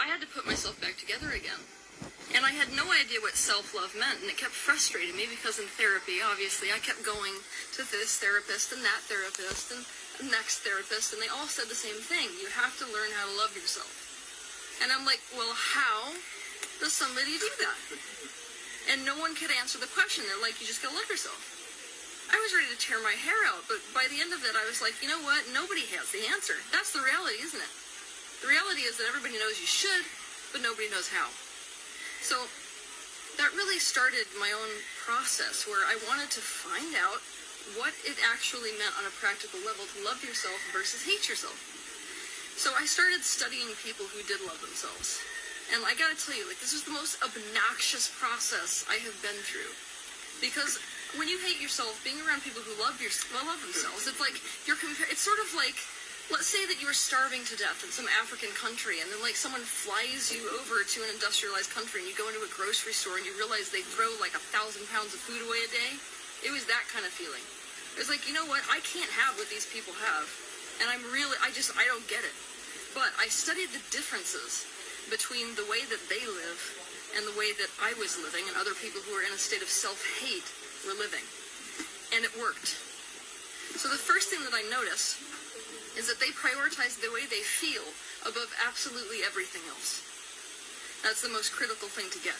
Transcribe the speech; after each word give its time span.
I 0.00 0.06
had 0.08 0.20
to 0.20 0.28
put 0.28 0.46
myself 0.46 0.80
back 0.80 0.96
together 0.96 1.32
again. 1.32 1.60
And 2.34 2.44
I 2.44 2.52
had 2.52 2.74
no 2.74 2.92
idea 2.92 3.22
what 3.24 3.38
self 3.38 3.72
love 3.72 3.96
meant, 3.96 4.20
and 4.20 4.28
it 4.28 4.36
kept 4.36 4.52
frustrating 4.52 5.16
me 5.16 5.24
because 5.30 5.56
in 5.56 5.70
therapy, 5.80 6.20
obviously, 6.20 6.68
I 6.68 6.82
kept 6.82 7.06
going 7.06 7.32
to 7.78 7.82
this 7.88 8.18
therapist 8.20 8.74
and 8.74 8.82
that 8.84 9.00
therapist 9.08 9.72
and 9.72 9.80
the 10.20 10.28
next 10.34 10.60
therapist, 10.60 11.14
and 11.14 11.20
they 11.22 11.32
all 11.32 11.48
said 11.48 11.70
the 11.70 11.78
same 11.78 11.96
thing 11.96 12.28
you 12.36 12.50
have 12.52 12.76
to 12.82 12.88
learn 12.92 13.08
how 13.16 13.24
to 13.24 13.38
love 13.40 13.56
yourself. 13.56 13.88
And 14.82 14.92
I'm 14.92 15.08
like, 15.08 15.22
well, 15.32 15.54
how 15.56 16.12
does 16.82 16.92
somebody 16.92 17.40
do 17.40 17.52
that? 17.64 17.80
And 18.92 19.06
no 19.08 19.16
one 19.16 19.32
could 19.32 19.54
answer 19.56 19.80
the 19.80 19.90
question. 19.96 20.24
They're 20.28 20.42
like, 20.44 20.60
you 20.60 20.68
just 20.68 20.84
gotta 20.84 20.98
love 20.98 21.08
yourself. 21.08 21.40
I 22.28 22.36
was 22.42 22.52
ready 22.52 22.68
to 22.68 22.78
tear 22.80 22.98
my 23.00 23.14
hair 23.14 23.38
out, 23.48 23.64
but 23.70 23.78
by 23.94 24.10
the 24.10 24.18
end 24.18 24.34
of 24.34 24.42
it, 24.42 24.58
I 24.58 24.66
was 24.66 24.82
like, 24.82 24.98
you 24.98 25.08
know 25.08 25.22
what? 25.22 25.46
Nobody 25.54 25.86
has 25.94 26.10
the 26.10 26.26
answer. 26.34 26.58
That's 26.74 26.90
the 26.90 27.00
reality, 27.00 27.38
isn't 27.38 27.62
it? 27.62 27.72
The 28.46 28.54
reality 28.54 28.86
is 28.86 28.94
that 29.02 29.10
everybody 29.10 29.34
knows 29.42 29.58
you 29.58 29.66
should, 29.66 30.06
but 30.54 30.62
nobody 30.62 30.86
knows 30.86 31.10
how. 31.10 31.26
So 32.22 32.46
that 33.42 33.50
really 33.58 33.82
started 33.82 34.22
my 34.38 34.54
own 34.54 34.70
process 35.02 35.66
where 35.66 35.82
I 35.82 35.98
wanted 36.06 36.30
to 36.30 36.38
find 36.38 36.94
out 36.94 37.18
what 37.74 37.90
it 38.06 38.14
actually 38.22 38.70
meant 38.78 38.94
on 39.02 39.02
a 39.02 39.10
practical 39.18 39.58
level 39.66 39.82
to 39.90 39.98
love 40.06 40.22
yourself 40.22 40.62
versus 40.70 41.02
hate 41.02 41.26
yourself. 41.26 41.58
So 42.54 42.70
I 42.78 42.86
started 42.86 43.26
studying 43.26 43.66
people 43.82 44.06
who 44.14 44.22
did 44.30 44.38
love 44.46 44.62
themselves. 44.62 45.18
And 45.74 45.82
I 45.82 45.98
gotta 45.98 46.14
tell 46.14 46.38
you, 46.38 46.46
like, 46.46 46.62
this 46.62 46.70
was 46.70 46.86
the 46.86 46.94
most 46.94 47.18
obnoxious 47.26 48.14
process 48.14 48.86
I 48.86 49.02
have 49.02 49.18
been 49.26 49.42
through. 49.42 49.74
Because 50.38 50.78
when 51.18 51.26
you 51.26 51.42
hate 51.42 51.58
yourself, 51.58 51.98
being 52.06 52.22
around 52.22 52.46
people 52.46 52.62
who 52.62 52.78
love 52.78 53.02
your 53.02 53.10
love 53.42 53.58
themselves, 53.58 54.06
it's 54.06 54.22
like 54.22 54.38
you're 54.70 54.78
compa- 54.78 55.10
It's 55.10 55.26
sort 55.26 55.42
of 55.42 55.50
like, 55.58 55.74
let's 56.30 56.50
say 56.50 56.66
that 56.66 56.82
you 56.82 56.86
were 56.90 56.96
starving 56.96 57.46
to 57.46 57.54
death 57.54 57.86
in 57.86 57.90
some 57.94 58.10
African 58.18 58.50
country, 58.58 58.98
and 58.98 59.06
then 59.10 59.22
like 59.22 59.38
someone 59.38 59.62
flies 59.62 60.34
you 60.34 60.42
over 60.58 60.82
to 60.82 60.98
an 61.06 61.10
industrialized 61.14 61.70
country, 61.70 62.02
and 62.02 62.08
you 62.10 62.16
go 62.18 62.26
into 62.26 62.42
a 62.42 62.50
grocery 62.50 62.94
store, 62.94 63.16
and 63.16 63.26
you 63.26 63.34
realize 63.38 63.70
they 63.70 63.86
throw 63.86 64.10
like 64.18 64.34
a 64.34 64.42
thousand 64.50 64.86
pounds 64.90 65.14
of 65.14 65.22
food 65.22 65.42
away 65.46 65.62
a 65.62 65.70
day. 65.70 65.92
It 66.42 66.50
was 66.50 66.66
that 66.66 66.84
kind 66.90 67.06
of 67.06 67.14
feeling. 67.14 67.42
It 67.94 68.02
was 68.02 68.10
like, 68.10 68.26
you 68.28 68.34
know 68.34 68.44
what? 68.44 68.60
I 68.68 68.82
can't 68.84 69.08
have 69.16 69.38
what 69.38 69.48
these 69.48 69.64
people 69.70 69.94
have, 70.02 70.26
and 70.82 70.90
I'm 70.90 71.00
really, 71.14 71.38
I 71.40 71.54
just, 71.54 71.72
I 71.78 71.86
don't 71.88 72.04
get 72.10 72.26
it. 72.26 72.34
But 72.92 73.12
I 73.20 73.28
studied 73.28 73.72
the 73.72 73.80
differences 73.92 74.66
between 75.08 75.54
the 75.54 75.68
way 75.70 75.86
that 75.86 76.02
they 76.10 76.24
live 76.26 76.60
and 77.14 77.22
the 77.24 77.36
way 77.38 77.54
that 77.56 77.70
I 77.78 77.94
was 77.96 78.18
living 78.18 78.44
and 78.48 78.56
other 78.58 78.74
people 78.76 79.00
who 79.04 79.14
were 79.14 79.22
in 79.22 79.32
a 79.32 79.40
state 79.40 79.62
of 79.62 79.70
self-hate 79.70 80.48
were 80.84 80.98
living. 80.98 81.22
And 82.12 82.24
it 82.24 82.32
worked. 82.36 82.76
So 83.78 83.88
the 83.88 84.00
first 84.00 84.28
thing 84.28 84.40
that 84.44 84.56
I 84.56 84.64
notice 84.68 85.20
is 85.96 86.06
that 86.06 86.20
they 86.20 86.32
prioritize 86.36 87.00
the 87.00 87.12
way 87.12 87.24
they 87.24 87.42
feel 87.42 87.84
above 88.28 88.52
absolutely 88.68 89.24
everything 89.24 89.64
else. 89.72 90.04
That's 91.02 91.24
the 91.24 91.32
most 91.32 91.52
critical 91.52 91.88
thing 91.88 92.12
to 92.12 92.20
get. 92.20 92.38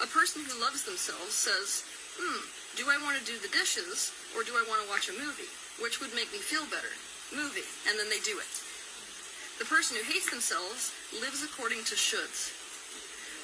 A 0.00 0.08
person 0.08 0.40
who 0.44 0.60
loves 0.60 0.84
themselves 0.84 1.36
says, 1.36 1.84
hmm, 2.16 2.40
do 2.76 2.88
I 2.88 2.96
want 3.04 3.20
to 3.20 3.24
do 3.28 3.36
the 3.36 3.52
dishes 3.52 4.12
or 4.32 4.44
do 4.44 4.56
I 4.56 4.64
want 4.64 4.80
to 4.80 4.88
watch 4.88 5.12
a 5.12 5.20
movie? 5.20 5.50
Which 5.80 6.00
would 6.00 6.16
make 6.16 6.32
me 6.32 6.40
feel 6.40 6.64
better? 6.72 6.92
Movie. 7.36 7.68
And 7.88 8.00
then 8.00 8.08
they 8.08 8.20
do 8.24 8.40
it. 8.40 8.54
The 9.60 9.68
person 9.68 10.00
who 10.00 10.08
hates 10.08 10.32
themselves 10.32 10.96
lives 11.20 11.44
according 11.44 11.84
to 11.84 11.94
shoulds, 11.98 12.48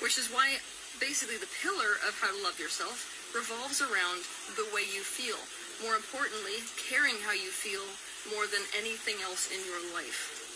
which 0.01 0.17
is 0.17 0.33
why 0.33 0.57
basically 0.97 1.37
the 1.37 1.53
pillar 1.61 2.01
of 2.09 2.17
how 2.17 2.33
to 2.33 2.41
love 2.41 2.57
yourself 2.57 3.05
revolves 3.37 3.85
around 3.85 4.25
the 4.57 4.65
way 4.73 4.89
you 4.89 5.05
feel. 5.05 5.37
More 5.85 5.93
importantly, 5.93 6.65
caring 6.89 7.21
how 7.21 7.37
you 7.37 7.53
feel 7.53 7.85
more 8.33 8.47
than 8.47 8.63
anything 8.77 9.19
else 9.23 9.51
in 9.51 9.61
your 9.67 9.81
life. 9.95 10.47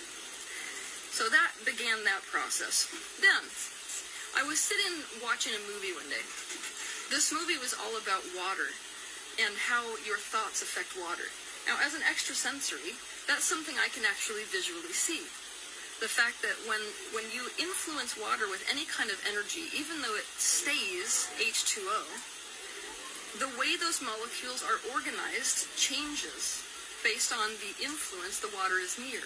So 1.10 1.28
that 1.28 1.52
began 1.66 2.04
that 2.06 2.22
process. 2.30 2.86
Then, 3.18 3.42
I 4.38 4.46
was 4.46 4.62
sitting 4.62 5.04
watching 5.20 5.52
a 5.52 5.66
movie 5.66 5.92
one 5.92 6.08
day. 6.08 6.22
This 7.10 7.34
movie 7.34 7.58
was 7.58 7.74
all 7.74 7.98
about 7.98 8.22
water 8.38 8.70
and 9.42 9.52
how 9.58 9.82
your 10.06 10.18
thoughts 10.18 10.62
affect 10.62 10.94
water. 10.94 11.26
Now, 11.66 11.82
as 11.82 11.98
an 11.98 12.06
extrasensory, 12.06 12.94
that's 13.26 13.44
something 13.44 13.74
I 13.76 13.90
can 13.90 14.06
actually 14.06 14.46
visually 14.46 14.94
see 14.94 15.26
the 16.00 16.08
fact 16.08 16.40
that 16.40 16.56
when 16.64 16.80
when 17.12 17.28
you 17.28 17.44
influence 17.60 18.16
water 18.16 18.48
with 18.48 18.64
any 18.72 18.88
kind 18.88 19.12
of 19.12 19.20
energy, 19.28 19.68
even 19.76 20.00
though 20.00 20.16
it 20.16 20.24
stays 20.40 21.28
H2O, 21.36 22.00
the 23.36 23.52
way 23.60 23.76
those 23.76 24.00
molecules 24.00 24.64
are 24.64 24.80
organized 24.96 25.68
changes 25.76 26.64
based 27.02 27.32
on 27.32 27.56
the 27.60 27.72
influence 27.82 28.40
the 28.40 28.52
water 28.56 28.78
is 28.78 28.98
near. 28.98 29.24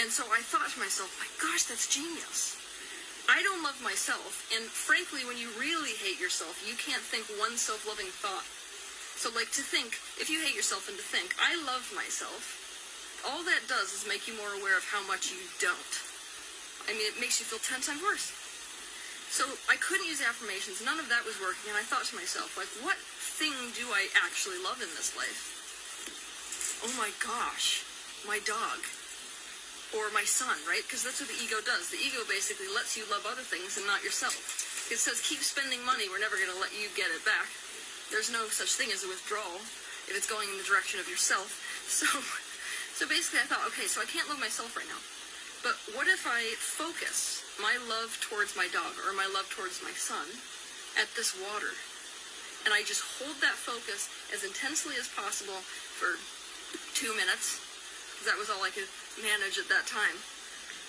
And 0.00 0.10
so 0.10 0.26
I 0.30 0.42
thought 0.42 0.70
to 0.74 0.78
myself, 0.82 1.10
my 1.22 1.30
gosh, 1.38 1.64
that's 1.70 1.86
genius. 1.86 2.58
I 3.24 3.40
don't 3.40 3.64
love 3.64 3.80
myself, 3.80 4.44
and 4.52 4.68
frankly, 4.68 5.24
when 5.24 5.40
you 5.40 5.48
really 5.56 5.96
hate 5.96 6.20
yourself, 6.20 6.60
you 6.60 6.76
can't 6.76 7.00
think 7.00 7.24
one 7.40 7.56
self-loving 7.56 8.12
thought. 8.20 8.44
So 9.16 9.32
like 9.32 9.48
to 9.56 9.64
think, 9.64 9.96
if 10.20 10.28
you 10.28 10.44
hate 10.44 10.52
yourself 10.52 10.92
and 10.92 10.98
to 11.00 11.06
think, 11.06 11.32
I 11.40 11.56
love 11.64 11.88
myself, 11.96 13.24
all 13.24 13.40
that 13.48 13.64
does 13.64 13.96
is 13.96 14.04
make 14.04 14.28
you 14.28 14.36
more 14.36 14.52
aware 14.52 14.76
of 14.76 14.84
how 14.84 15.00
much 15.08 15.32
you 15.32 15.40
don't. 15.56 15.94
I 16.84 16.92
mean, 16.92 17.08
it 17.08 17.16
makes 17.16 17.40
you 17.40 17.48
feel 17.48 17.62
10 17.64 17.80
times 17.80 18.04
worse. 18.04 18.28
So 19.32 19.48
I 19.72 19.80
couldn't 19.80 20.04
use 20.04 20.20
affirmations. 20.20 20.84
None 20.84 21.00
of 21.00 21.08
that 21.08 21.24
was 21.24 21.40
working. 21.40 21.72
And 21.72 21.80
I 21.80 21.86
thought 21.86 22.04
to 22.12 22.14
myself, 22.20 22.60
like, 22.60 22.68
what 22.84 23.00
thing 23.00 23.56
do 23.72 23.88
I 23.88 24.12
actually 24.20 24.60
love 24.60 24.84
in 24.84 24.90
this 24.92 25.16
life? 25.16 25.53
Oh 26.82 26.94
my 26.98 27.14
gosh, 27.22 27.84
my 28.26 28.42
dog. 28.42 28.82
Or 29.94 30.10
my 30.10 30.26
son, 30.26 30.58
right? 30.66 30.82
Because 30.82 31.06
that's 31.06 31.22
what 31.22 31.30
the 31.30 31.38
ego 31.38 31.62
does. 31.62 31.94
The 31.94 32.02
ego 32.02 32.26
basically 32.26 32.66
lets 32.74 32.98
you 32.98 33.06
love 33.06 33.22
other 33.30 33.46
things 33.46 33.78
and 33.78 33.86
not 33.86 34.02
yourself. 34.02 34.34
It 34.90 34.98
says, 34.98 35.22
keep 35.22 35.38
spending 35.38 35.86
money. 35.86 36.10
We're 36.10 36.18
never 36.18 36.34
going 36.34 36.50
to 36.50 36.58
let 36.58 36.74
you 36.74 36.90
get 36.98 37.14
it 37.14 37.22
back. 37.22 37.46
There's 38.10 38.32
no 38.34 38.50
such 38.50 38.74
thing 38.74 38.90
as 38.90 39.06
a 39.06 39.08
withdrawal 39.08 39.62
if 40.10 40.18
it's 40.18 40.26
going 40.26 40.50
in 40.50 40.58
the 40.58 40.66
direction 40.66 40.98
of 40.98 41.06
yourself. 41.06 41.62
So 41.84 42.08
so 42.94 43.10
basically, 43.10 43.42
I 43.42 43.50
thought, 43.50 43.66
okay, 43.74 43.90
so 43.90 43.98
I 43.98 44.06
can't 44.06 44.30
love 44.30 44.38
myself 44.38 44.78
right 44.78 44.86
now. 44.86 45.02
But 45.66 45.74
what 45.98 46.06
if 46.06 46.30
I 46.30 46.54
focus 46.62 47.42
my 47.58 47.74
love 47.90 48.14
towards 48.22 48.54
my 48.54 48.70
dog 48.70 48.94
or 49.02 49.10
my 49.10 49.26
love 49.26 49.50
towards 49.50 49.82
my 49.82 49.90
son 49.98 50.30
at 50.94 51.10
this 51.18 51.34
water? 51.34 51.74
And 52.62 52.70
I 52.70 52.86
just 52.86 53.02
hold 53.18 53.42
that 53.42 53.58
focus 53.58 54.06
as 54.30 54.46
intensely 54.46 54.94
as 54.94 55.10
possible 55.10 55.58
for 55.98 56.22
two 56.94 57.12
minutes. 57.16 57.60
Because 58.14 58.28
that 58.30 58.38
was 58.38 58.48
all 58.48 58.62
I 58.62 58.70
could 58.70 58.88
manage 59.20 59.58
at 59.58 59.68
that 59.68 59.86
time. 59.86 60.16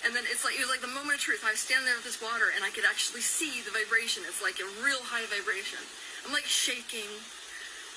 And 0.04 0.14
then 0.14 0.28
it's 0.28 0.46
like, 0.46 0.54
it 0.54 0.62
was 0.62 0.70
like 0.70 0.84
the 0.84 0.92
moment 0.92 1.18
of 1.18 1.22
truth. 1.24 1.42
I 1.42 1.56
was 1.56 1.62
standing 1.62 1.88
there 1.88 1.98
with 1.98 2.06
this 2.06 2.22
water 2.22 2.52
and 2.54 2.62
I 2.62 2.70
could 2.70 2.86
actually 2.86 3.24
see 3.24 3.64
the 3.64 3.74
vibration. 3.74 4.22
It's 4.28 4.44
like 4.44 4.60
a 4.62 4.68
real 4.80 5.02
high 5.02 5.26
vibration. 5.26 5.82
I'm 6.22 6.30
like 6.36 6.46
shaking. 6.46 7.08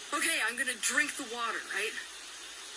Okay, 0.09 0.41
I'm 0.41 0.57
to 0.57 0.77
drink 0.81 1.13
the 1.19 1.27
water, 1.29 1.61
right? 1.75 1.94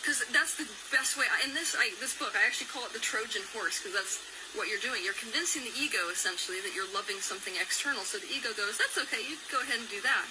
because 0.02 0.26
that's 0.34 0.58
the 0.58 0.66
best 0.90 1.14
way. 1.14 1.30
In 1.46 1.54
this 1.54 1.78
I, 1.78 1.94
this 2.02 2.18
book, 2.18 2.34
I 2.34 2.42
actually 2.42 2.74
call 2.74 2.82
it 2.82 2.92
the 2.92 2.98
Trojan 2.98 3.46
horse 3.54 3.78
because 3.78 3.94
that's 3.94 4.18
what 4.58 4.66
you're 4.66 4.82
doing. 4.82 4.98
You're 5.06 5.16
convincing 5.16 5.62
the 5.62 5.72
ego 5.78 6.10
essentially 6.10 6.58
that 6.66 6.74
you're 6.74 6.90
loving 6.90 7.22
something 7.22 7.54
external. 7.62 8.02
So 8.02 8.18
the 8.18 8.28
ego 8.28 8.50
goes, 8.58 8.76
"That's 8.76 8.98
okay. 9.06 9.22
You 9.22 9.38
go 9.48 9.62
ahead 9.62 9.78
and 9.78 9.86
do 9.86 10.02
that." 10.02 10.26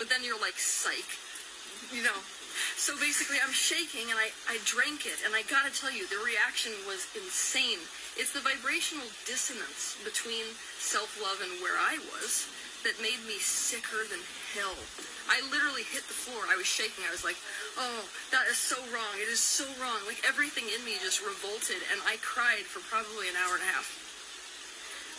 But 0.00 0.08
then 0.08 0.24
you're 0.24 0.40
like, 0.40 0.56
"Psych," 0.56 1.06
you 1.92 2.00
know. 2.00 2.16
So 2.76 2.96
basically, 2.98 3.38
I'm 3.42 3.52
shaking 3.52 4.10
and 4.10 4.18
I 4.18 4.32
I 4.48 4.58
drank 4.64 5.06
it, 5.06 5.20
and 5.24 5.34
I 5.34 5.42
gotta 5.46 5.72
tell 5.72 5.92
you, 5.92 6.06
the 6.08 6.20
reaction 6.24 6.72
was 6.86 7.06
insane. 7.14 7.80
It's 8.16 8.32
the 8.32 8.44
vibrational 8.44 9.08
dissonance 9.24 9.96
between 10.04 10.44
self-love 10.78 11.40
and 11.40 11.62
where 11.64 11.78
I 11.78 11.96
was 12.12 12.48
that 12.84 12.98
made 13.00 13.22
me 13.24 13.38
sicker 13.38 14.02
than 14.10 14.18
hell. 14.58 14.74
I 15.30 15.38
literally 15.54 15.86
hit 15.86 16.02
the 16.10 16.18
floor. 16.18 16.42
I 16.50 16.58
was 16.58 16.66
shaking. 16.66 17.06
I 17.06 17.14
was 17.14 17.22
like, 17.22 17.38
oh, 17.78 18.02
that 18.34 18.50
is 18.50 18.58
so 18.58 18.74
wrong. 18.90 19.14
It 19.22 19.30
is 19.30 19.38
so 19.38 19.64
wrong. 19.78 20.02
Like 20.04 20.18
everything 20.26 20.66
in 20.66 20.82
me 20.84 20.98
just 20.98 21.22
revolted, 21.22 21.78
and 21.94 22.02
I 22.04 22.18
cried 22.20 22.66
for 22.66 22.82
probably 22.90 23.30
an 23.30 23.38
hour 23.38 23.54
and 23.54 23.62
a 23.62 23.70
half. 23.70 24.01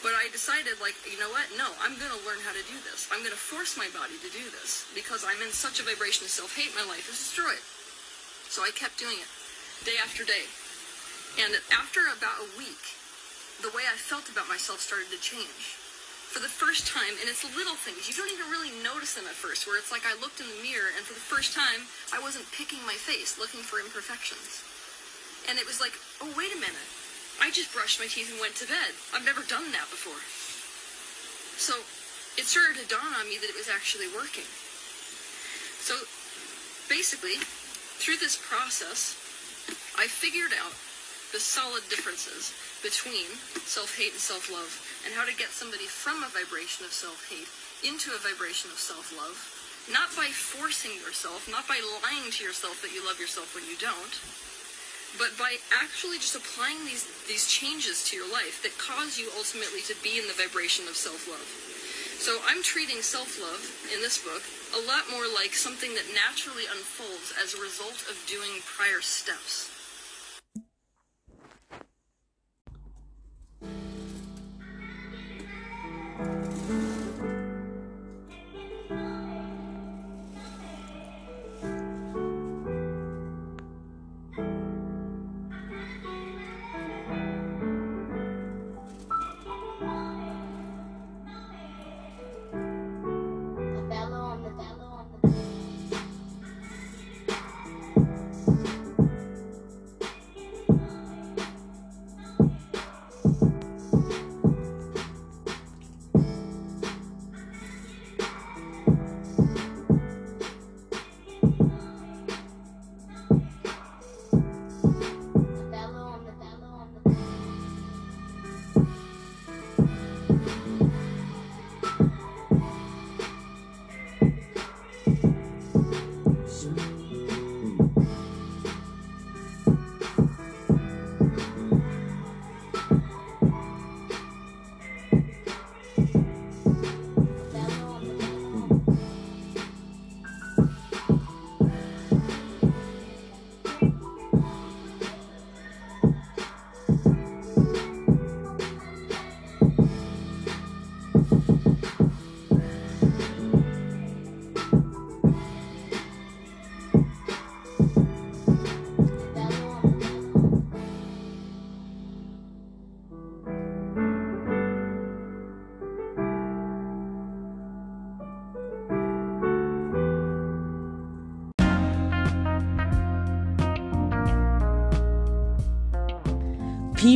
But 0.03 0.19
I 0.19 0.27
decided, 0.35 0.75
like, 0.83 0.99
you 1.07 1.15
know 1.15 1.31
what? 1.31 1.47
No, 1.55 1.71
I'm 1.79 1.95
going 1.95 2.11
to 2.11 2.21
learn 2.27 2.43
how 2.43 2.51
to 2.51 2.63
do 2.67 2.75
this. 2.83 3.07
I'm 3.07 3.23
going 3.23 3.31
to 3.31 3.39
force 3.39 3.79
my 3.79 3.87
body 3.95 4.19
to 4.19 4.29
do 4.35 4.43
this 4.51 4.83
because 4.91 5.23
I'm 5.23 5.39
in 5.39 5.55
such 5.55 5.79
a 5.79 5.87
vibration 5.87 6.27
of 6.27 6.31
self 6.31 6.51
hate. 6.59 6.75
My 6.75 6.83
life 6.83 7.07
is 7.07 7.15
destroyed. 7.15 7.63
So 8.51 8.67
I 8.67 8.75
kept 8.75 8.99
doing 8.99 9.15
it 9.15 9.31
day 9.87 9.95
after 9.97 10.27
day. 10.27 10.45
And 11.39 11.55
after 11.71 12.03
about 12.11 12.43
a 12.43 12.49
week, 12.59 12.83
the 13.63 13.71
way 13.71 13.87
I 13.87 13.95
felt 13.95 14.27
about 14.27 14.51
myself 14.51 14.83
started 14.83 15.07
to 15.15 15.19
change 15.23 15.79
for 16.29 16.41
the 16.41 16.49
first 16.49 16.89
time, 16.89 17.13
and 17.21 17.29
it's 17.29 17.45
little 17.53 17.77
things. 17.77 18.09
You 18.09 18.17
don't 18.17 18.33
even 18.33 18.49
really 18.49 18.73
notice 18.81 19.13
them 19.13 19.29
at 19.29 19.37
first, 19.37 19.69
where 19.69 19.77
it's 19.77 19.93
like 19.93 20.01
I 20.01 20.17
looked 20.17 20.41
in 20.41 20.49
the 20.49 20.59
mirror, 20.65 20.89
and 20.97 21.05
for 21.05 21.13
the 21.13 21.21
first 21.21 21.53
time, 21.53 21.85
I 22.09 22.17
wasn't 22.17 22.49
picking 22.49 22.81
my 22.89 22.97
face, 22.97 23.37
looking 23.37 23.61
for 23.61 23.77
imperfections. 23.77 24.65
And 25.45 25.61
it 25.61 25.69
was 25.69 25.77
like, 25.77 25.93
oh, 26.25 26.33
wait 26.33 26.49
a 26.49 26.57
minute. 26.57 26.89
I 27.41 27.49
just 27.49 27.73
brushed 27.73 27.99
my 27.99 28.07
teeth 28.07 28.29
and 28.29 28.39
went 28.39 28.55
to 28.61 28.67
bed. 28.67 28.93
I've 29.13 29.25
never 29.25 29.41
done 29.41 29.71
that 29.73 29.89
before. 29.89 30.21
So 31.57 31.79
it 32.37 32.45
started 32.45 32.81
to 32.81 32.87
dawn 32.89 33.13
on 33.17 33.29
me 33.29 33.37
that 33.37 33.49
it 33.49 33.57
was 33.57 33.69
actually 33.69 34.09
working. 34.09 34.47
So 35.83 35.95
basically, 36.89 37.37
through 38.01 38.17
this 38.17 38.35
process, 38.35 39.15
I 39.97 40.07
figured 40.07 40.53
out 40.57 40.73
the 41.33 41.41
solid 41.41 41.81
differences 41.89 42.53
between 42.81 43.25
self 43.65 43.97
hate 43.97 44.13
and 44.13 44.21
self 44.21 44.51
love, 44.51 44.69
and 45.05 45.13
how 45.13 45.25
to 45.25 45.33
get 45.33 45.49
somebody 45.49 45.85
from 45.85 46.21
a 46.21 46.29
vibration 46.29 46.85
of 46.85 46.93
self 46.93 47.25
hate 47.29 47.49
into 47.81 48.11
a 48.13 48.21
vibration 48.21 48.69
of 48.69 48.77
self 48.77 49.09
love, 49.15 49.37
not 49.91 50.13
by 50.15 50.29
forcing 50.29 50.93
yourself, 50.99 51.49
not 51.49 51.67
by 51.67 51.79
lying 52.03 52.29
to 52.31 52.43
yourself 52.43 52.81
that 52.81 52.93
you 52.93 53.01
love 53.05 53.19
yourself 53.19 53.55
when 53.55 53.65
you 53.65 53.77
don't, 53.79 54.13
but 55.17 55.37
by 55.37 55.57
actually 55.71 56.17
just 56.17 56.35
applying 56.35 56.85
these, 56.85 57.05
these 57.27 57.47
changes 57.47 58.03
to 58.09 58.15
your 58.17 58.29
life 58.31 58.61
that 58.63 58.77
cause 58.77 59.17
you 59.17 59.29
ultimately 59.37 59.81
to 59.85 59.95
be 60.01 60.17
in 60.17 60.27
the 60.27 60.37
vibration 60.37 60.87
of 60.87 60.95
self 60.95 61.27
love. 61.27 61.45
So 62.21 62.39
I'm 62.47 62.63
treating 62.63 63.01
self 63.01 63.41
love 63.41 63.61
in 63.93 64.01
this 64.01 64.21
book 64.21 64.43
a 64.73 64.81
lot 64.87 65.05
more 65.11 65.25
like 65.29 65.53
something 65.53 65.93
that 65.93 66.13
naturally 66.13 66.65
unfolds 66.65 67.33
as 67.41 67.53
a 67.53 67.61
result 67.61 68.05
of 68.09 68.17
doing 68.25 68.61
prior 68.65 69.01
steps. 69.01 69.72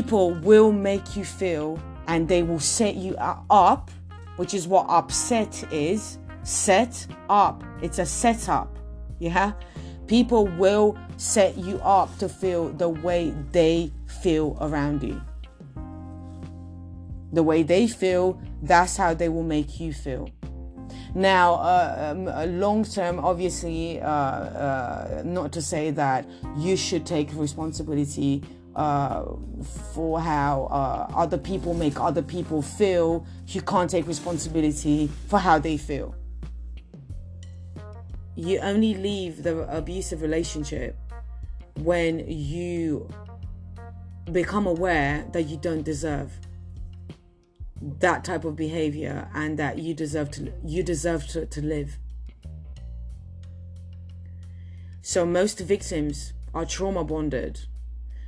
People 0.07 0.31
will 0.36 0.71
make 0.71 1.18
you 1.18 1.25
feel 1.25 1.77
and 2.07 2.30
they 2.30 2.42
will 2.42 2.62
set 2.62 2.95
you 2.95 3.13
up, 3.50 3.92
which 4.38 4.54
is 4.54 4.65
what 4.65 4.86
upset 4.88 5.69
is. 5.69 6.18
Set 6.44 7.06
up. 7.27 7.62
It's 7.81 8.00
a 8.00 8.06
setup. 8.06 8.80
Yeah? 9.19 9.51
People 10.07 10.48
will 10.48 10.98
set 11.18 11.57
you 11.57 11.77
up 11.80 12.18
to 12.19 12.30
feel 12.30 12.69
the 12.69 12.88
way 12.88 13.33
they 13.51 13.92
feel 14.24 14.57
around 14.62 15.04
you. 15.04 15.21
The 17.33 17.44
way 17.44 17.63
they 17.63 17.86
feel, 17.89 18.42
that's 18.62 18.95
how 18.95 19.13
they 19.13 19.27
will 19.27 19.44
make 19.44 19.77
you 19.77 19.92
feel. 19.92 20.30
Now, 21.15 21.56
uh, 21.56 22.13
um, 22.15 22.59
long 22.62 22.86
term, 22.86 23.19
obviously, 23.19 24.00
uh, 24.00 24.07
uh, 24.07 25.21
not 25.25 25.51
to 25.51 25.62
say 25.62 25.92
that 25.92 26.25
you 26.56 26.77
should 26.77 27.06
take 27.06 27.33
responsibility 27.33 28.42
uh, 28.78 29.26
for 29.92 30.22
how 30.22 30.66
uh, 30.66 31.12
other 31.16 31.38
people 31.38 31.74
make 31.74 32.00
other 32.00 32.22
people 32.22 32.62
feel, 32.62 33.26
you 33.48 33.62
can't 33.62 33.90
take 33.90 34.06
responsibility 34.08 35.10
for 35.28 35.40
how 35.40 35.58
they 35.58 35.78
feel. 35.78 36.14
You 38.36 38.60
only 38.60 38.94
leave 38.94 39.42
the 39.42 39.68
abusive 39.76 40.22
relationship 40.22 40.96
when 41.80 42.24
you 42.30 43.10
become 44.32 44.68
aware 44.68 45.26
that 45.34 45.44
you 45.44 45.58
don't 45.58 45.84
deserve 45.84 46.32
that 47.82 48.24
type 48.24 48.46
of 48.46 48.56
behavior 48.56 49.28
and 49.34 49.58
that 49.58 49.80
you 49.80 49.96
deserve 49.96 50.30
to 50.32 50.54
you 50.64 50.84
deserve 50.84 51.26
to, 51.30 51.48
to 51.48 51.62
live. 51.64 51.98
So 55.02 55.26
most 55.26 55.60
victims 55.62 56.34
are 56.54 56.66
trauma 56.66 57.04
bonded 57.04 57.62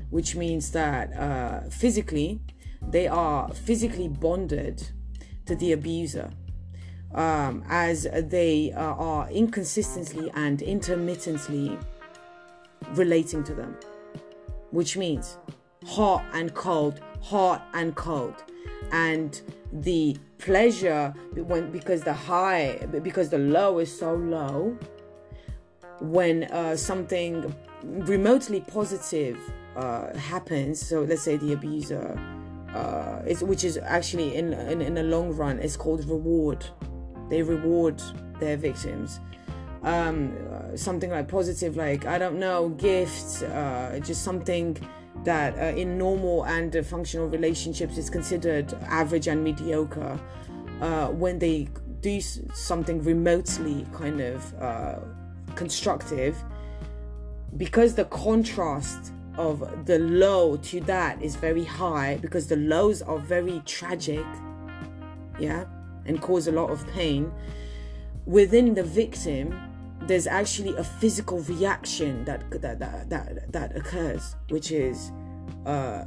which 0.09 0.35
means 0.35 0.71
that 0.71 1.13
uh, 1.13 1.61
physically 1.69 2.41
they 2.81 3.07
are 3.07 3.49
physically 3.53 4.07
bonded 4.07 4.89
to 5.45 5.55
the 5.55 5.73
abuser 5.73 6.31
um, 7.13 7.63
as 7.67 8.07
they 8.13 8.71
uh, 8.71 8.81
are 8.81 9.29
inconsistently 9.31 10.31
and 10.35 10.61
intermittently 10.61 11.77
relating 12.91 13.43
to 13.43 13.53
them, 13.53 13.75
which 14.71 14.95
means 14.95 15.37
hot 15.85 16.23
and 16.33 16.53
cold, 16.53 17.01
hot 17.21 17.67
and 17.73 17.95
cold. 17.95 18.35
And 18.91 19.39
the 19.71 20.17
pleasure 20.37 21.13
when 21.35 21.71
because 21.71 22.01
the 22.01 22.13
high 22.13 22.77
because 23.03 23.29
the 23.29 23.37
low 23.37 23.79
is 23.79 23.99
so 23.99 24.15
low 24.15 24.77
when 25.99 26.45
uh, 26.45 26.75
something 26.75 27.53
remotely 27.83 28.61
positive 28.61 29.37
uh, 29.79 30.17
happens, 30.17 30.75
so 30.89 30.95
let's 31.09 31.21
say 31.21 31.37
the 31.37 31.53
abuser, 31.53 32.07
uh, 32.75 33.21
is, 33.25 33.43
which 33.43 33.63
is 33.63 33.77
actually 33.77 34.35
in, 34.35 34.53
in 34.53 34.81
in 34.81 34.93
the 34.95 35.03
long 35.03 35.27
run, 35.41 35.59
is 35.59 35.77
called 35.77 36.01
reward. 36.05 36.65
They 37.29 37.41
reward 37.43 38.01
their 38.39 38.57
victims. 38.57 39.19
Um, 39.83 40.35
uh, 40.51 40.75
something 40.75 41.09
like 41.09 41.27
positive, 41.27 41.77
like 41.77 42.05
I 42.05 42.17
don't 42.17 42.39
know, 42.39 42.69
gifts, 42.69 43.43
uh, 43.43 43.99
just 44.03 44.23
something 44.23 44.77
that 45.23 45.57
uh, 45.57 45.77
in 45.81 45.97
normal 45.97 46.45
and 46.45 46.75
uh, 46.75 46.83
functional 46.83 47.27
relationships 47.27 47.97
is 47.97 48.09
considered 48.09 48.73
average 49.01 49.27
and 49.27 49.43
mediocre. 49.43 50.19
Uh, 50.81 51.07
when 51.23 51.39
they 51.39 51.67
do 52.01 52.21
something 52.21 53.03
remotely 53.03 53.85
kind 53.93 54.19
of 54.21 54.53
uh, 54.61 54.99
constructive, 55.55 56.35
because 57.57 57.95
the 57.95 58.05
contrast 58.05 59.11
of 59.39 59.85
the 59.85 59.97
low 59.99 60.57
to 60.57 60.81
that 60.81 61.21
is 61.21 61.35
very 61.37 61.63
high 61.63 62.17
because 62.21 62.47
the 62.47 62.57
lows 62.57 63.01
are 63.01 63.17
very 63.17 63.61
tragic, 63.65 64.25
yeah, 65.39 65.63
and 66.05 66.21
cause 66.21 66.47
a 66.47 66.51
lot 66.51 66.69
of 66.69 66.85
pain. 66.89 67.31
Within 68.25 68.73
the 68.73 68.83
victim, 68.83 69.57
there's 70.01 70.27
actually 70.27 70.75
a 70.75 70.83
physical 70.83 71.39
reaction 71.43 72.25
that 72.25 72.49
that 72.61 72.79
that 72.79 73.09
that, 73.09 73.51
that 73.51 73.75
occurs, 73.75 74.35
which 74.49 74.71
is 74.71 75.11
uh, 75.65 76.03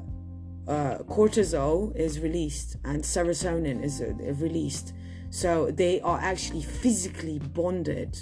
uh, 0.68 0.98
cortisol 1.08 1.94
is 1.96 2.20
released 2.20 2.76
and 2.84 3.02
serotonin 3.02 3.82
is 3.82 4.00
uh, 4.00 4.12
released. 4.34 4.92
So 5.30 5.70
they 5.70 6.00
are 6.02 6.20
actually 6.20 6.62
physically 6.62 7.38
bonded 7.38 8.18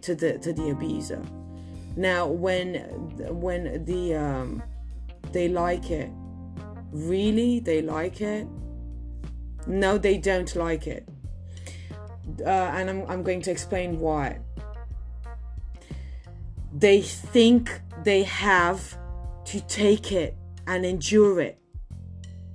to 0.00 0.14
the 0.14 0.38
to 0.38 0.52
the 0.52 0.70
abuser. 0.70 1.22
Now, 1.96 2.26
when 2.26 2.74
when 3.28 3.84
the 3.84 4.14
um, 4.14 4.62
they 5.32 5.48
like 5.48 5.90
it, 5.90 6.10
really 6.92 7.60
they 7.60 7.82
like 7.82 8.20
it. 8.20 8.46
No, 9.66 9.98
they 9.98 10.16
don't 10.18 10.54
like 10.56 10.86
it, 10.86 11.08
uh, 12.40 12.48
and 12.48 12.88
I'm 12.88 13.04
I'm 13.08 13.22
going 13.22 13.42
to 13.42 13.50
explain 13.50 13.98
why. 13.98 14.38
They 16.72 17.00
think 17.00 17.80
they 18.04 18.22
have 18.24 18.96
to 19.46 19.60
take 19.66 20.12
it 20.12 20.36
and 20.66 20.84
endure 20.84 21.40
it. 21.40 21.58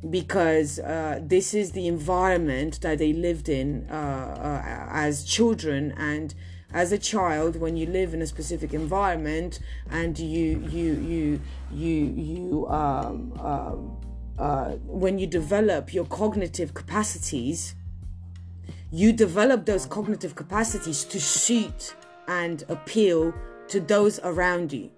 because 0.09 0.79
uh, 0.79 1.19
this 1.21 1.53
is 1.53 1.71
the 1.71 1.87
environment 1.87 2.81
that 2.81 2.97
they 2.97 3.13
lived 3.13 3.47
in 3.49 3.87
uh, 3.89 3.93
uh, 3.93 4.87
as 4.91 5.23
children 5.23 5.93
and 5.97 6.35
as 6.73 6.91
a 6.91 6.97
child 6.97 7.55
when 7.55 7.77
you 7.77 7.85
live 7.85 8.13
in 8.13 8.21
a 8.21 8.27
specific 8.27 8.73
environment 8.73 9.59
and 9.89 10.17
you 10.19 10.59
you 10.69 10.93
you 10.93 11.41
you 11.71 12.13
you 12.15 12.67
um, 12.67 13.33
um, 13.39 13.97
uh, 14.39 14.71
when 14.85 15.19
you 15.19 15.27
develop 15.27 15.93
your 15.93 16.05
cognitive 16.05 16.73
capacities 16.73 17.75
you 18.93 19.11
develop 19.11 19.65
those 19.65 19.87
cognitive 19.87 20.35
capacities 20.35 21.03
to 21.03 21.19
suit 21.19 21.95
and 22.27 22.63
appeal 22.69 23.33
to 23.67 23.79
those 23.79 24.19
around 24.19 24.71
you. 24.71 24.91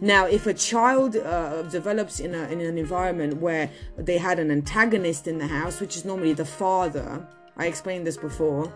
Now, 0.00 0.26
if 0.26 0.48
a 0.48 0.54
child 0.54 1.16
uh, 1.16 1.62
develops 1.62 2.18
in, 2.18 2.34
a, 2.34 2.48
in 2.48 2.60
an 2.60 2.78
environment 2.78 3.36
where 3.36 3.70
they 3.96 4.18
had 4.18 4.40
an 4.40 4.50
antagonist 4.50 5.28
in 5.28 5.38
the 5.38 5.46
house, 5.46 5.80
which 5.80 5.96
is 5.96 6.04
normally 6.04 6.32
the 6.32 6.44
father, 6.44 7.24
I 7.56 7.66
explained 7.66 8.06
this 8.08 8.16
before, 8.16 8.72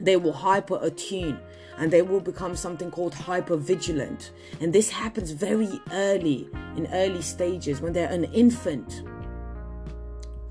they 0.00 0.16
will 0.16 0.32
hyper 0.32 0.78
attune 0.82 1.38
and 1.78 1.92
they 1.92 2.02
will 2.02 2.20
become 2.20 2.54
something 2.56 2.90
called 2.90 3.14
hyper 3.14 3.56
vigilant. 3.56 4.32
And 4.60 4.72
this 4.72 4.90
happens 4.90 5.32
very 5.32 5.80
early, 5.92 6.48
in 6.76 6.86
early 6.92 7.22
stages, 7.22 7.80
when 7.80 7.92
they're 7.92 8.10
an 8.10 8.24
infant. 8.24 9.02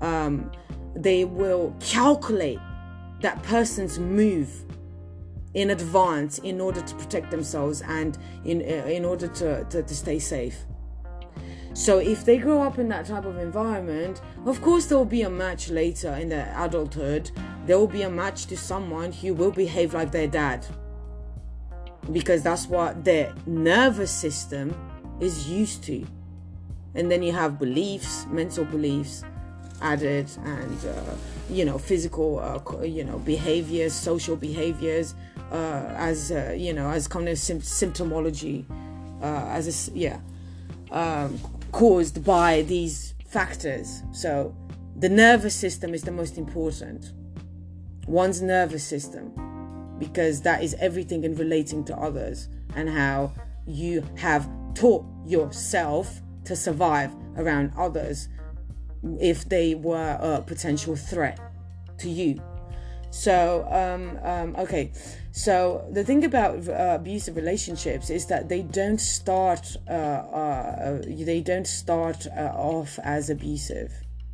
Um, 0.00 0.50
they 0.94 1.24
will 1.24 1.74
calculate 1.80 2.58
that 3.20 3.42
person's 3.42 3.98
move 3.98 4.64
in 5.54 5.70
advance 5.70 6.38
in 6.38 6.60
order 6.60 6.82
to 6.82 6.94
protect 6.96 7.30
themselves 7.30 7.80
and 7.82 8.18
in 8.44 8.60
in 8.60 9.04
order 9.04 9.28
to, 9.28 9.64
to, 9.64 9.82
to 9.82 9.94
stay 9.94 10.18
safe. 10.18 10.66
So 11.74 11.98
if 11.98 12.24
they 12.24 12.38
grow 12.38 12.62
up 12.62 12.78
in 12.78 12.88
that 12.88 13.06
type 13.06 13.24
of 13.24 13.36
environment, 13.38 14.20
of 14.46 14.62
course 14.62 14.86
there 14.86 14.96
will 14.96 15.04
be 15.04 15.22
a 15.22 15.30
match 15.30 15.70
later 15.70 16.12
in 16.14 16.28
their 16.28 16.54
adulthood. 16.56 17.32
There 17.66 17.78
will 17.78 17.88
be 17.88 18.02
a 18.02 18.10
match 18.10 18.46
to 18.46 18.56
someone 18.56 19.10
who 19.10 19.34
will 19.34 19.50
behave 19.50 19.92
like 19.92 20.12
their 20.12 20.28
dad. 20.28 20.64
Because 22.12 22.42
that's 22.42 22.66
what 22.68 23.04
their 23.04 23.34
nervous 23.46 24.12
system 24.12 24.74
is 25.20 25.50
used 25.50 25.82
to. 25.84 26.06
And 26.94 27.10
then 27.10 27.24
you 27.24 27.32
have 27.32 27.58
beliefs, 27.58 28.26
mental 28.30 28.64
beliefs 28.64 29.24
added 29.82 30.30
and 30.44 30.86
uh, 30.86 31.14
you 31.50 31.64
know 31.64 31.78
physical 31.78 32.38
uh, 32.38 32.82
you 32.82 33.04
know 33.04 33.18
behaviors 33.18 33.92
social 33.92 34.36
behaviors 34.36 35.14
uh, 35.50 35.84
as 35.96 36.30
uh, 36.30 36.54
you 36.56 36.72
know 36.72 36.88
as 36.88 37.08
kind 37.08 37.28
of 37.28 37.36
symptomology 37.36 38.64
uh, 39.20 39.46
as 39.48 39.88
a, 39.88 39.98
yeah 39.98 40.18
um, 40.90 41.38
caused 41.74 42.24
by 42.24 42.62
these 42.62 43.14
factors. 43.26 44.04
So 44.12 44.54
the 44.94 45.08
nervous 45.08 45.56
system 45.56 45.92
is 45.92 46.02
the 46.02 46.12
most 46.12 46.38
important. 46.38 47.12
One's 48.06 48.40
nervous 48.40 48.84
system 48.84 49.32
because 49.98 50.40
that 50.42 50.62
is 50.62 50.74
everything 50.74 51.24
in 51.24 51.34
relating 51.34 51.84
to 51.86 51.96
others 51.96 52.48
and 52.76 52.88
how 52.88 53.32
you 53.66 54.06
have 54.16 54.48
taught 54.74 55.04
yourself 55.26 56.20
to 56.44 56.54
survive 56.54 57.12
around 57.36 57.72
others 57.76 58.28
if 59.20 59.48
they 59.48 59.74
were 59.74 60.16
a 60.20 60.42
potential 60.42 60.94
threat 60.94 61.40
to 61.98 62.08
you 62.08 62.40
so, 63.14 63.64
um, 63.70 64.18
um, 64.24 64.56
okay. 64.56 64.90
So 65.30 65.86
the 65.92 66.02
thing 66.02 66.24
about 66.24 66.68
uh, 66.68 66.96
abusive 66.98 67.36
relationships 67.36 68.10
is 68.10 68.26
that 68.26 68.48
they 68.48 68.62
don't 68.62 69.00
start. 69.00 69.76
Uh, 69.88 69.92
uh, 69.92 71.02
they 71.06 71.40
don't 71.40 71.66
start 71.66 72.26
uh, 72.36 72.50
off 72.56 72.98
as 73.04 73.30
abusive 73.30 73.92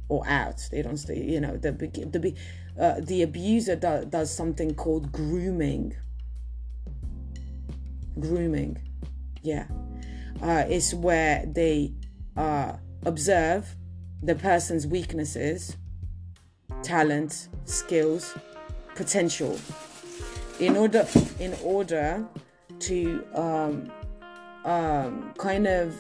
or 0.09 0.27
out. 0.27 0.67
They 0.71 0.81
don't 0.81 0.97
stay. 0.97 1.23
You 1.23 1.43
know, 1.43 1.59
the 1.59 1.73
the 1.73 2.35
uh, 2.83 3.01
the 3.03 3.21
abuser 3.21 3.77
do, 3.77 4.07
does 4.09 4.35
something 4.35 4.75
called 4.75 5.13
grooming. 5.13 5.95
Grooming, 8.19 8.81
yeah, 9.43 9.67
uh, 10.43 10.65
is 10.71 10.95
where 10.95 11.45
they 11.47 11.93
observe 13.05 13.77
the 14.23 14.35
person's 14.35 14.87
weaknesses, 14.87 15.77
talents, 16.83 17.51
skills 17.67 18.35
potential 19.00 19.59
in 20.59 20.76
order 20.76 21.07
in 21.38 21.54
order 21.64 22.23
to 22.78 23.25
um, 23.35 23.90
um, 24.66 25.33
kind 25.38 25.66
of 25.66 25.95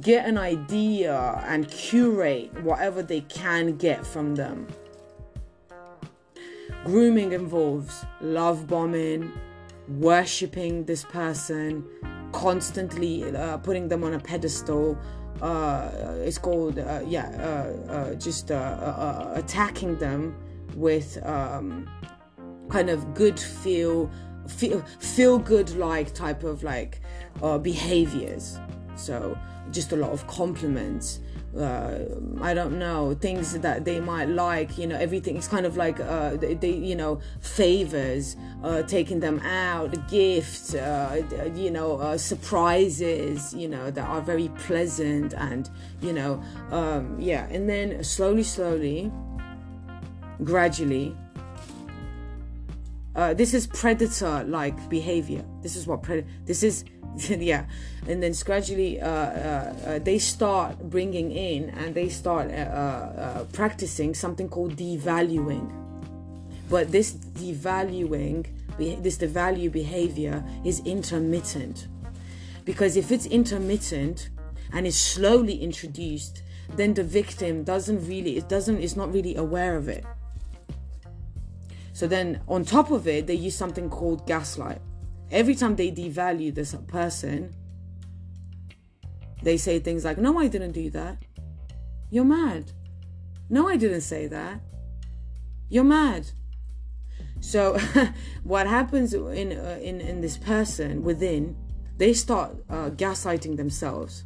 get 0.00 0.24
an 0.24 0.38
idea 0.38 1.14
and 1.46 1.70
curate 1.70 2.48
whatever 2.62 3.02
they 3.02 3.20
can 3.22 3.76
get 3.76 4.06
from 4.06 4.34
them. 4.34 4.66
Grooming 6.84 7.32
involves 7.32 8.06
love 8.22 8.66
bombing, 8.66 9.30
worshipping 9.88 10.84
this 10.86 11.04
person, 11.04 11.84
constantly 12.32 13.12
uh, 13.36 13.58
putting 13.58 13.88
them 13.88 14.02
on 14.04 14.14
a 14.14 14.18
pedestal. 14.18 14.96
Uh, 15.42 15.90
it's 16.24 16.38
called, 16.38 16.78
uh, 16.78 17.02
yeah, 17.06 17.28
uh, 17.48 17.92
uh, 17.92 18.14
just 18.14 18.50
uh, 18.50 19.32
attacking 19.34 19.98
them 19.98 20.34
with 20.74 21.18
um, 21.26 21.88
kind 22.68 22.90
of 22.90 23.14
good 23.14 23.38
feel 23.38 24.10
feel 24.48 24.80
feel 24.98 25.38
good 25.38 25.70
like 25.76 26.12
type 26.14 26.44
of 26.44 26.62
like 26.62 27.00
uh, 27.42 27.58
behaviors 27.58 28.58
so 28.96 29.36
just 29.70 29.92
a 29.92 29.96
lot 29.96 30.10
of 30.10 30.26
compliments 30.26 31.20
uh, 31.56 31.98
I 32.40 32.54
don't 32.54 32.78
know 32.78 33.14
things 33.14 33.58
that 33.58 33.84
they 33.84 33.98
might 34.00 34.28
like. 34.28 34.78
You 34.78 34.86
know, 34.86 34.96
everything 34.96 35.36
is 35.36 35.48
kind 35.48 35.66
of 35.66 35.76
like 35.76 35.98
uh, 35.98 36.36
they, 36.36 36.54
they, 36.54 36.70
you 36.70 36.94
know, 36.94 37.20
favors, 37.40 38.36
uh, 38.62 38.82
taking 38.82 39.20
them 39.20 39.40
out, 39.40 40.08
gifts, 40.08 40.74
uh, 40.74 41.22
you 41.56 41.70
know, 41.70 41.98
uh, 41.98 42.16
surprises. 42.16 43.52
You 43.52 43.68
know, 43.68 43.90
that 43.90 44.06
are 44.06 44.20
very 44.20 44.48
pleasant 44.58 45.34
and 45.34 45.68
you 46.00 46.12
know, 46.12 46.42
um, 46.70 47.16
yeah. 47.18 47.46
And 47.50 47.68
then 47.68 48.04
slowly, 48.04 48.44
slowly, 48.44 49.10
gradually. 50.44 51.16
Uh, 53.14 53.34
this 53.34 53.54
is 53.54 53.66
predator 53.66 54.44
like 54.44 54.88
behavior. 54.88 55.44
This 55.62 55.76
is 55.76 55.86
what 55.86 56.02
predator. 56.02 56.28
This 56.46 56.62
is 56.62 56.84
yeah, 57.28 57.66
and 58.06 58.22
then 58.22 58.32
gradually 58.44 59.00
uh, 59.00 59.08
uh, 59.08 59.74
uh, 59.86 59.98
they 59.98 60.18
start 60.18 60.78
bringing 60.90 61.32
in 61.32 61.70
and 61.70 61.94
they 61.94 62.08
start 62.08 62.50
uh, 62.50 62.54
uh, 62.54 63.44
practicing 63.52 64.14
something 64.14 64.48
called 64.48 64.76
devaluing. 64.76 65.72
But 66.68 66.92
this 66.92 67.12
devaluing, 67.12 68.46
this 68.78 69.18
devalue 69.18 69.72
behavior 69.72 70.44
is 70.64 70.80
intermittent, 70.86 71.88
because 72.64 72.96
if 72.96 73.10
it's 73.10 73.26
intermittent 73.26 74.30
and 74.72 74.86
is 74.86 74.96
slowly 74.96 75.60
introduced, 75.60 76.42
then 76.76 76.94
the 76.94 77.02
victim 77.02 77.64
doesn't 77.64 78.06
really 78.06 78.36
it 78.36 78.48
doesn't 78.48 78.78
is 78.78 78.96
not 78.96 79.12
really 79.12 79.34
aware 79.34 79.76
of 79.76 79.88
it 79.88 80.04
so 82.00 82.06
then 82.06 82.40
on 82.48 82.64
top 82.64 82.90
of 82.90 83.06
it, 83.06 83.26
they 83.26 83.34
use 83.34 83.54
something 83.54 83.90
called 83.90 84.26
gaslight. 84.26 84.80
Every 85.30 85.54
time 85.54 85.76
they 85.76 85.90
devalue 85.90 86.54
this 86.54 86.74
person, 86.88 87.54
they 89.42 89.58
say 89.58 89.80
things 89.80 90.02
like, 90.02 90.16
No, 90.16 90.38
I 90.38 90.48
didn't 90.48 90.72
do 90.72 90.88
that. 90.92 91.18
You're 92.08 92.24
mad. 92.24 92.72
No, 93.50 93.68
I 93.68 93.76
didn't 93.76 94.00
say 94.00 94.26
that. 94.28 94.62
You're 95.68 95.84
mad. 95.84 96.30
So, 97.40 97.78
what 98.44 98.66
happens 98.66 99.12
in, 99.12 99.52
uh, 99.52 99.78
in, 99.82 100.00
in 100.00 100.22
this 100.22 100.38
person 100.38 101.02
within, 101.02 101.54
they 101.98 102.14
start 102.14 102.56
uh, 102.70 102.88
gaslighting 102.88 103.58
themselves 103.58 104.24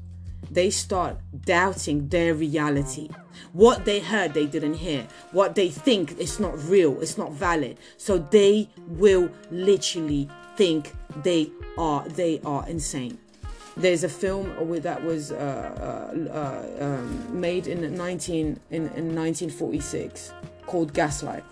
they 0.51 0.71
start 0.71 1.19
doubting 1.45 2.09
their 2.09 2.35
reality. 2.35 3.09
What 3.53 3.85
they 3.85 4.01
heard, 4.01 4.35
they 4.35 4.47
didn't 4.47 4.75
hear. 4.75 5.07
What 5.33 5.55
they 5.55 5.69
think, 5.69 6.17
it's 6.19 6.41
not 6.41 6.59
real, 6.69 7.01
it's 7.01 7.19
not 7.19 7.33
valid. 7.33 7.79
So 7.97 8.19
they 8.19 8.69
will 8.89 9.31
literally 9.51 10.29
think 10.57 10.93
they 11.23 11.51
are 11.77 12.09
they 12.09 12.41
are 12.45 12.67
insane. 12.69 13.19
There's 13.77 14.05
a 14.05 14.09
film 14.09 14.55
that 14.83 15.03
was 15.03 15.33
uh, 15.33 15.35
uh, 15.37 16.33
uh, 16.33 16.85
um, 16.85 17.41
made 17.41 17.67
in 17.67 17.95
19 17.97 18.61
in, 18.71 18.77
in 18.77 19.15
1946 19.15 20.33
called 20.67 20.93
Gaslight, 20.93 21.43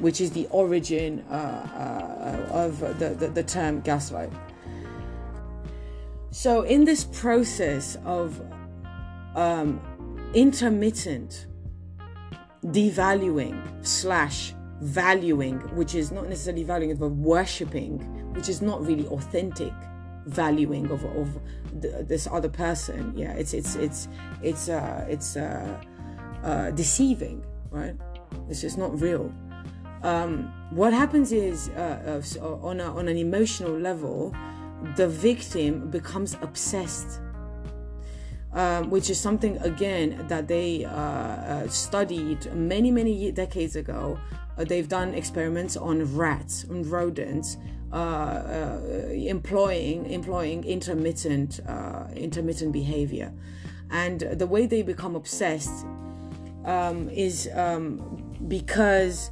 which 0.00 0.22
is 0.22 0.30
the 0.30 0.46
origin 0.50 1.20
uh, 1.30 2.46
uh, 2.50 2.52
of 2.52 2.80
the, 2.98 3.10
the, 3.10 3.28
the 3.28 3.42
term 3.42 3.80
gaslight. 3.82 4.32
So, 6.36 6.64
in 6.64 6.84
this 6.84 7.02
process 7.02 7.96
of 8.04 8.42
um, 9.34 9.80
intermittent 10.34 11.46
devaluing 12.62 13.56
slash 13.80 14.52
valuing, 14.82 15.60
which 15.74 15.94
is 15.94 16.12
not 16.12 16.28
necessarily 16.28 16.62
valuing, 16.62 16.94
but 16.96 17.08
worshipping, 17.08 18.00
which 18.34 18.50
is 18.50 18.60
not 18.60 18.86
really 18.86 19.06
authentic, 19.06 19.72
valuing 20.26 20.90
of 20.90 21.06
of 21.16 21.40
th- 21.80 22.06
this 22.06 22.28
other 22.30 22.50
person. 22.50 23.16
Yeah, 23.16 23.32
it's 23.32 23.54
it's 23.54 23.74
it's 23.76 24.06
it's 24.42 24.68
uh, 24.68 25.06
it's 25.08 25.38
uh, 25.38 25.82
uh, 26.44 26.70
deceiving, 26.72 27.46
right? 27.70 27.94
This 28.46 28.62
is 28.62 28.76
not 28.76 29.00
real. 29.00 29.32
Um, 30.02 30.52
what 30.70 30.92
happens 30.92 31.32
is 31.32 31.70
uh, 31.70 32.20
uh, 32.38 32.46
on 32.62 32.80
a, 32.80 32.94
on 32.94 33.08
an 33.08 33.16
emotional 33.16 33.72
level, 33.72 34.36
the 34.96 35.08
victim 35.08 35.90
becomes 35.90 36.36
obsessed. 36.42 37.20
Um, 38.52 38.88
which 38.88 39.10
is 39.10 39.20
something 39.20 39.58
again 39.58 40.24
that 40.28 40.48
they 40.48 40.86
uh, 40.86 40.90
uh, 40.90 41.68
studied 41.68 42.50
many 42.54 42.90
many 42.90 43.30
decades 43.30 43.76
ago. 43.76 44.18
Uh, 44.56 44.64
they've 44.64 44.88
done 44.88 45.12
experiments 45.12 45.76
on 45.76 46.16
rats, 46.16 46.64
on 46.70 46.88
rodents, 46.88 47.58
uh, 47.92 47.96
uh, 47.96 48.80
employing 49.12 50.06
employing 50.06 50.64
intermittent 50.64 51.60
intermittent 52.14 52.72
behavior, 52.72 53.30
and 53.90 54.20
the 54.20 54.46
way 54.46 54.64
they 54.64 54.80
become 54.80 55.16
obsessed 55.16 55.84
um, 56.64 57.08
is 57.10 57.50
um, 57.54 58.36
because 58.48 59.30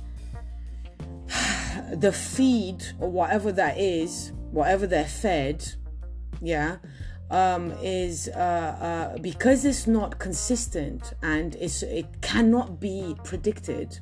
the 1.94 2.12
feed 2.12 2.84
or 3.00 3.10
whatever 3.10 3.52
that 3.52 3.78
is, 3.78 4.32
whatever 4.54 4.86
they're 4.86 5.04
fed, 5.04 5.74
yeah, 6.40 6.76
um, 7.30 7.72
is 7.82 8.28
uh, 8.28 9.14
uh, 9.14 9.18
because 9.18 9.64
it's 9.64 9.86
not 9.86 10.18
consistent 10.18 11.12
and 11.22 11.56
it's 11.56 11.82
it 11.82 12.06
cannot 12.22 12.80
be 12.80 13.16
predicted. 13.24 13.98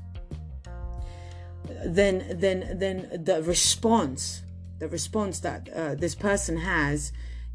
Then, 1.85 2.37
then, 2.39 2.79
then 2.79 3.23
the 3.25 3.43
response, 3.43 4.43
the 4.79 4.89
response 4.89 5.41
that 5.41 5.69
uh, 5.75 5.95
this 5.95 6.15
person 6.15 6.57
has 6.59 7.13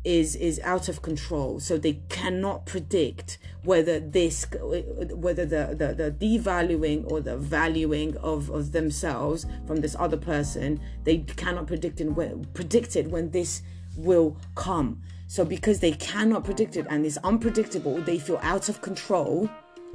is 0.08 0.38
is 0.38 0.58
out 0.62 0.88
of 0.88 1.02
control. 1.02 1.60
So 1.60 1.78
they 1.78 2.00
cannot 2.08 2.66
predict 2.66 3.38
whether 3.64 4.00
this 4.00 4.46
whether 4.54 5.46
the 5.46 5.76
the, 5.82 5.94
the 5.94 6.12
devaluing 6.12 7.12
or 7.12 7.20
the 7.20 7.38
valuing 7.38 8.16
of, 8.18 8.50
of 8.50 8.72
themselves 8.72 9.46
from 9.68 9.82
this 9.82 9.98
other 10.00 10.16
person 10.16 10.80
they 11.04 11.18
cannot 11.18 11.68
predict 11.68 12.00
when 12.00 12.46
predict 12.54 12.96
it 12.96 13.08
when 13.08 13.32
this 13.32 13.62
will 13.98 14.38
come. 14.56 15.02
So 15.28 15.44
because 15.44 15.82
they 15.82 15.92
cannot 15.92 16.46
predict 16.46 16.78
it 16.78 16.88
and 16.90 17.06
it's 17.06 17.18
unpredictable 17.18 18.02
they 18.02 18.18
feel 18.18 18.40
out 18.42 18.70
of 18.70 18.82
control 18.82 19.50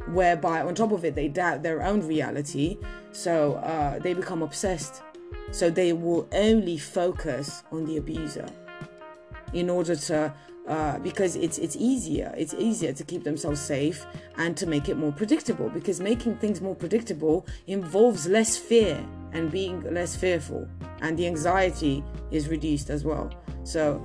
whereby 0.08 0.60
on 0.60 0.74
top 0.74 0.92
of 0.92 1.06
it 1.06 1.14
they 1.14 1.28
doubt 1.28 1.62
their 1.62 1.82
own 1.82 2.06
reality. 2.06 2.76
So 3.12 3.54
uh, 3.54 3.98
they 3.98 4.12
become 4.12 4.42
obsessed. 4.42 5.00
So 5.52 5.70
they 5.70 5.94
will 5.94 6.28
only 6.32 6.76
focus 6.76 7.62
on 7.72 7.86
the 7.86 7.96
abuser 7.96 8.46
in 9.52 9.70
order 9.70 9.96
to 9.96 10.32
uh, 10.68 10.98
because 11.00 11.34
it's 11.36 11.58
it's 11.58 11.76
easier 11.76 12.32
it's 12.36 12.54
easier 12.54 12.92
to 12.92 13.02
keep 13.04 13.24
themselves 13.24 13.60
safe 13.60 14.06
and 14.38 14.56
to 14.56 14.66
make 14.66 14.88
it 14.88 14.96
more 14.96 15.12
predictable 15.12 15.68
because 15.70 16.00
making 16.00 16.36
things 16.36 16.60
more 16.60 16.74
predictable 16.74 17.44
involves 17.66 18.28
less 18.28 18.56
fear 18.56 19.04
and 19.32 19.50
being 19.50 19.82
less 19.92 20.14
fearful 20.14 20.68
and 21.00 21.18
the 21.18 21.26
anxiety 21.26 22.04
is 22.30 22.48
reduced 22.48 22.90
as 22.90 23.04
well. 23.04 23.30
So 23.64 24.02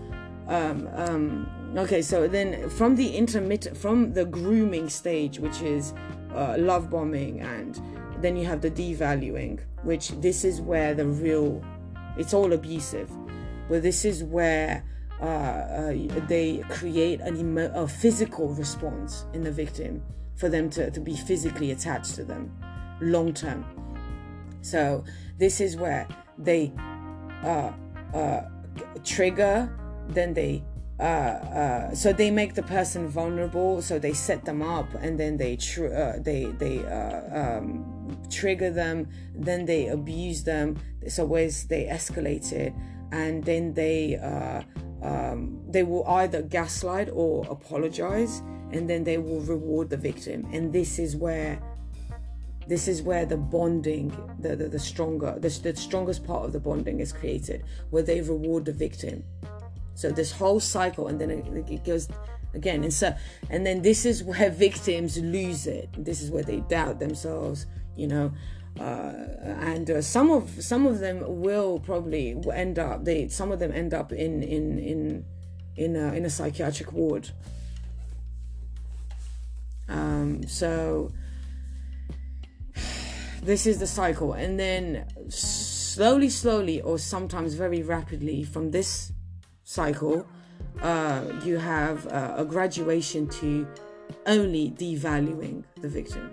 um, 0.47 0.89
um, 0.93 1.73
okay 1.77 2.01
so 2.01 2.27
then 2.27 2.69
from 2.69 2.95
the 2.95 3.15
intermittent 3.15 3.77
from 3.77 4.13
the 4.13 4.25
grooming 4.25 4.89
stage 4.89 5.39
which 5.39 5.61
is 5.61 5.93
uh, 6.33 6.55
love 6.57 6.89
bombing 6.89 7.41
and 7.41 7.79
then 8.21 8.35
you 8.35 8.45
have 8.45 8.61
the 8.61 8.71
devaluing 8.71 9.59
which 9.83 10.09
this 10.21 10.43
is 10.43 10.59
where 10.59 10.93
the 10.93 11.05
real 11.05 11.61
it's 12.17 12.33
all 12.33 12.53
abusive. 12.53 13.09
But 13.69 13.83
this 13.83 14.05
is 14.05 14.23
where 14.23 14.83
uh, 15.21 15.23
uh, 15.23 15.93
they 16.27 16.63
create 16.69 17.21
an 17.21 17.37
emo- 17.37 17.71
a 17.73 17.87
physical 17.87 18.49
response 18.49 19.25
in 19.33 19.43
the 19.43 19.51
victim 19.51 20.03
for 20.35 20.49
them 20.49 20.69
to, 20.69 20.91
to 20.91 20.99
be 20.99 21.15
physically 21.15 21.71
attached 21.71 22.15
to 22.15 22.23
them 22.23 22.51
long 23.01 23.33
term. 23.33 23.65
So 24.61 25.03
this 25.37 25.61
is 25.61 25.75
where 25.75 26.07
they 26.37 26.71
uh, 27.43 27.71
uh, 28.13 28.41
trigger, 29.03 29.69
then 30.09 30.33
they 30.33 30.63
uh, 30.99 31.03
uh, 31.03 31.93
so 31.93 32.11
they 32.11 32.31
make 32.31 32.55
the 32.55 32.63
person 32.63 33.07
vulnerable. 33.07 33.81
So 33.83 33.99
they 33.99 34.13
set 34.13 34.45
them 34.45 34.63
up, 34.63 34.87
and 34.95 35.19
then 35.19 35.37
they 35.37 35.55
tr- 35.57 35.93
uh, 35.93 36.13
they 36.19 36.45
they 36.57 36.83
uh, 36.85 37.57
um, 37.57 38.17
trigger 38.31 38.71
them. 38.71 39.07
Then 39.35 39.65
they 39.65 39.87
abuse 39.87 40.43
them. 40.43 40.77
So 41.07 41.23
ways 41.25 41.67
they 41.67 41.85
escalate 41.85 42.51
it, 42.51 42.73
and 43.11 43.43
then 43.43 43.75
they 43.75 44.15
um, 45.01 45.61
they 45.67 45.83
will 45.83 46.05
either 46.07 46.41
gaslight 46.41 47.09
or 47.11 47.45
apologize 47.49 48.41
and 48.71 48.89
then 48.89 49.03
they 49.03 49.17
will 49.17 49.41
reward 49.41 49.89
the 49.89 49.97
victim. 49.97 50.47
And 50.51 50.73
this 50.73 50.99
is 50.99 51.15
where 51.15 51.61
this 52.67 52.89
is 52.89 53.01
where 53.01 53.25
the 53.25 53.37
bonding 53.37 54.09
the, 54.39 54.55
the, 54.55 54.67
the 54.67 54.79
stronger 54.79 55.37
the, 55.39 55.49
the 55.49 55.75
strongest 55.75 56.25
part 56.25 56.43
of 56.43 56.51
the 56.51 56.59
bonding 56.59 56.99
is 56.99 57.13
created 57.13 57.63
where 57.91 58.03
they 58.03 58.21
reward 58.21 58.65
the 58.65 58.73
victim. 58.73 59.23
So 59.95 60.11
this 60.11 60.31
whole 60.31 60.59
cycle 60.59 61.07
and 61.07 61.19
then 61.19 61.29
it, 61.29 61.45
it 61.69 61.85
goes 61.85 62.09
again. 62.53 62.83
And 62.83 62.93
so 62.93 63.15
and 63.49 63.65
then 63.65 63.81
this 63.81 64.05
is 64.05 64.23
where 64.23 64.49
victims 64.67 65.17
lose 65.17 65.67
it. 65.67 65.89
This 65.97 66.21
is 66.21 66.31
where 66.31 66.43
they 66.43 66.59
doubt 66.61 66.99
themselves 66.99 67.67
you 67.95 68.07
know 68.07 68.31
uh, 68.79 69.13
and 69.61 69.89
uh, 69.89 70.01
some 70.01 70.31
of 70.31 70.61
some 70.63 70.85
of 70.85 70.99
them 70.99 71.23
will 71.41 71.79
probably 71.79 72.35
end 72.53 72.79
up 72.79 73.05
they 73.05 73.27
some 73.27 73.51
of 73.51 73.59
them 73.59 73.71
end 73.71 73.93
up 73.93 74.11
in 74.11 74.43
in 74.43 74.79
in 74.79 75.25
in 75.75 75.95
a, 75.95 76.13
in 76.13 76.25
a 76.25 76.29
psychiatric 76.29 76.91
ward. 76.91 77.29
Um, 79.87 80.45
so 80.47 81.11
this 83.41 83.65
is 83.65 83.79
the 83.79 83.87
cycle. 83.87 84.33
And 84.33 84.59
then 84.59 85.05
slowly 85.29 86.29
slowly 86.29 86.81
or 86.81 86.99
sometimes 86.99 87.53
very 87.53 87.81
rapidly 87.81 88.43
from 88.43 88.71
this 88.71 89.11
cycle 89.63 90.27
uh, 90.81 91.23
you 91.43 91.57
have 91.57 92.05
uh, 92.07 92.35
a 92.37 92.45
graduation 92.45 93.27
to 93.27 93.67
only 94.25 94.71
devaluing 94.71 95.63
the 95.81 95.89
victim 95.89 96.31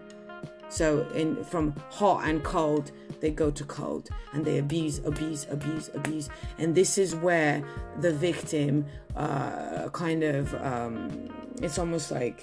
so 0.74 1.06
in 1.14 1.44
from 1.44 1.72
hot 1.88 2.26
and 2.28 2.42
cold, 2.42 2.90
they 3.20 3.30
go 3.30 3.48
to 3.52 3.64
cold 3.64 4.08
and 4.32 4.44
they 4.44 4.58
abuse, 4.58 4.98
abuse, 5.04 5.46
abuse, 5.48 5.88
abuse. 5.94 6.28
And 6.58 6.74
this 6.74 6.98
is 6.98 7.14
where 7.14 7.62
the 8.00 8.12
victim 8.12 8.84
uh, 9.14 9.88
kind 9.90 10.24
of 10.24 10.52
um, 10.56 11.28
it's 11.62 11.78
almost 11.78 12.10
like 12.10 12.42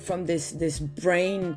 from 0.00 0.26
this 0.26 0.50
this 0.50 0.80
brain 0.80 1.56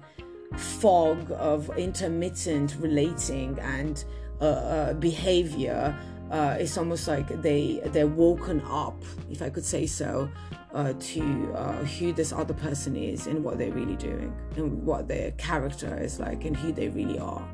fog 0.56 1.32
of 1.32 1.76
intermittent 1.78 2.76
relating 2.80 3.58
and 3.60 4.06
uh, 4.42 4.46
uh, 4.46 4.94
behavior 4.94 5.98
uh, 6.32 6.56
it's 6.60 6.78
almost 6.78 7.08
like 7.08 7.42
they 7.42 7.82
they're 7.88 8.08
woken 8.08 8.62
up 8.62 9.02
if 9.30 9.42
i 9.42 9.50
could 9.50 9.66
say 9.66 9.86
so 9.86 10.30
uh, 10.74 10.94
to 11.00 11.52
uh, 11.56 11.74
who 11.84 12.14
this 12.14 12.32
other 12.32 12.54
person 12.54 12.96
is 12.96 13.28
and 13.28 13.44
what 13.44 13.58
they're 13.58 13.72
really 13.72 13.96
doing 13.96 14.34
and 14.56 14.86
what 14.86 15.08
their 15.08 15.32
character 15.32 15.98
is 16.00 16.20
like 16.20 16.46
and 16.46 16.56
who 16.56 16.72
they 16.72 16.90
really 16.90 17.18
are. 17.18 17.48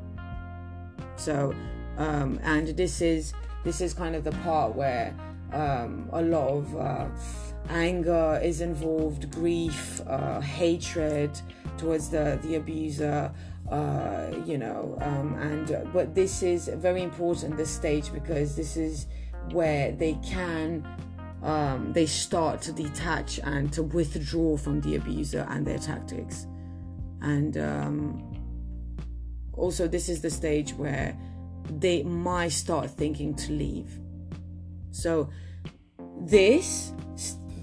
So, 1.16 1.54
um, 1.96 2.38
and 2.42 2.68
this 2.68 3.00
is 3.00 3.32
this 3.64 3.80
is 3.80 3.94
kind 3.94 4.14
of 4.14 4.22
the 4.22 4.32
part 4.32 4.74
where 4.74 5.16
um, 5.52 6.08
a 6.12 6.20
lot 6.20 6.48
of 6.48 6.76
uh, 6.76 7.06
anger 7.70 8.38
is 8.42 8.60
involved, 8.60 9.30
grief, 9.32 10.00
uh, 10.06 10.40
hatred 10.40 11.40
towards 11.78 12.10
the 12.10 12.38
the 12.42 12.56
abuser. 12.56 13.32
Uh, 13.70 14.30
you 14.44 14.58
know, 14.58 14.96
um, 15.00 15.34
and 15.40 15.72
uh, 15.72 15.80
but 15.92 16.14
this 16.14 16.42
is 16.42 16.68
very 16.68 17.02
important 17.02 17.56
this 17.56 17.70
stage 17.70 18.12
because 18.12 18.54
this 18.54 18.76
is 18.76 19.06
where 19.50 19.90
they 19.90 20.16
can 20.24 20.86
um, 21.42 21.92
they 21.92 22.06
start 22.06 22.60
to 22.62 22.72
detach 22.72 23.38
and 23.44 23.72
to 23.72 23.82
withdraw 23.82 24.56
from 24.56 24.80
the 24.80 24.96
abuser 24.96 25.46
and 25.50 25.66
their 25.66 25.78
tactics. 25.78 26.46
And 27.20 27.56
um, 27.56 28.36
also, 29.52 29.86
this 29.88 30.08
is 30.08 30.20
the 30.20 30.30
stage 30.30 30.72
where 30.74 31.16
they 31.78 32.02
might 32.02 32.52
start 32.52 32.90
thinking 32.90 33.34
to 33.34 33.52
leave. 33.52 33.98
So, 34.90 35.30
this 36.20 36.92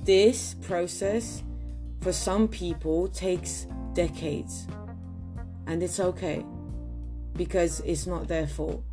this 0.03 0.55
process 0.55 1.43
for 2.01 2.11
some 2.11 2.47
people 2.47 3.07
takes 3.07 3.67
decades, 3.93 4.67
and 5.67 5.81
it's 5.81 5.99
okay 5.99 6.45
because 7.35 7.79
it's 7.81 8.05
not 8.05 8.27
their 8.27 8.47
fault. 8.47 8.83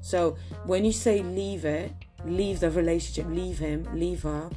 So, 0.00 0.36
when 0.66 0.84
you 0.84 0.92
say 0.92 1.22
leave 1.22 1.64
it, 1.64 1.92
leave 2.24 2.60
the 2.60 2.70
relationship, 2.70 3.32
leave 3.32 3.58
him, 3.58 3.86
leave 3.94 4.22
her. 4.22 4.50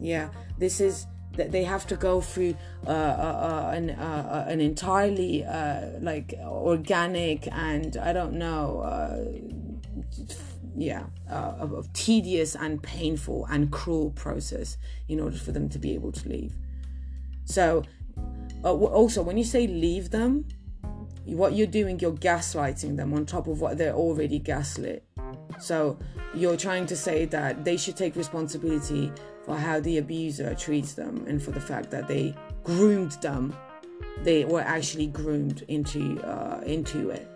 Yeah, 0.00 0.30
this 0.58 0.80
is 0.80 1.06
that 1.36 1.52
they 1.52 1.64
have 1.64 1.86
to 1.88 1.96
go 1.96 2.20
through 2.20 2.56
uh, 2.86 2.90
uh, 2.90 2.92
uh, 2.92 3.70
an, 3.74 3.90
uh, 3.90 4.44
uh, 4.46 4.50
an 4.50 4.60
entirely 4.60 5.44
uh, 5.44 5.98
like 6.00 6.34
organic 6.42 7.48
and 7.52 7.96
I 7.96 8.12
don't 8.12 8.34
know 8.34 9.32
yeah 10.76 11.04
tedious 11.92 12.56
and 12.56 12.82
painful 12.82 13.46
and 13.50 13.70
cruel 13.70 14.10
process 14.10 14.76
in 15.08 15.20
order 15.20 15.36
for 15.36 15.52
them 15.52 15.68
to 15.68 15.78
be 15.78 15.94
able 15.94 16.10
to 16.10 16.28
leave 16.28 16.52
so 17.44 17.84
also 18.72 19.22
when 19.22 19.36
you 19.36 19.44
say 19.44 19.66
leave 19.66 20.10
them 20.10 20.46
what 21.26 21.54
you're 21.54 21.66
doing 21.66 21.98
you're 22.00 22.12
gaslighting 22.12 22.96
them 22.96 23.12
on 23.14 23.24
top 23.24 23.46
of 23.46 23.60
what 23.60 23.78
they're 23.78 23.94
already 23.94 24.38
gaslit. 24.38 25.04
So 25.60 25.98
you're 26.34 26.56
trying 26.56 26.86
to 26.86 26.96
say 26.96 27.24
that 27.26 27.64
they 27.64 27.76
should 27.76 27.96
take 27.96 28.16
responsibility 28.16 29.12
for 29.44 29.56
how 29.56 29.80
the 29.80 29.98
abuser 29.98 30.54
treats 30.54 30.94
them 30.94 31.24
and 31.26 31.42
for 31.42 31.50
the 31.50 31.60
fact 31.60 31.90
that 31.90 32.08
they 32.08 32.34
groomed 32.62 33.12
them. 33.22 33.56
They 34.22 34.44
were 34.44 34.60
actually 34.60 35.06
groomed 35.06 35.64
into 35.68 36.20
uh, 36.22 36.60
into 36.66 37.10
it. 37.10 37.28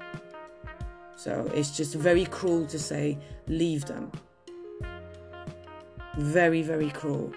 So 1.17 1.51
it's 1.55 1.77
just 1.77 1.95
very 1.95 2.25
cruel 2.27 2.67
to 2.67 2.79
say 2.79 3.19
leave 3.47 3.85
them. 3.87 4.12
Very 6.17 6.62
very 6.62 6.91
cruel 6.91 7.33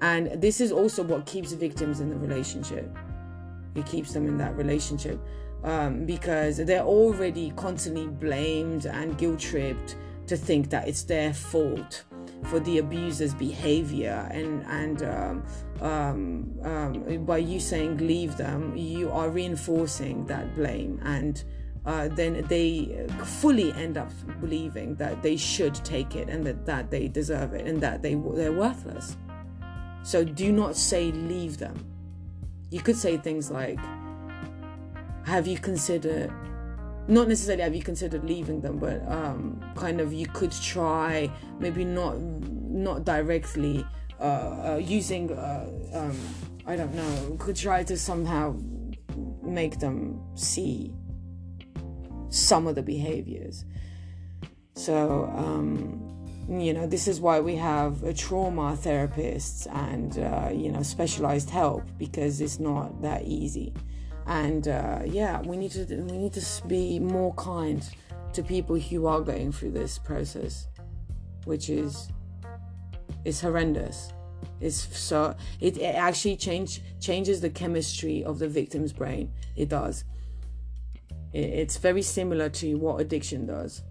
and 0.00 0.40
this 0.40 0.60
is 0.60 0.72
also 0.72 1.02
what 1.02 1.26
keeps 1.26 1.52
victims 1.52 2.00
in 2.00 2.08
the 2.10 2.16
relationship. 2.16 2.90
It 3.74 3.86
keeps 3.86 4.12
them 4.12 4.26
in 4.26 4.38
that 4.38 4.56
relationship 4.56 5.20
um, 5.62 6.06
because 6.06 6.56
they're 6.56 6.82
already 6.82 7.52
constantly 7.56 8.06
blamed 8.06 8.86
and 8.86 9.16
guilt 9.18 9.40
tripped 9.40 9.96
to 10.26 10.36
think 10.36 10.70
that 10.70 10.88
it's 10.88 11.02
their 11.02 11.34
fault 11.34 12.04
for 12.44 12.60
the 12.60 12.78
abuser's 12.78 13.34
behavior. 13.34 14.28
And 14.32 14.64
and 14.66 15.02
um, 15.02 15.44
um, 15.80 16.58
um, 16.62 17.24
by 17.24 17.38
you 17.38 17.60
saying 17.60 17.98
leave 17.98 18.36
them 18.36 18.76
you 18.76 19.10
are 19.10 19.28
reinforcing 19.28 20.24
that 20.26 20.54
blame. 20.54 21.00
And 21.04 21.42
uh, 21.84 22.08
then 22.08 22.44
they 22.48 23.06
fully 23.24 23.72
end 23.72 23.96
up 23.96 24.10
believing 24.40 24.94
that 24.96 25.22
they 25.22 25.36
should 25.36 25.74
take 25.76 26.14
it 26.14 26.28
and 26.28 26.44
that, 26.46 26.66
that 26.66 26.90
they 26.90 27.08
deserve 27.08 27.54
it 27.54 27.66
and 27.66 27.80
that 27.80 28.02
they 28.02 28.14
they're 28.14 28.52
worthless 28.52 29.16
so 30.02 30.24
do 30.24 30.52
not 30.52 30.76
say 30.76 31.12
leave 31.12 31.58
them. 31.58 31.84
You 32.70 32.80
could 32.80 32.96
say 32.96 33.16
things 33.16 33.50
like 33.50 33.78
have 35.24 35.46
you 35.46 35.58
considered 35.58 36.32
not 37.08 37.28
necessarily 37.28 37.62
have 37.62 37.74
you 37.74 37.82
considered 37.82 38.24
leaving 38.24 38.60
them 38.60 38.78
but 38.78 39.06
um, 39.08 39.60
kind 39.74 40.00
of 40.00 40.12
you 40.12 40.26
could 40.26 40.52
try 40.52 41.30
maybe 41.58 41.84
not 41.84 42.18
not 42.20 43.04
directly 43.04 43.84
uh, 44.20 44.22
uh, 44.22 44.80
using 44.82 45.32
uh, 45.32 45.68
um, 45.92 46.16
i 46.66 46.76
don't 46.76 46.94
know 46.94 47.36
could 47.38 47.56
try 47.56 47.82
to 47.82 47.96
somehow 47.96 48.54
make 49.42 49.78
them 49.78 50.20
see 50.34 50.94
some 52.30 52.66
of 52.66 52.74
the 52.74 52.82
behaviors. 52.82 53.64
So 54.74 55.30
um, 55.36 56.19
you 56.48 56.72
know 56.72 56.86
this 56.86 57.06
is 57.06 57.20
why 57.20 57.40
we 57.40 57.56
have 57.56 58.02
a 58.02 58.12
trauma 58.12 58.76
therapists 58.76 59.66
and 59.72 60.18
uh, 60.18 60.50
you 60.52 60.72
know 60.72 60.82
specialized 60.82 61.50
help 61.50 61.84
because 61.98 62.40
it's 62.40 62.58
not 62.58 63.02
that 63.02 63.24
easy. 63.24 63.72
And 64.26 64.68
uh, 64.68 65.00
yeah 65.04 65.40
we 65.42 65.56
need 65.56 65.72
to 65.72 65.84
we 65.84 66.18
need 66.18 66.32
to 66.34 66.66
be 66.66 66.98
more 66.98 67.34
kind 67.34 67.88
to 68.32 68.42
people 68.42 68.76
who 68.76 69.06
are 69.06 69.20
going 69.20 69.52
through 69.52 69.72
this 69.72 69.98
process 69.98 70.68
which 71.44 71.70
is 71.70 72.08
is 73.24 73.40
horrendous. 73.40 74.12
It's 74.60 74.98
so 74.98 75.34
it, 75.60 75.76
it 75.78 75.94
actually 75.94 76.36
change 76.36 76.82
changes 77.00 77.40
the 77.40 77.50
chemistry 77.50 78.24
of 78.24 78.38
the 78.38 78.48
victim's 78.48 78.92
brain. 78.92 79.32
It 79.56 79.68
does. 79.68 80.04
It, 81.32 81.38
it's 81.38 81.76
very 81.76 82.02
similar 82.02 82.48
to 82.50 82.74
what 82.76 83.00
addiction 83.00 83.46
does 83.46 83.82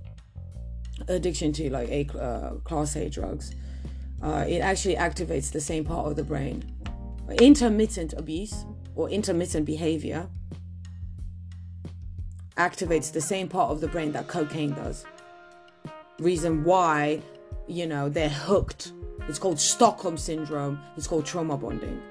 addiction 1.08 1.52
to 1.54 1.70
like 1.70 1.90
a 1.90 2.08
uh, 2.20 2.52
class 2.64 2.96
a 2.96 3.10
drugs 3.10 3.56
uh, 4.22 4.46
it 4.48 4.60
actually 4.60 4.96
activates 4.96 5.52
the 5.52 5.62
same 5.62 5.84
part 5.84 6.08
of 6.08 6.16
the 6.16 6.24
brain 6.24 6.64
intermittent 7.42 8.14
abuse 8.14 8.66
or 8.96 9.10
intermittent 9.10 9.66
behavior 9.66 10.28
activates 12.60 13.12
the 13.12 13.22
same 13.22 13.48
part 13.48 13.72
of 13.72 13.80
the 13.82 13.88
brain 13.88 14.12
that 14.12 14.28
cocaine 14.28 14.74
does. 14.74 15.06
Reason 16.20 16.64
why, 16.66 17.22
you 17.68 17.88
know, 17.88 18.10
they're 18.10 18.30
hooked. 18.30 18.92
It's 19.30 19.40
called 19.40 19.60
Stockholm 19.60 20.18
syndrome. 20.18 20.80
It's 20.98 21.08
called 21.08 21.26
trauma 21.26 21.58
bonding. 21.58 22.02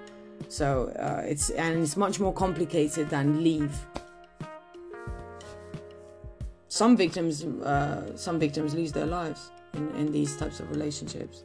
So 0.48 0.88
uh, 0.98 1.22
it's 1.27 1.51
and 1.51 1.83
it's 1.83 1.96
much 1.96 2.18
more 2.18 2.33
complicated 2.33 3.11
than 3.11 3.44
leave. 3.44 3.77
Some 6.68 6.96
victims, 6.96 7.44
uh, 7.44 8.16
some 8.16 8.38
victims 8.38 8.74
lose 8.74 8.92
their 8.92 9.07
lives 9.07 9.50
in, 9.74 9.88
in 9.96 10.12
these 10.12 10.37
types 10.37 10.61
of 10.61 10.70
relationships 10.70 11.44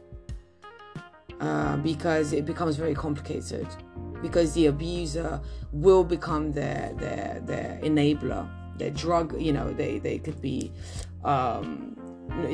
uh, 1.39 1.77
because 1.77 2.33
it 2.33 2.45
becomes 2.45 2.75
very 2.75 2.93
complicated 2.93 3.67
because 4.21 4.53
the 4.53 4.67
abuser 4.67 5.41
will 5.71 6.03
become 6.03 6.51
their 6.51 6.93
their 6.97 7.41
their 7.45 7.79
enabler 7.83 8.47
their 8.77 8.91
drug 8.91 9.39
you 9.39 9.51
know 9.51 9.73
they 9.73 9.99
they 9.99 10.17
could 10.17 10.41
be 10.41 10.71
um 11.25 11.97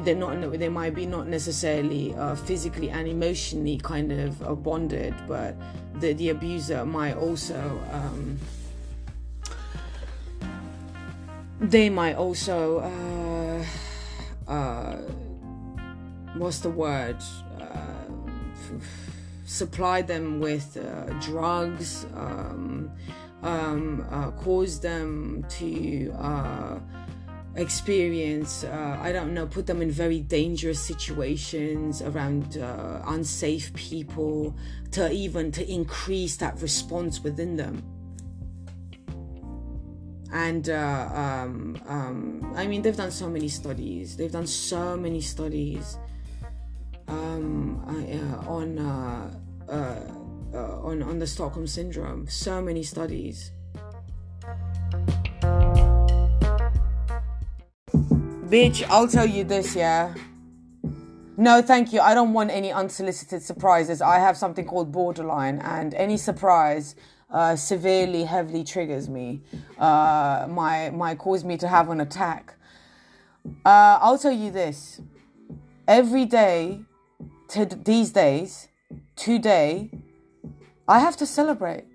they're 0.03 0.15
not 0.15 0.51
they 0.58 0.69
might 0.69 0.95
be 0.95 1.05
not 1.05 1.27
necessarily 1.27 2.15
uh, 2.15 2.36
physically 2.36 2.89
and 2.89 3.08
emotionally 3.08 3.77
kind 3.77 4.12
of 4.12 4.63
bonded 4.63 5.13
but 5.27 5.55
the 5.99 6.13
the 6.13 6.29
abuser 6.29 6.86
might 6.86 7.15
also 7.15 7.79
um, 7.91 8.39
they 11.59 11.89
might 11.89 12.15
also 12.15 12.79
uh, 12.79 14.51
uh, 14.51 14.95
what's 16.35 16.59
the 16.59 16.69
word 16.69 17.17
uh, 17.59 18.09
supply 19.45 20.01
them 20.01 20.39
with 20.39 20.77
uh, 20.77 21.05
drugs, 21.19 22.05
um, 22.15 22.91
um, 23.41 24.05
uh, 24.11 24.31
cause 24.31 24.79
them 24.79 25.43
to 25.49 26.11
uh, 26.17 26.79
experience, 27.55 28.63
uh, 28.63 28.99
I 29.01 29.11
don't 29.11 29.33
know, 29.33 29.47
put 29.47 29.65
them 29.65 29.81
in 29.81 29.89
very 29.89 30.19
dangerous 30.19 30.79
situations 30.79 32.01
around 32.01 32.57
unsafe 33.07 33.73
people, 33.73 34.55
to 34.91 35.11
even 35.11 35.51
to 35.53 35.69
increase 35.69 36.37
that 36.37 36.61
response 36.61 37.23
within 37.23 37.55
them. 37.55 37.83
And 40.31 40.69
uh, 40.69 41.09
um, 41.13 41.81
um, 41.87 42.53
I 42.55 42.67
mean, 42.67 42.81
they've 42.81 42.95
done 42.95 43.11
so 43.11 43.29
many 43.29 43.49
studies. 43.49 44.15
They've 44.15 44.31
done 44.31 44.47
so 44.47 44.95
many 44.95 45.21
studies 45.21 45.97
um, 47.07 47.83
uh, 47.87 48.49
on 48.49 48.77
uh, 48.77 49.33
uh, 49.67 49.99
uh, 50.53 50.81
on 50.81 51.01
on 51.01 51.19
the 51.19 51.27
Stockholm 51.27 51.65
syndrome. 51.65 52.27
So 52.27 52.61
many 52.61 52.83
studies. 52.83 53.51
Bitch, 58.49 58.83
I'll 58.89 59.07
tell 59.07 59.27
you 59.27 59.43
this, 59.43 59.75
yeah. 59.75 60.15
No, 61.37 61.61
thank 61.61 61.93
you. 61.93 62.01
I 62.01 62.13
don't 62.15 62.33
want 62.33 62.49
any 62.51 62.71
unsolicited 62.71 63.41
surprises. 63.43 64.01
I 64.01 64.19
have 64.19 64.35
something 64.35 64.65
called 64.65 64.91
borderline, 64.91 65.59
and 65.59 65.93
any 65.93 66.17
surprise 66.17 66.95
uh, 67.31 67.55
severely, 67.55 68.23
heavily 68.23 68.63
triggers 68.63 69.07
me. 69.09 69.41
Uh, 69.77 70.47
might 70.49 70.91
might 70.91 71.17
cause 71.17 71.43
me 71.43 71.57
to 71.57 71.67
have 71.67 71.89
an 71.89 72.01
attack. 72.01 72.55
Uh, 73.65 73.99
I'll 74.01 74.17
tell 74.17 74.31
you 74.31 74.51
this: 74.51 75.01
every 75.87 76.25
day 76.25 76.81
to 77.49 77.65
these 77.65 78.11
days, 78.11 78.67
today, 79.15 79.91
I 80.87 80.99
have 80.99 81.17
to 81.17 81.25
celebrate. 81.25 81.85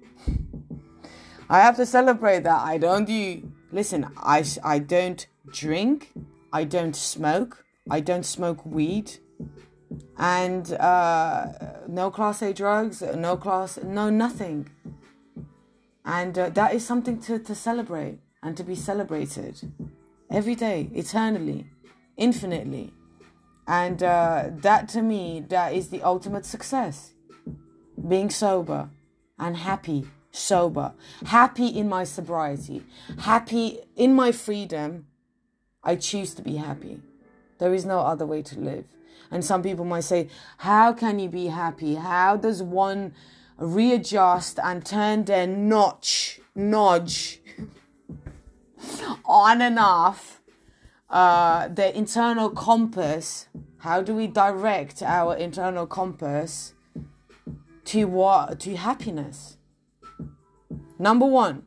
I 1.49 1.61
have 1.61 1.77
to 1.77 1.87
celebrate 1.87 2.45
that 2.45 2.61
I 2.61 2.79
don't 2.79 3.05
do. 3.05 3.53
Listen, 3.73 4.09
I 4.17 4.45
I 4.63 4.79
don't 4.79 5.27
drink. 5.53 6.13
I 6.53 6.65
don't 6.65 6.95
smoke. 6.95 7.65
I 7.91 8.01
don't 8.01 8.25
smoke 8.25 8.65
weed. 8.65 9.19
And 10.17 10.73
uh, 10.75 11.47
no 11.89 12.11
class 12.11 12.43
A 12.43 12.53
drugs, 12.53 13.03
no 13.03 13.37
class, 13.37 13.79
no 13.83 14.11
nothing. 14.11 14.71
And 16.05 16.39
uh, 16.39 16.51
that 16.51 16.75
is 16.75 16.85
something 16.87 17.19
to, 17.23 17.39
to 17.39 17.55
celebrate 17.55 18.19
and 18.43 18.57
to 18.57 18.65
be 18.65 18.75
celebrated 18.75 19.61
every 20.31 20.55
day, 20.55 20.91
eternally, 20.93 21.67
infinitely. 22.17 22.93
And 23.67 24.03
uh, 24.03 24.51
that 24.57 24.89
to 24.91 25.03
me, 25.03 25.45
that 25.49 25.73
is 25.73 25.89
the 25.89 26.03
ultimate 26.03 26.45
success. 26.45 27.13
Being 28.07 28.29
sober 28.29 28.91
and 29.39 29.57
happy, 29.57 30.07
sober, 30.31 30.93
happy 31.27 31.69
in 31.69 31.89
my 31.89 32.05
sobriety, 32.05 32.83
happy 33.21 33.79
in 33.97 34.15
my 34.15 34.33
freedom. 34.33 35.07
I 35.83 35.97
choose 35.97 36.35
to 36.35 36.43
be 36.43 36.57
happy. 36.57 37.01
There 37.59 37.73
is 37.73 37.87
no 37.87 38.01
other 38.01 38.27
way 38.27 38.43
to 38.43 38.61
live. 38.61 38.85
And 39.31 39.45
some 39.45 39.63
people 39.63 39.85
might 39.85 40.05
say, 40.05 40.29
How 40.59 40.93
can 40.93 41.19
you 41.19 41.29
be 41.29 41.47
happy? 41.47 41.95
How 41.95 42.37
does 42.37 42.63
one 42.63 43.15
readjust 43.59 44.59
and 44.63 44.85
turn 44.85 45.25
their 45.25 45.47
notch, 45.47 46.41
nudge 46.55 47.41
on 49.25 49.63
and 49.63 49.79
off 49.79 50.41
uh, 51.11 51.69
the 51.69 51.97
internal 51.97 52.51
compass. 52.51 53.49
How 53.79 54.03
do 54.03 54.15
we 54.15 54.27
direct 54.27 55.03
our 55.03 55.37
internal 55.37 55.87
compass 55.87 56.75
to 57.87 58.05
what? 58.05 58.61
To 58.61 58.77
happiness. 58.77 59.59
Number 60.99 61.27
one, 61.27 61.65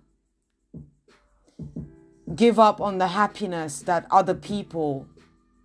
give 2.36 2.60
up 2.60 2.82
on 2.82 2.98
the 2.98 3.10
happiness 3.10 3.82
that 3.82 4.08
other 4.10 4.34
people 4.34 5.08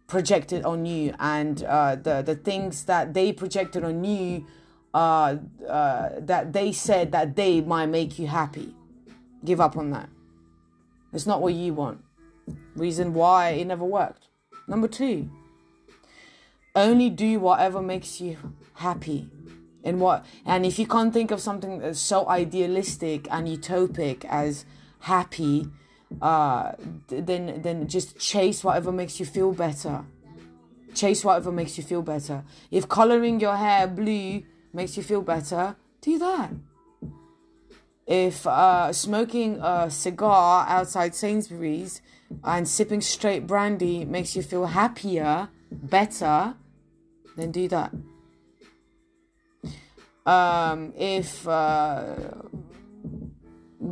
projected 0.06 0.62
on 0.64 0.84
you 0.84 1.14
and 1.18 1.62
uh, 1.64 1.96
the 1.96 2.22
the 2.22 2.34
things 2.34 2.84
that 2.84 3.14
they 3.14 3.32
projected 3.32 3.82
on 3.82 4.04
you 4.04 4.44
uh, 4.94 5.36
uh, 5.68 6.10
that 6.18 6.52
they 6.52 6.72
said 6.72 7.12
that 7.12 7.36
they 7.36 7.60
might 7.60 7.86
make 7.86 8.18
you 8.18 8.26
happy. 8.26 8.74
Give 9.44 9.60
up 9.60 9.76
on 9.76 9.90
that. 9.90 10.08
It's 11.12 11.26
not 11.26 11.40
what 11.40 11.54
you 11.54 11.74
want. 11.74 12.04
Reason 12.74 13.14
why 13.14 13.50
it 13.50 13.66
never 13.66 13.84
worked. 13.84 14.28
Number 14.66 14.88
two, 14.88 15.30
only 16.74 17.10
do 17.10 17.38
whatever 17.40 17.82
makes 17.82 18.20
you 18.20 18.36
happy. 18.74 19.28
And 19.84 20.00
what 20.00 20.24
and 20.46 20.64
if 20.64 20.78
you 20.78 20.86
can't 20.86 21.12
think 21.12 21.30
of 21.30 21.40
something 21.40 21.80
that's 21.80 21.98
so 21.98 22.28
idealistic 22.28 23.26
and 23.30 23.48
utopic 23.48 24.24
as 24.26 24.64
happy, 25.00 25.68
uh, 26.20 26.72
then 27.08 27.60
then 27.62 27.88
just 27.88 28.18
chase 28.18 28.62
whatever 28.62 28.92
makes 28.92 29.18
you 29.18 29.26
feel 29.26 29.52
better. 29.52 30.04
Chase 30.94 31.24
whatever 31.24 31.50
makes 31.50 31.76
you 31.78 31.84
feel 31.84 32.02
better. 32.02 32.44
If 32.70 32.88
coloring 32.88 33.40
your 33.40 33.56
hair 33.56 33.86
blue 33.88 34.42
makes 34.72 34.96
you 34.96 35.02
feel 35.02 35.22
better, 35.22 35.76
do 36.00 36.18
that. 36.18 36.50
If 38.06 38.46
uh, 38.46 38.92
smoking 38.92 39.60
a 39.62 39.90
cigar 39.90 40.66
outside 40.68 41.14
Sainsbury's 41.14 42.02
and 42.42 42.66
sipping 42.66 43.00
straight 43.00 43.46
brandy 43.46 44.04
makes 44.04 44.34
you 44.34 44.42
feel 44.42 44.66
happier, 44.66 45.48
better, 45.70 46.54
then 47.36 47.52
do 47.52 47.68
that. 47.68 47.92
Um, 50.26 50.92
if 50.96 51.48
uh, 51.48 52.14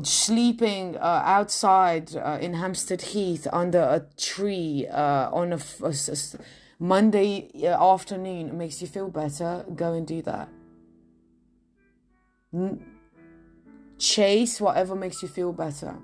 sleeping 0.03 0.97
uh, 0.97 1.23
outside 1.25 2.15
uh, 2.17 2.39
in 2.41 2.55
Hampstead 2.55 3.03
Heath 3.03 3.47
under 3.53 3.81
a 3.81 4.07
tree 4.17 4.87
uh, 4.91 5.31
on 5.33 5.53
a, 5.53 5.61
a, 5.83 5.89
a 5.89 6.17
Monday 6.79 7.51
uh, 7.63 7.93
afternoon 7.93 8.57
makes 8.57 8.81
you 8.81 8.89
feel 8.89 9.09
better, 9.09 9.65
go 9.75 9.93
and 9.93 10.07
do 10.07 10.23
that. 10.23 10.49
Chase 13.99 14.61
whatever 14.61 14.97
makes 14.97 15.23
you 15.23 15.29
feel 15.29 15.53
better. 15.53 15.99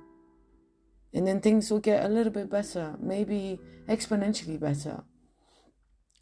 And 1.12 1.26
then 1.26 1.40
things 1.40 1.70
will 1.70 1.80
get 1.80 2.04
a 2.04 2.08
little 2.08 2.32
bit 2.32 2.50
better, 2.50 2.94
maybe 3.00 3.58
exponentially 3.88 4.60
better. 4.60 5.04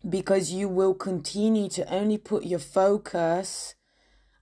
Because 0.09 0.53
you 0.53 0.69
will 0.69 0.95
continue 0.95 1.69
to 1.71 1.93
only 1.93 2.19
put 2.19 2.45
your 2.45 2.59
focus 2.59 3.75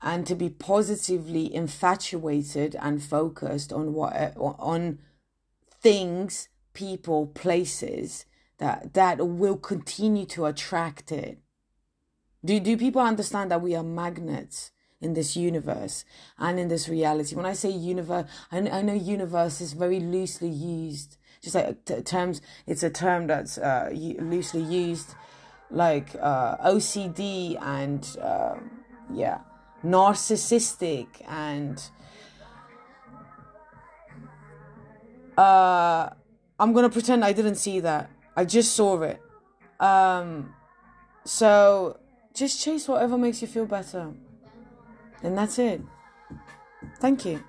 and 0.03 0.27
to 0.27 0.35
be 0.35 0.51
positively 0.51 1.53
infatuated 1.55 2.77
and 2.81 3.03
focused 3.03 3.73
on 3.73 3.93
what 3.93 4.35
on 4.37 4.99
things, 5.81 6.49
people, 6.75 7.29
places 7.29 8.27
that 8.59 8.95
that 8.95 9.27
will 9.27 9.57
continue 9.57 10.27
to 10.27 10.47
attract 10.47 11.13
it. 11.13 11.39
Do 12.45 12.59
do 12.59 12.77
people 12.77 13.01
understand 13.01 13.53
that 13.53 13.63
we 13.63 13.77
are 13.77 13.85
magnets 13.85 14.73
in 15.03 15.15
this 15.15 15.37
universe 15.37 16.05
and 16.39 16.59
in 16.59 16.69
this 16.69 16.89
reality? 16.89 17.37
When 17.37 17.47
I 17.47 17.53
say 17.53 17.71
universe, 17.71 18.27
I, 18.51 18.59
I 18.59 18.83
know 18.83 18.95
universe 18.95 19.61
is 19.61 19.75
very 19.75 20.01
loosely 20.01 20.49
used. 20.49 21.19
Just 21.43 21.55
like 21.55 21.85
t- 21.85 22.01
terms, 22.03 22.41
it's 22.67 22.83
a 22.83 22.91
term 22.91 23.27
that's 23.27 23.59
uh, 23.59 23.91
loosely 23.93 24.63
used, 24.63 25.15
like 25.71 26.15
uh, 26.21 26.57
OCD 26.59 27.61
and 27.61 28.17
uh, 28.21 28.55
yeah 29.13 29.41
narcissistic 29.85 31.07
and 31.29 31.91
uh 35.37 36.09
I'm 36.59 36.73
gonna 36.73 36.91
pretend 36.91 37.25
I 37.25 37.33
didn't 37.33 37.57
see 37.57 37.81
that. 37.81 38.11
I 38.37 38.45
just 38.45 38.75
saw 38.75 39.01
it. 39.03 39.21
Um 39.81 40.55
so 41.25 41.99
just 42.35 42.63
chase 42.63 42.87
whatever 42.89 43.19
makes 43.19 43.43
you 43.43 43.49
feel 43.49 43.67
better. 43.67 44.13
And 45.23 45.39
that's 45.39 45.59
it. 45.59 45.81
Thank 47.01 47.25
you. 47.25 47.43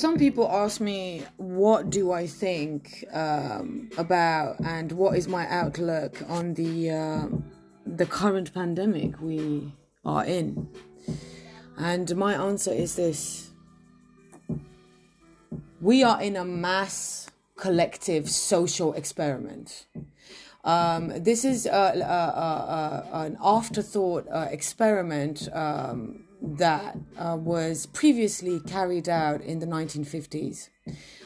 Some 0.00 0.16
people 0.16 0.48
ask 0.50 0.80
me, 0.80 1.24
what 1.36 1.90
do 1.90 2.10
I 2.10 2.26
think 2.26 3.04
um, 3.12 3.90
about 3.98 4.58
and 4.60 4.90
what 4.92 5.18
is 5.18 5.28
my 5.28 5.46
outlook 5.48 6.22
on 6.26 6.54
the 6.54 6.90
uh, 6.90 7.26
the 7.84 8.06
current 8.06 8.54
pandemic 8.54 9.20
we 9.20 9.70
are 10.04 10.24
in? 10.24 10.68
And 11.76 12.16
my 12.16 12.32
answer 12.32 12.72
is 12.72 12.96
this: 12.96 13.50
we 15.82 16.02
are 16.02 16.20
in 16.22 16.34
a 16.36 16.46
mass 16.46 17.28
collective 17.56 18.30
social 18.30 18.94
experiment. 18.94 19.86
Um, 20.64 21.12
this 21.22 21.44
is 21.44 21.66
uh 21.66 23.10
an 23.12 23.36
afterthought 23.42 24.26
uh, 24.32 24.48
experiment 24.50 25.48
um, 25.52 26.24
that 26.42 26.96
uh, 27.18 27.36
was 27.38 27.86
previously 27.86 28.60
carried 28.60 29.08
out 29.08 29.40
in 29.40 29.58
the 29.58 29.66
1950s 29.66 30.68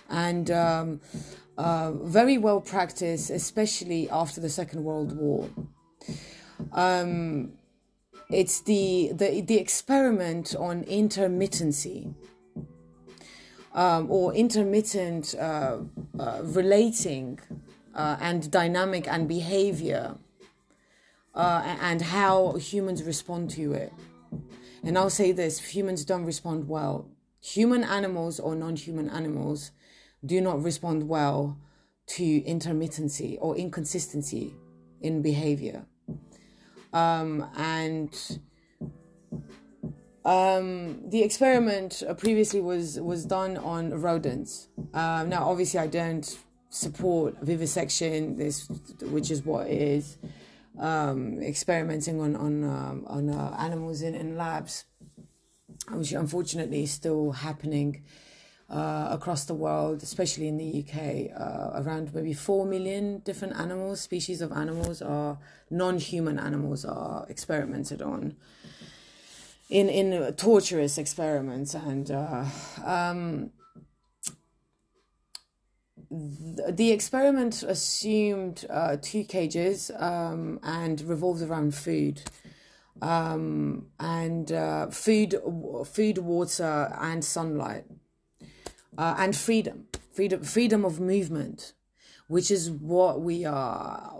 and 0.09 0.51
um, 0.51 1.01
very 1.57 2.39
well 2.39 2.61
practiced, 2.61 3.31
especially 3.31 4.09
after 4.11 4.41
the 4.41 4.51
Second 4.51 4.85
World 4.85 5.17
War. 5.17 5.49
Um, 6.73 7.53
it's 8.31 8.61
the, 8.61 9.13
the, 9.15 9.41
the 9.41 9.59
experiment 9.59 10.55
on 10.59 10.85
intermittency. 10.85 12.15
Um, 13.75 14.09
or 14.09 14.33
intermittent 14.33 15.35
uh, 15.35 15.79
uh, 16.17 16.41
relating 16.45 17.41
uh, 17.93 18.17
and 18.21 18.49
dynamic 18.49 19.09
and 19.09 19.27
behavior 19.27 20.15
uh, 21.35 21.77
and 21.81 22.01
how 22.01 22.53
humans 22.53 23.03
respond 23.03 23.51
to 23.51 23.73
it. 23.73 23.93
And 24.85 24.99
I'll 24.99 25.11
say 25.11 25.33
this 25.33 25.59
humans 25.61 26.05
don't 26.05 26.25
respond 26.25 26.69
well. 26.69 27.09
Human 27.41 27.85
animals 27.85 28.39
or 28.39 28.55
non 28.55 28.77
human 28.77 29.09
animals 29.09 29.71
do 30.25 30.41
not 30.41 30.63
respond 30.63 31.09
well 31.09 31.59
to 32.07 32.43
intermittency 32.43 33.39
or 33.41 33.57
inconsistency 33.57 34.55
in 35.01 35.23
behavior. 35.23 35.87
Um, 36.93 37.47
and 37.57 38.39
um, 40.25 41.09
the 41.09 41.23
experiment 41.23 42.03
previously 42.19 42.61
was 42.61 43.01
was 43.01 43.25
done 43.25 43.57
on 43.57 44.01
rodents. 44.01 44.69
Um, 44.93 45.31
now, 45.31 45.49
obviously, 45.49 45.81
I 45.81 45.87
don't 45.87 46.39
support 46.69 47.37
vivisection, 47.41 48.37
this 48.37 48.69
which 49.01 49.31
is 49.31 49.45
what 49.45 49.67
it 49.67 49.81
is 49.81 50.19
um, 50.79 51.41
experimenting 51.43 52.21
on 52.21 52.37
on 52.37 52.65
um, 52.65 53.05
on 53.07 53.31
uh, 53.31 53.57
animals 53.59 54.03
in, 54.03 54.15
in 54.15 54.37
labs, 54.37 54.85
which 55.91 56.13
unfortunately 56.13 56.85
is 56.85 56.91
still 56.91 57.33
happening 57.33 58.03
uh, 58.71 59.09
across 59.11 59.45
the 59.45 59.55
world, 59.55 60.03
especially 60.03 60.49
in 60.49 60.57
the 60.59 60.85
UK. 60.85 61.31
Uh, 61.39 61.83
around 61.83 62.15
maybe 62.15 62.33
four 62.33 62.67
million 62.67 63.19
different 63.21 63.55
animals, 63.57 64.01
species 64.01 64.41
of 64.41 64.53
animals, 64.53 65.01
are 65.01 65.39
non-human 65.71 66.39
animals 66.39 66.85
are 66.85 67.27
experimented 67.29 68.03
on 68.03 68.37
in 69.69 69.89
in 69.89 70.35
torturous 70.35 70.99
experiments 70.99 71.75
and. 71.75 72.11
Uh, 72.11 72.45
um, 72.85 73.51
the 76.69 76.91
experiment 76.93 77.63
assumed 77.63 78.67
uh, 78.71 78.97
two 79.01 79.25
cages 79.25 79.91
um, 79.99 80.61
and 80.63 81.01
revolves 81.03 81.43
around 81.43 81.75
food. 81.75 82.23
Um, 83.03 83.89
and 83.99 84.51
uh, 84.53 84.87
food, 84.87 85.35
food, 85.85 86.19
water, 86.19 86.97
and 87.01 87.25
sunlight, 87.25 87.85
uh, 88.97 89.17
and 89.19 89.37
freedom, 89.37 89.89
freedom, 90.13 90.43
freedom 90.45 90.85
of 90.85 91.01
movement, 91.01 91.73
which 92.29 92.51
is 92.53 92.71
what 92.71 93.21
we 93.21 93.45
are 93.45 94.17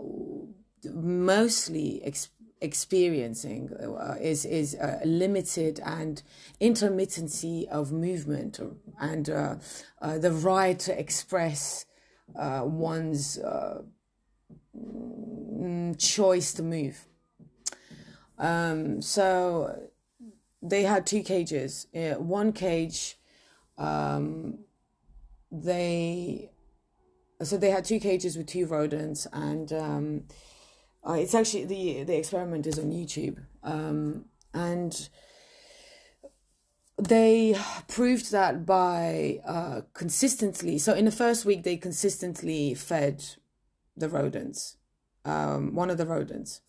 mostly 0.93 2.03
ex- 2.05 2.31
experiencing. 2.65 3.71
Uh, 3.73 4.17
is 4.21 4.45
is 4.45 4.77
limited 5.05 5.81
and 5.85 6.23
intermittency 6.61 7.69
of 7.69 7.93
movement, 7.93 8.59
and 8.99 9.31
uh, 9.31 9.57
uh, 10.01 10.19
the 10.19 10.33
right 10.33 10.79
to 10.79 10.99
express 10.99 11.87
uh, 12.37 12.63
one's 12.65 13.39
uh, 13.39 13.83
mm, 14.77 15.99
choice 15.99 16.53
to 16.55 16.63
move. 16.63 17.07
Um, 18.39 19.01
so 19.01 19.89
they 20.63 20.83
had 20.83 21.07
two 21.07 21.23
cages. 21.23 21.87
Uh, 21.95 22.15
one 22.15 22.53
cage, 22.53 23.19
um, 23.79 24.59
they 25.53 26.51
so 27.43 27.57
they 27.57 27.71
had 27.71 27.85
two 27.85 28.01
cages 28.01 28.37
with 28.37 28.47
two 28.47 28.67
rodents, 28.67 29.27
and 29.33 29.73
um, 29.73 30.25
uh, 31.07 31.15
it's 31.15 31.35
actually 31.35 31.67
the 31.67 32.05
the 32.05 32.17
experiment 32.17 32.67
is 32.67 32.79
on 32.79 32.91
YouTube, 32.91 33.39
um, 33.63 34.25
and 34.55 35.09
they 36.97 37.57
proved 37.89 38.31
that 38.33 38.65
by 38.65 39.41
uh, 39.47 39.83
consistently. 39.93 40.79
So 40.79 40.95
in 40.95 41.05
the 41.05 41.13
first 41.13 41.45
week, 41.45 41.63
they 41.63 41.77
consistently 41.77 42.75
fed 42.75 43.25
the 43.97 44.09
rodents, 44.09 44.77
um, 45.25 45.75
one 45.75 45.91
of 45.91 45.99
the 45.99 46.07
rodents, 46.07 46.63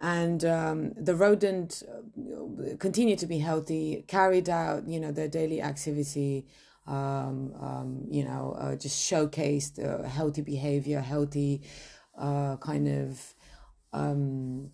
and 0.00 0.44
um, 0.44 0.92
the 0.96 1.14
rodent 1.14 1.82
uh, 1.86 2.76
continued 2.78 3.18
to 3.18 3.26
be 3.26 3.38
healthy, 3.38 4.04
carried 4.08 4.48
out 4.48 4.88
you 4.88 4.98
know 4.98 5.12
their 5.12 5.28
daily 5.28 5.60
activity. 5.60 6.46
Um, 6.86 7.54
um, 7.60 8.04
you 8.10 8.24
know, 8.24 8.54
uh, 8.58 8.76
just 8.76 9.10
showcased 9.10 9.82
uh, 9.82 10.06
healthy 10.06 10.42
behavior, 10.42 11.00
healthy 11.00 11.62
uh, 12.18 12.58
kind 12.58 12.88
of 12.88 13.34
um, 13.94 14.70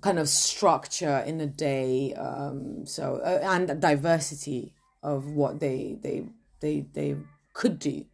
kind 0.00 0.18
of 0.18 0.28
structure 0.28 1.22
in 1.26 1.40
a 1.40 1.46
day 1.46 2.12
um, 2.14 2.86
so 2.86 3.20
uh, 3.24 3.40
and 3.42 3.80
diversity 3.80 4.74
of 5.02 5.26
what 5.30 5.60
they 5.60 5.96
they 6.02 6.24
they 6.60 6.86
they 6.92 7.16
could 7.52 7.78
do. 7.78 8.04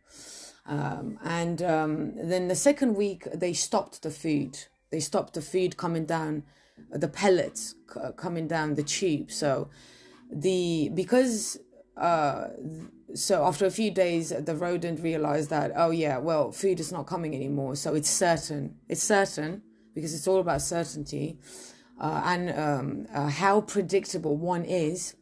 Um, 0.64 1.18
and 1.25 1.61
um, 1.62 2.12
then 2.14 2.48
the 2.48 2.55
second 2.55 2.94
week 2.94 3.27
they 3.35 3.53
stopped 3.53 4.03
the 4.03 4.11
food. 4.11 4.59
They 4.90 5.01
stopped 5.01 5.35
the 5.35 5.42
food 5.42 5.77
coming 5.77 6.05
down 6.05 6.44
the 6.90 7.09
pellets 7.09 7.75
coming 8.16 8.46
down 8.46 8.75
the 8.75 8.83
tube. 8.83 9.31
So 9.31 9.68
the 10.31 10.90
because 10.94 11.59
uh, 11.96 12.48
so 13.14 13.44
after 13.44 13.66
a 13.66 13.70
few 13.70 13.90
days 13.90 14.31
the 14.31 14.55
rodent 14.55 15.00
realized 15.00 15.50
that 15.50 15.72
oh 15.76 15.90
yeah 15.90 16.18
well 16.18 16.50
food 16.52 16.81
is 16.81 16.90
not 16.90 17.07
coming 17.07 17.35
anymore 17.35 17.76
so 17.76 17.94
it's 17.94 18.09
certain 18.09 18.74
it's 18.88 19.02
certain 19.02 19.62
because 19.94 20.14
it's 20.14 20.26
all 20.26 20.40
about 20.40 20.62
certainty 20.62 21.38
uh, 22.00 22.22
and 22.24 22.59
um, 22.59 23.07
uh, 23.14 23.28
how 23.28 23.61
predictable 23.61 24.37
one 24.37 24.64
is 24.64 25.14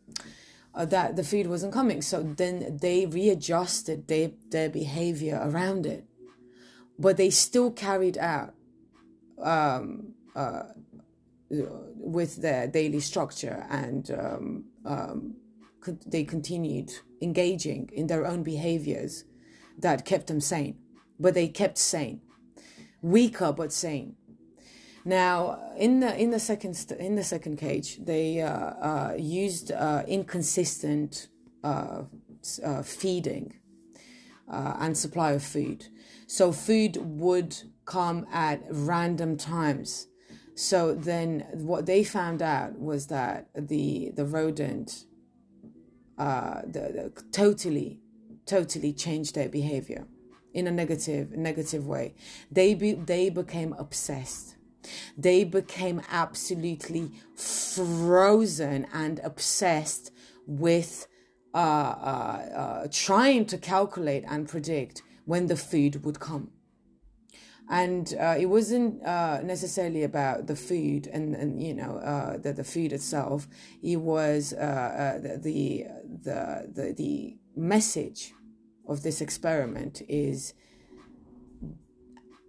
uh, 0.74 0.84
that 0.86 1.16
the 1.16 1.24
food 1.24 1.46
wasn't 1.46 1.72
coming. 1.72 2.00
So 2.02 2.22
then 2.22 2.78
they 2.80 3.06
readjusted 3.06 4.08
their, 4.08 4.30
their 4.50 4.68
behavior 4.68 5.40
around 5.42 5.86
it. 5.86 6.04
But 6.98 7.16
they 7.16 7.30
still 7.30 7.70
carried 7.70 8.18
out 8.18 8.54
um, 9.42 10.14
uh, 10.36 10.62
with 11.48 12.36
their 12.36 12.66
daily 12.66 13.00
structure 13.00 13.66
and 13.70 14.10
um, 14.84 15.34
um, 15.86 15.98
they 16.06 16.24
continued 16.24 16.92
engaging 17.20 17.90
in 17.92 18.06
their 18.06 18.26
own 18.26 18.42
behaviors 18.42 19.24
that 19.78 20.04
kept 20.04 20.26
them 20.26 20.40
sane. 20.40 20.78
But 21.18 21.34
they 21.34 21.48
kept 21.48 21.78
sane, 21.78 22.22
weaker 23.02 23.52
but 23.52 23.72
sane. 23.72 24.16
Now, 25.04 25.58
in 25.76 26.00
the 26.00 26.16
in 26.18 26.30
the 26.30 26.40
second 26.40 26.74
st- 26.74 27.00
in 27.00 27.14
the 27.14 27.24
second 27.24 27.56
cage, 27.56 27.98
they 28.04 28.40
uh, 28.40 28.50
uh, 28.50 29.14
used 29.18 29.72
uh, 29.72 30.02
inconsistent 30.06 31.28
uh, 31.64 32.02
uh, 32.64 32.82
feeding 32.82 33.54
uh, 34.50 34.76
and 34.78 34.96
supply 34.96 35.32
of 35.32 35.42
food. 35.42 35.86
So 36.26 36.52
food 36.52 36.96
would 37.00 37.56
come 37.84 38.26
at 38.32 38.62
random 38.70 39.36
times. 39.36 40.06
So 40.54 40.94
then, 40.94 41.46
what 41.54 41.86
they 41.86 42.04
found 42.04 42.42
out 42.42 42.78
was 42.78 43.06
that 43.06 43.48
the 43.54 44.12
the 44.14 44.26
rodent, 44.26 45.06
the, 46.20 47.12
the 47.14 47.22
totally, 47.32 48.00
totally 48.46 48.92
changed 48.92 49.34
their 49.34 49.48
behavior 49.48 50.06
in 50.52 50.66
a 50.66 50.70
negative 50.70 51.32
negative 51.32 51.86
way. 51.86 52.14
They 52.50 52.74
be, 52.74 52.92
they 52.92 53.30
became 53.30 53.72
obsessed 53.78 54.56
they 55.16 55.44
became 55.44 56.00
absolutely 56.10 57.12
frozen 57.36 58.86
and 58.92 59.20
obsessed 59.22 60.10
with 60.46 61.06
uh, 61.54 61.58
uh, 61.58 62.48
uh, 62.56 62.88
trying 62.90 63.44
to 63.46 63.58
calculate 63.58 64.24
and 64.28 64.48
predict 64.48 65.02
when 65.24 65.46
the 65.46 65.56
food 65.56 66.04
would 66.04 66.20
come. 66.20 66.50
And 67.68 68.14
uh, 68.20 68.36
it 68.38 68.46
wasn't 68.46 69.04
uh, 69.04 69.40
necessarily 69.42 70.02
about 70.02 70.48
the 70.48 70.56
food 70.56 71.06
and, 71.06 71.36
and 71.36 71.62
you 71.62 71.74
know 71.74 72.38
the, 72.42 72.52
the 72.52 72.64
food 72.64 72.92
itself. 72.92 73.46
It 73.80 73.96
was 73.96 74.50
the, 74.50 75.38
the 75.40 75.86
the 76.22 76.68
the 76.72 76.92
the 76.92 77.36
message 77.56 78.32
of 78.88 79.02
this 79.02 79.20
experiment 79.20 80.02
is 80.08 80.54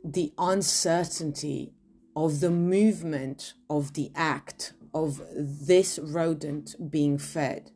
the 0.04 0.34
uncertainty 0.38 1.74
of 2.16 2.40
the 2.40 2.50
movement 2.50 3.54
of 3.70 3.94
the 3.94 4.12
act 4.16 4.74
of 4.94 5.22
this 5.36 6.00
rodent 6.00 6.76
being 6.92 7.18
fed 7.18 7.72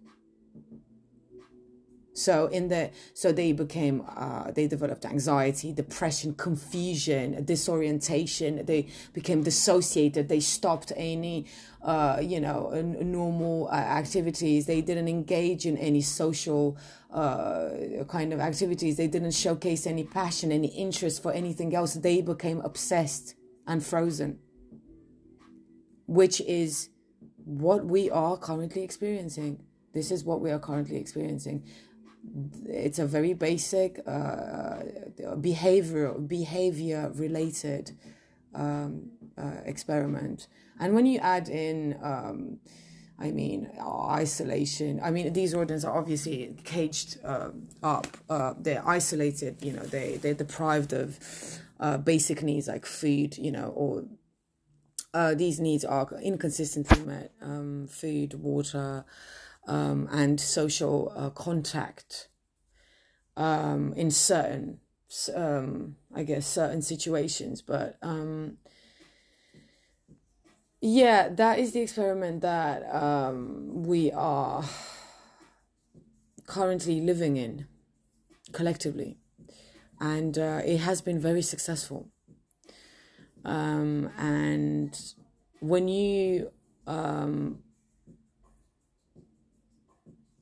so 2.16 2.48
in 2.48 2.70
the 2.70 2.92
so 3.14 3.34
they 3.34 3.52
became 3.52 4.02
uh, 4.16 4.50
they 4.52 4.68
developed 4.68 5.06
anxiety 5.06 5.74
depression 5.74 6.34
confusion 6.34 7.44
disorientation. 7.44 8.66
They 8.66 8.88
became 9.12 9.44
dissociated. 9.44 10.30
They 10.30 10.40
stopped 10.40 10.94
any 10.96 11.46
uh, 11.84 12.20
you 12.22 12.40
know 12.40 12.72
normal 13.02 13.68
uh, 13.68 13.76
activities. 13.76 14.66
They 14.66 14.80
didn't 14.80 15.10
engage 15.10 15.66
in 15.66 15.78
any 15.78 16.00
social 16.00 16.78
uh, 17.12 17.72
kind 18.08 18.32
of 18.32 18.40
activities. 18.40 18.96
They 18.96 19.08
didn't 19.08 19.32
showcase 19.32 19.86
any 19.86 20.06
passion 20.06 20.54
any 20.54 20.70
interest 20.70 21.22
for 21.22 21.34
anything 21.34 21.76
else. 21.76 21.96
They 21.96 22.22
became 22.22 22.62
obsessed 22.62 23.36
and 23.68 23.86
frozen 23.86 24.40
which 26.08 26.40
is 26.42 26.90
what 27.44 27.84
we 27.84 28.12
are 28.12 28.38
currently 28.38 28.84
experiencing. 28.84 29.64
This 29.92 30.12
is 30.12 30.24
what 30.24 30.40
we 30.40 30.52
are 30.52 30.60
currently 30.60 30.98
experiencing 30.98 31.64
it's 32.66 33.00
a 33.00 33.06
very 33.06 33.34
basic 33.34 34.00
uh, 34.08 34.80
behavioral 35.38 36.28
behavior 36.28 37.12
related 37.16 37.92
um, 38.54 39.12
uh, 39.38 39.62
experiment 39.66 40.48
and 40.80 40.94
when 40.94 41.06
you 41.06 41.20
add 41.20 41.50
in 41.50 41.98
um, 42.04 42.60
I 43.18 43.32
mean, 43.32 43.70
isolation. 43.80 45.00
I 45.02 45.10
mean, 45.10 45.32
these 45.32 45.56
rodents 45.56 45.86
are 45.86 45.98
obviously 45.98 46.54
caged 46.64 47.18
uh, 47.24 47.52
up. 47.82 48.08
Uh, 48.30 48.54
they're 48.60 48.86
isolated. 48.86 49.64
You 49.64 49.74
know, 49.74 49.84
they 49.84 50.18
they're 50.18 50.34
deprived 50.34 50.92
of 50.92 51.18
uh, 51.80 51.98
basic 51.98 52.44
needs 52.44 52.68
like 52.68 52.86
food. 52.86 53.38
You 53.38 53.52
know, 53.52 53.68
or 53.76 54.04
uh, 55.14 55.34
these 55.34 55.62
needs 55.62 55.86
are 55.86 56.10
inconsistently 56.22 57.06
met: 57.06 57.32
um, 57.42 57.88
food, 57.88 58.34
water, 58.34 59.06
um, 59.68 60.08
and 60.12 60.40
social 60.40 61.12
uh, 61.16 61.30
contact 61.30 62.30
um, 63.38 63.94
in 63.94 64.12
certain, 64.12 64.80
um, 65.34 65.96
I 66.14 66.24
guess, 66.24 66.48
certain 66.48 66.82
situations. 66.82 67.62
But 67.62 67.98
um, 68.02 68.58
yeah, 70.82 71.30
that 71.30 71.60
is 71.60 71.72
the 71.72 71.82
experiment 71.82 72.42
that 72.42 72.84
um, 72.94 73.84
we 73.84 74.12
are 74.12 74.64
currently 76.46 77.02
living 77.02 77.38
in 77.38 77.68
collectively, 78.52 79.18
and 80.00 80.38
uh, 80.38 80.62
it 80.64 80.78
has 80.78 81.02
been 81.02 81.20
very 81.20 81.42
successful. 81.42 82.10
Um, 83.44 84.10
and 84.18 85.00
when 85.60 85.88
you 85.88 86.52
um, 86.88 87.60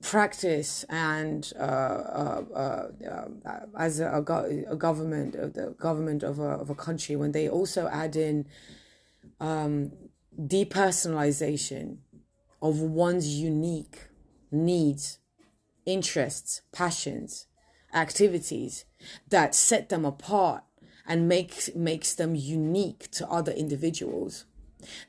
practice 0.04 0.84
and 0.90 1.52
uh, 1.58 1.64
uh, 1.64 2.88
uh, 3.08 3.60
as 3.80 4.00
a, 4.00 4.12
a, 4.12 4.22
government, 4.22 5.32
the 5.32 5.74
government 5.80 6.24
of 6.24 6.40
a, 6.40 6.44
of 6.44 6.70
a 6.70 6.76
country, 6.76 7.16
when 7.16 7.32
they 7.32 7.50
also 7.50 7.88
add 7.88 8.16
in 8.16 8.46
um, 9.40 9.92
depersonalization 10.40 11.98
of 12.62 12.80
one's 12.80 13.28
unique 13.28 14.10
needs, 14.52 15.20
interests, 15.86 16.62
passions, 16.72 17.48
activities 17.94 18.86
that 19.30 19.56
set 19.56 19.90
them 19.90 20.04
apart 20.06 20.64
and 21.08 21.28
makes 21.28 21.74
makes 21.76 22.14
them 22.14 22.36
unique 22.36 23.10
to 23.12 23.28
other 23.30 23.52
individuals, 23.52 24.46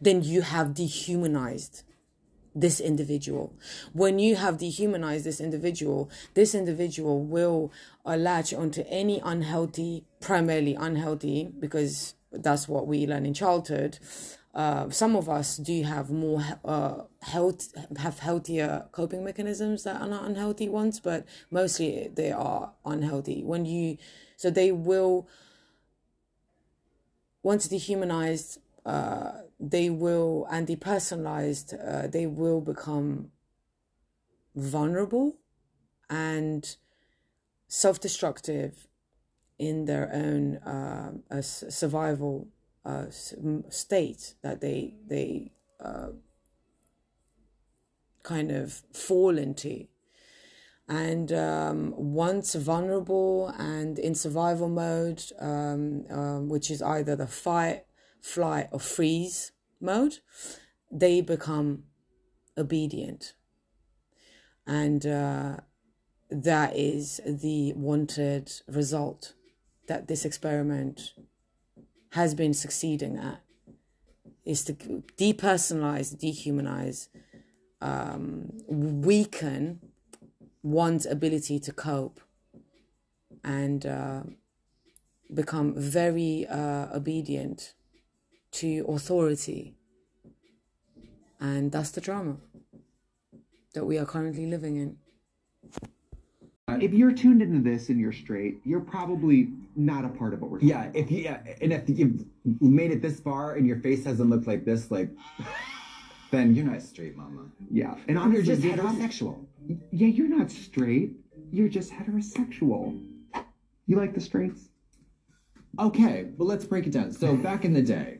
then 0.00 0.22
you 0.22 0.42
have 0.42 0.74
dehumanized 0.74 1.82
this 2.54 2.80
individual. 2.80 3.52
When 3.92 4.18
you 4.18 4.36
have 4.36 4.58
dehumanized 4.58 5.24
this 5.24 5.40
individual, 5.40 6.10
this 6.34 6.54
individual 6.54 7.22
will 7.24 7.72
latch 8.04 8.54
onto 8.54 8.84
any 8.88 9.20
unhealthy, 9.24 10.04
primarily 10.20 10.74
unhealthy, 10.74 11.50
because 11.58 12.14
that's 12.30 12.68
what 12.68 12.86
we 12.86 13.06
learn 13.06 13.26
in 13.26 13.34
childhood. 13.34 13.98
Uh, 14.54 14.88
some 14.88 15.16
of 15.16 15.28
us 15.28 15.56
do 15.56 15.82
have 15.82 16.10
more 16.10 16.40
uh, 16.64 17.02
health, 17.22 17.74
have 17.96 18.20
healthier 18.20 18.86
coping 18.92 19.24
mechanisms 19.24 19.82
that 19.82 20.00
are 20.00 20.06
not 20.06 20.24
unhealthy 20.24 20.68
ones, 20.68 21.00
but 21.00 21.26
mostly 21.50 22.08
they 22.14 22.30
are 22.30 22.72
unhealthy. 22.84 23.42
When 23.42 23.66
you, 23.66 23.98
so 24.36 24.50
they 24.50 24.70
will, 24.70 25.28
once 27.42 27.66
dehumanized, 27.66 28.60
uh, 28.86 29.32
they 29.60 29.90
will 29.90 30.46
and 30.50 30.66
depersonalized 30.66 31.74
uh, 31.74 32.06
they 32.08 32.26
will 32.26 32.60
become 32.60 33.30
vulnerable 34.54 35.36
and 36.10 36.76
self-destructive 37.68 38.86
in 39.58 39.84
their 39.84 40.12
own 40.12 40.56
uh, 40.58 41.40
survival 41.40 42.48
uh, 42.84 43.06
state 43.68 44.34
that 44.42 44.60
they 44.60 44.94
they 45.06 45.52
uh, 45.80 46.08
kind 48.22 48.50
of 48.50 48.82
fall 48.92 49.38
into. 49.38 49.86
And 50.86 51.32
um, 51.32 51.94
once 51.96 52.54
vulnerable 52.54 53.48
and 53.58 53.98
in 53.98 54.14
survival 54.14 54.68
mode 54.68 55.22
um, 55.38 56.04
um, 56.10 56.48
which 56.48 56.70
is 56.70 56.82
either 56.82 57.16
the 57.16 57.26
fight 57.26 57.84
flight 58.24 58.68
or 58.72 58.80
freeze 58.80 59.52
mode, 59.80 60.18
they 60.90 61.20
become 61.20 61.84
obedient. 62.56 63.34
And 64.66 65.04
uh, 65.04 65.56
that 66.30 66.74
is 66.74 67.20
the 67.26 67.74
wanted 67.74 68.50
result 68.66 69.34
that 69.88 70.08
this 70.08 70.24
experiment 70.24 71.12
has 72.12 72.34
been 72.34 72.54
succeeding 72.54 73.18
at 73.18 73.42
is 74.46 74.64
to 74.64 74.72
depersonalize, 75.18 76.16
dehumanize, 76.16 77.08
um, 77.82 78.52
weaken 78.66 79.80
one's 80.62 81.04
ability 81.04 81.58
to 81.58 81.72
cope 81.72 82.20
and 83.42 83.84
uh, 83.84 84.22
become 85.32 85.74
very 85.76 86.46
uh, 86.46 86.86
obedient 86.94 87.74
to 88.54 88.84
authority. 88.88 89.74
And 91.40 91.72
that's 91.72 91.90
the 91.90 92.00
drama 92.00 92.36
that 93.74 93.84
we 93.84 93.98
are 93.98 94.06
currently 94.06 94.46
living 94.46 94.76
in. 94.76 94.96
If 96.80 96.94
you're 96.94 97.12
tuned 97.12 97.42
into 97.42 97.60
this 97.60 97.88
and 97.88 98.00
you're 98.00 98.12
straight, 98.12 98.60
you're 98.64 98.80
probably 98.80 99.48
not 99.76 100.04
a 100.04 100.08
part 100.08 100.32
of 100.32 100.40
what 100.40 100.50
we're. 100.50 100.60
Yeah, 100.60 100.90
if 100.94 101.10
you 101.10 101.18
yeah, 101.18 101.40
and 101.60 101.72
if 101.72 101.82
you've 101.86 102.24
made 102.60 102.90
it 102.90 103.02
this 103.02 103.20
far 103.20 103.54
and 103.56 103.66
your 103.66 103.78
face 103.80 104.04
hasn't 104.04 104.30
looked 104.30 104.46
like 104.46 104.64
this, 104.64 104.90
like, 104.90 105.10
then 106.30 106.54
you're 106.54 106.64
not 106.64 106.80
straight, 106.80 107.16
mama. 107.16 107.42
Yeah, 107.70 107.96
and 108.08 108.18
honestly, 108.18 108.46
you're 108.46 108.56
just 108.56 108.62
heterosexual. 108.62 109.44
Yeah, 109.92 110.08
you're 110.08 110.28
not 110.28 110.50
straight. 110.50 111.12
You're 111.52 111.68
just 111.68 111.92
heterosexual. 111.92 112.98
You 113.86 113.96
like 113.96 114.14
the 114.14 114.20
straights? 114.20 114.70
Okay, 115.78 116.30
but 116.38 116.44
let's 116.44 116.64
break 116.64 116.86
it 116.86 116.92
down. 116.92 117.12
So 117.12 117.36
back 117.36 117.64
in 117.64 117.74
the 117.74 117.82
day, 117.82 118.18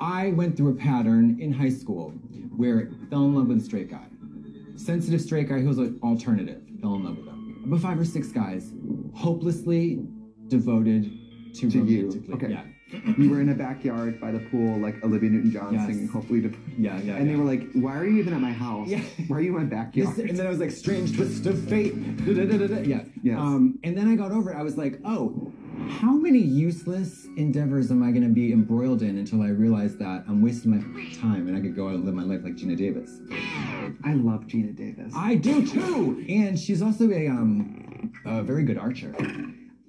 I 0.00 0.30
went 0.32 0.56
through 0.56 0.70
a 0.70 0.74
pattern 0.74 1.38
in 1.40 1.52
high 1.52 1.70
school 1.70 2.10
where 2.56 2.90
I 2.90 3.06
fell 3.10 3.24
in 3.24 3.34
love 3.34 3.46
with 3.48 3.58
a 3.58 3.64
straight 3.64 3.90
guy. 3.90 4.06
Sensitive 4.76 5.20
straight 5.20 5.48
guy 5.48 5.60
who 5.60 5.68
was 5.68 5.78
an 5.78 5.98
alternative. 6.02 6.62
Fell 6.80 6.94
in 6.96 7.04
love 7.04 7.16
with 7.16 7.26
him. 7.26 7.62
About 7.66 7.80
five 7.80 7.98
or 7.98 8.04
six 8.04 8.28
guys, 8.28 8.72
hopelessly 9.14 10.06
devoted 10.48 11.10
to, 11.54 11.70
to 11.70 11.84
you. 11.84 12.24
Okay. 12.34 12.50
Yeah. 12.50 12.64
you 13.18 13.30
were 13.30 13.40
in 13.40 13.48
a 13.48 13.54
backyard 13.54 14.20
by 14.20 14.30
the 14.30 14.38
pool, 14.50 14.78
like 14.78 15.02
Olivia 15.02 15.30
Newton-John 15.30 15.72
Yes. 15.72 15.86
singing 15.86 16.06
"Hopefully." 16.06 16.42
De- 16.42 16.52
Yeah, 16.78 16.98
yeah, 17.00 17.16
And 17.16 17.28
they 17.28 17.34
were 17.34 17.44
like, 17.44 17.72
"Why 17.72 17.96
are 17.96 18.04
you 18.06 18.18
even 18.18 18.34
at 18.34 18.40
my 18.40 18.52
house? 18.52 18.86
Yeah. 18.88 19.00
Why 19.26 19.38
are 19.38 19.40
you 19.40 19.56
in 19.56 19.62
my 19.64 19.68
backyard?" 19.68 20.14
This- 20.16 20.28
and 20.30 20.38
then 20.38 20.46
I 20.46 20.50
was 20.50 20.58
like, 20.58 20.70
strange 20.70 21.16
twist 21.16 21.46
of 21.46 21.58
fate. 21.68 21.94
Da-da-da-da-da. 22.26 22.82
Yeah. 22.82 23.04
Yes. 23.22 23.38
Um, 23.38 23.78
and 23.84 23.96
then 23.96 24.08
I 24.08 24.16
got 24.16 24.32
over 24.32 24.52
it. 24.52 24.56
I 24.56 24.62
was 24.62 24.76
like, 24.76 25.00
oh, 25.04 25.50
how 25.88 26.12
many 26.12 26.38
useless 26.38 27.26
endeavors 27.36 27.90
am 27.90 28.02
I 28.02 28.10
going 28.10 28.22
to 28.22 28.28
be 28.28 28.52
embroiled 28.52 29.02
in 29.02 29.18
until 29.18 29.42
I 29.42 29.48
realize 29.48 29.96
that 29.96 30.24
I'm 30.28 30.42
wasting 30.42 30.70
my 30.72 31.14
time 31.20 31.48
and 31.48 31.56
I 31.56 31.60
could 31.60 31.74
go 31.76 31.88
out 31.88 31.94
and 31.94 32.04
live 32.04 32.14
my 32.14 32.22
life 32.22 32.40
like 32.44 32.54
Geena 32.54 32.76
Davis? 32.76 33.20
I 34.04 34.14
love 34.14 34.46
Geena 34.46 34.74
Davis. 34.74 35.12
I 35.16 35.34
do 35.36 35.66
too. 35.66 36.24
And 36.28 36.58
she's 36.58 36.82
also 36.82 37.10
a 37.10 37.28
um 37.28 38.12
a 38.24 38.42
very 38.42 38.64
good 38.64 38.78
archer. 38.78 39.14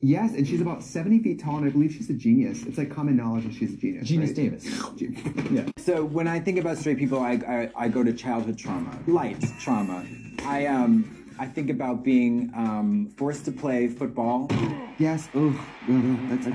yes, 0.01 0.33
and 0.33 0.47
she's 0.47 0.61
about 0.61 0.83
seventy 0.83 1.19
feet 1.19 1.41
tall, 1.41 1.57
and 1.57 1.65
I 1.65 1.69
believe 1.69 1.93
she's 1.93 2.09
a 2.09 2.13
genius. 2.13 2.63
It's 2.63 2.77
like 2.77 2.89
common 2.93 3.15
knowledge 3.15 3.45
that 3.45 3.53
she's 3.53 3.73
a 3.73 3.77
genius. 3.77 4.07
Genius 4.07 4.29
right? 4.29 4.35
Davis. 4.35 5.51
Yeah. 5.51 5.65
So 5.77 6.03
when 6.03 6.27
I 6.27 6.39
think 6.39 6.57
about 6.57 6.77
straight 6.77 6.97
people, 6.97 7.19
I, 7.19 7.33
I, 7.47 7.85
I 7.85 7.87
go 7.87 8.03
to 8.03 8.11
childhood 8.11 8.57
trauma, 8.57 8.97
light 9.07 9.43
trauma. 9.59 10.03
I 10.43 10.65
um 10.65 11.24
I 11.37 11.45
think 11.47 11.69
about 11.69 12.03
being 12.03 12.51
um, 12.55 13.09
forced 13.17 13.45
to 13.45 13.51
play 13.51 13.87
football. 13.87 14.49
Yes. 14.97 15.27
Ugh. 15.35 15.53
Ugh. 15.89 16.19
That's. 16.29 16.47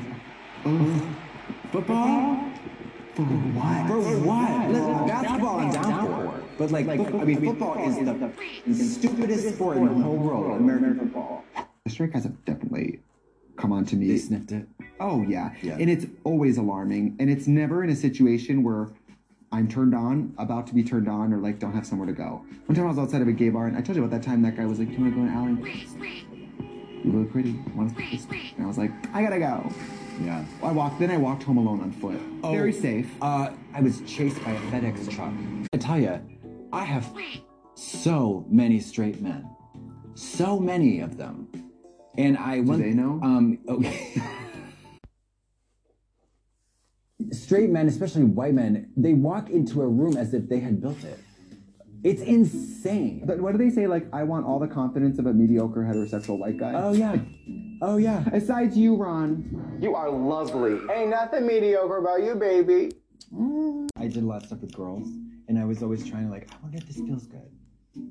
Ugh. 0.65 1.03
Football? 1.73 2.51
For 3.15 3.23
what? 3.23 3.87
For 3.87 4.19
what? 4.21 4.71
Listen, 4.71 5.07
basketball 5.07 5.59
I'm 5.61 5.71
down 5.71 6.07
for. 6.07 6.43
But 6.59 6.71
like, 6.71 6.87
football, 6.87 7.21
I 7.21 7.25
mean, 7.25 7.45
football 7.45 7.89
is 7.89 7.97
the 7.97 8.13
f***ing 8.13 8.75
stupidest 8.75 9.55
sport 9.55 9.77
in 9.77 9.87
the 9.87 10.03
whole 10.03 10.17
world, 10.17 10.61
American 10.61 10.99
football. 10.99 11.45
The 11.85 11.91
strike 11.91 12.13
guys 12.13 12.25
have 12.25 12.45
definitely 12.45 13.01
come 13.57 13.73
on 13.73 13.85
to 13.87 13.97
me. 13.97 14.09
They 14.09 14.19
sniffed 14.19 14.53
it. 14.53 14.67
Oh 15.01 15.23
yeah. 15.23 15.55
Yeah. 15.63 15.77
And 15.79 15.91
it's 15.91 16.07
always 16.25 16.57
alarming. 16.57 17.17
And 17.19 17.31
it's 17.31 17.47
never 17.47 17.85
in 17.85 17.91
a 17.91 17.97
situation 17.97 18.63
where 18.63 18.89
I'm 19.53 19.67
turned 19.67 19.95
on, 19.95 20.33
about 20.39 20.67
to 20.69 20.75
be 20.75 20.85
turned 20.85 21.09
on, 21.09 21.33
or 21.33 21.39
like 21.39 21.59
don't 21.59 21.73
have 21.73 21.87
somewhere 21.87 22.07
to 22.07 22.13
go. 22.13 22.45
One 22.67 22.77
time 22.77 22.85
I 22.85 22.89
was 22.89 22.99
outside 22.99 23.21
of 23.21 23.29
a 23.29 23.33
gay 23.33 23.49
bar 23.49 23.67
and 23.67 23.77
I 23.77 23.81
told 23.81 23.97
you 23.97 24.05
about 24.05 24.21
that 24.21 24.25
time 24.25 24.43
that 24.43 24.57
guy 24.57 24.65
was 24.65 24.79
like, 24.79 24.89
Do 24.89 24.95
you 24.95 25.01
wanna 25.01 25.17
go 25.17 25.27
to 25.27 25.33
alley? 25.33 25.87
You 27.03 27.13
look 27.13 27.33
pretty. 27.33 27.59
Want 27.75 27.97
to 27.97 28.03
And 28.57 28.65
I 28.65 28.67
was 28.67 28.79
like, 28.79 28.93
I 29.13 29.23
gotta 29.23 29.39
go. 29.39 29.73
Yeah. 30.21 30.45
I 30.63 30.71
walked 30.71 31.01
then 31.01 31.11
I 31.11 31.17
walked 31.17 31.43
home 31.43 31.57
alone 31.57 31.81
on 31.81 31.91
foot. 31.91 32.21
Very 32.43 32.73
safe. 32.73 33.11
Uh, 33.21 33.51
I 33.75 33.81
was 33.81 34.03
chased 34.03 34.43
by 34.45 34.53
a 34.53 34.61
FedEx 34.71 35.11
truck. 35.11 35.33
I 35.73 35.79
tell 35.79 35.99
you, 35.99 36.21
I 36.73 36.85
have 36.85 37.13
so 37.75 38.45
many 38.49 38.79
straight 38.79 39.21
men, 39.21 39.49
so 40.15 40.61
many 40.61 41.01
of 41.01 41.17
them, 41.17 41.49
and 42.19 42.37
I. 42.37 42.61
Do 42.61 42.77
they 42.77 42.93
know? 42.93 43.19
Um. 43.23 43.59
Okay. 43.69 44.23
straight 47.33 47.71
men, 47.71 47.89
especially 47.89 48.25
white 48.25 48.55
men, 48.55 48.91
they 48.97 49.15
walk 49.15 49.51
into 49.51 49.83
a 49.83 49.89
room 49.89 50.17
as 50.17 50.35
if 50.35 50.49
they 50.49 50.61
had 50.61 50.81
built 50.81 51.03
it. 51.05 51.19
It's 52.03 52.23
insane. 52.23 53.25
But 53.27 53.41
what 53.41 53.53
do 53.53 53.59
they 53.59 53.69
say? 53.71 53.87
Like, 53.87 54.07
I 54.13 54.23
want 54.23 54.47
all 54.47 54.59
the 54.59 54.69
confidence 54.69 55.19
of 55.19 55.27
a 55.27 55.35
mediocre 55.35 55.81
heterosexual 55.81 56.39
white 56.39 56.57
guy. 56.57 56.73
Oh 56.75 56.93
yeah. 56.93 57.17
Oh 57.83 57.99
yeah. 57.99 58.25
Besides 58.33 58.77
you, 58.77 58.97
Ron. 58.97 59.79
You 59.81 59.95
are 59.95 60.11
lovely. 60.11 60.81
Ain't 60.95 61.11
nothing 61.11 61.47
mediocre 61.47 61.99
about 61.99 62.23
you, 62.23 62.35
baby. 62.37 62.93
I 63.97 64.09
did 64.09 64.17
a 64.23 64.27
lot 64.27 64.43
of 64.43 64.47
stuff 64.47 64.61
with 64.61 64.75
girls, 64.75 65.09
and 65.49 65.59
I 65.59 65.65
was 65.65 65.83
always 65.83 66.09
trying 66.09 66.27
to 66.27 66.31
like, 66.31 66.51
I 66.51 66.57
wonder 66.63 66.79
if 66.79 66.87
this 66.87 66.97
feels 66.97 67.27
good. 67.27 67.51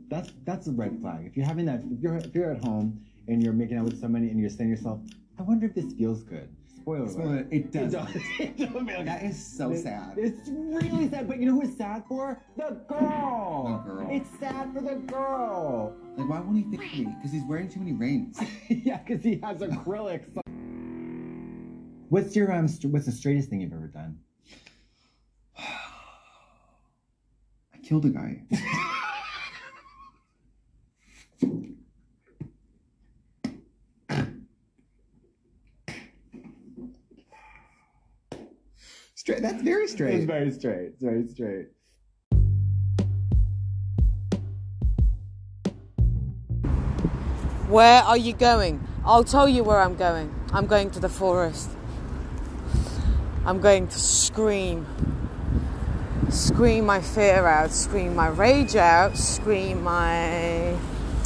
That's 0.08 0.32
that's 0.44 0.68
a 0.68 0.72
red 0.72 1.00
flag. 1.02 1.26
If 1.26 1.36
you're 1.36 1.48
having 1.48 1.66
that, 1.66 1.82
if 1.90 2.00
you're 2.00 2.16
if 2.18 2.34
you're 2.36 2.52
at 2.52 2.64
home 2.64 3.02
and 3.28 3.42
you're 3.42 3.54
making 3.54 3.78
out 3.78 3.86
with 3.86 4.00
somebody 4.00 4.30
and 4.30 4.40
you're 4.40 4.50
saying 4.50 4.70
to 4.70 4.76
yourself, 4.76 5.00
I 5.40 5.42
wonder 5.42 5.66
if 5.66 5.74
this 5.74 5.94
feels 5.94 6.22
good. 6.24 6.50
Spoiler 6.82 7.06
alert. 7.06 7.48
It 7.52 7.72
does. 7.72 7.94
It 8.40 8.58
don't. 8.58 8.86
That 9.06 9.24
is 9.24 9.44
so 9.44 9.72
It- 9.72 9.84
sad. 9.84 10.14
It's 10.18 10.50
really 10.50 11.10
sad, 11.10 11.28
but 11.28 11.40
you 11.40 11.46
know 11.48 11.54
who 11.54 11.62
it's 11.64 11.78
sad 11.78 12.04
for? 12.08 12.42
The 12.58 12.82
girl. 12.88 13.84
The 13.86 13.92
girl. 13.92 14.08
It's 14.12 14.30
sad 14.40 14.74
for 14.74 14.82
the 14.82 14.96
girl. 14.96 15.96
Like, 16.18 16.30
why 16.30 16.40
won't 16.40 16.58
he 16.58 16.64
think 16.64 16.82
me? 16.94 17.14
Because 17.18 17.32
he's 17.32 17.44
wearing 17.46 17.70
too 17.70 17.80
many 17.80 17.94
rings. 17.94 18.40
yeah, 18.70 18.98
because 19.00 19.24
he 19.24 19.40
has 19.44 19.58
acrylics. 19.60 20.26
What's 22.10 22.36
your 22.36 22.52
um? 22.52 22.68
St- 22.68 22.92
what's 22.92 23.06
the 23.06 23.12
straightest 23.12 23.50
thing 23.50 23.62
you've 23.62 23.74
ever 23.74 23.88
done? 23.88 24.18
I 25.58 25.68
killed 27.84 28.06
a 28.06 28.10
guy. 28.10 28.44
straight. 39.30 39.42
That's 39.42 39.62
very 39.62 39.88
straight. 39.88 40.28
very 40.28 40.52
straight. 40.52 40.94
It's 40.94 41.02
very 41.02 41.28
straight. 41.28 41.68
Where 47.68 48.02
are 48.02 48.18
you 48.18 48.34
going? 48.34 48.86
I'll 49.06 49.24
tell 49.24 49.48
you 49.48 49.64
where 49.64 49.80
I'm 49.80 49.96
going. 49.96 50.34
I'm 50.52 50.66
going 50.66 50.90
to 50.92 51.00
the 51.00 51.10
forest. 51.10 51.70
I'm 53.46 53.60
going 53.62 53.88
to 53.88 54.00
scream. 54.00 54.88
Scream 56.30 56.86
my 56.86 57.02
fear 57.02 57.48
out, 57.48 57.72
scream 57.72 58.16
my 58.16 58.28
rage 58.30 58.76
out, 58.76 59.18
scream 59.18 59.84
my 59.84 60.76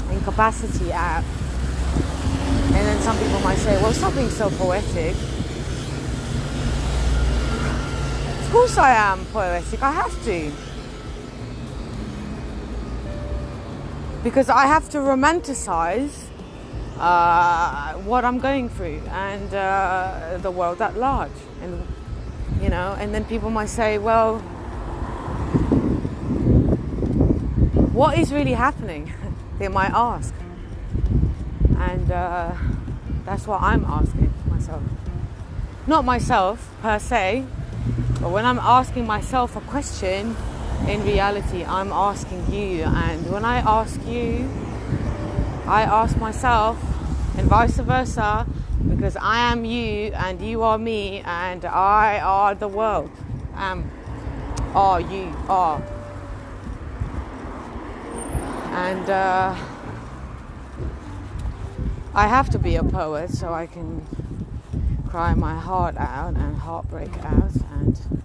incapacity 0.10 0.93
out. 0.93 1.24
And 2.68 2.88
then 2.88 3.01
some 3.01 3.18
people 3.18 3.39
might 3.41 3.58
say, 3.58 3.82
well, 3.82 3.91
stop 3.93 4.14
being 4.16 4.30
so 4.30 4.49
poetic. 4.51 5.16
Of 8.43 8.43
course 8.54 8.78
I 8.78 8.91
am 8.91 9.26
poetic, 9.34 9.82
I 9.82 9.91
have 9.91 10.24
to. 10.26 10.51
Because 14.24 14.47
I 14.47 14.68
have 14.68 14.88
to 14.89 14.99
romanticize 14.99 16.26
uh, 16.99 17.93
what 17.93 18.24
I'm 18.24 18.38
going 18.38 18.70
through 18.70 19.01
and 19.10 19.51
uh, 19.56 20.38
the 20.38 20.51
world 20.51 20.84
at 20.84 20.95
large. 20.95 21.32
And, 21.64 21.88
you 22.62 22.70
know, 22.70 22.95
and 22.99 23.12
then 23.12 23.26
people 23.26 23.49
might 23.49 23.70
say, 23.70 23.97
well, 23.97 24.38
what 27.91 28.20
is 28.20 28.32
really 28.32 28.54
happening? 28.54 29.12
they 29.58 29.68
might 29.68 29.91
ask. 29.95 30.32
And 31.76 32.12
uh, 32.12 32.51
that's 33.26 33.47
what 33.47 33.64
I'm 33.64 33.84
asking 33.86 34.32
myself. 34.47 34.84
Not 35.88 36.06
myself 36.06 36.70
per 36.84 36.99
se, 36.99 37.47
but 38.21 38.31
when 38.31 38.45
I'm 38.45 38.59
asking 38.59 39.05
myself 39.05 39.55
a 39.55 39.61
question, 39.61 40.36
in 40.88 41.03
reality, 41.03 41.63
I'm 41.63 41.91
asking 41.91 42.51
you. 42.51 42.84
And 42.84 43.29
when 43.31 43.45
I 43.45 43.57
ask 43.59 43.99
you, 44.05 44.49
I 45.65 45.84
ask 45.84 46.17
myself, 46.17 46.77
and 47.38 47.47
vice 47.47 47.77
versa, 47.77 48.45
because 48.88 49.15
I 49.17 49.51
am 49.51 49.65
you 49.65 50.11
and 50.13 50.41
you 50.41 50.61
are 50.61 50.77
me 50.77 51.21
and 51.25 51.65
I 51.65 52.19
are 52.19 52.53
the 52.55 52.67
world. 52.67 53.11
Am, 53.55 53.89
are 54.75 54.99
you 54.99 55.34
are. 55.47 55.81
And 58.71 59.09
uh, 59.09 59.55
I 62.13 62.27
have 62.27 62.49
to 62.51 62.59
be 62.59 62.75
a 62.75 62.84
poet 62.84 63.29
so 63.29 63.53
I 63.53 63.67
can 63.67 64.05
cry 65.09 65.34
my 65.34 65.55
heart 65.59 65.95
out 65.97 66.36
and 66.36 66.57
heartbreak 66.57 67.15
out 67.23 67.51
and 67.84 68.23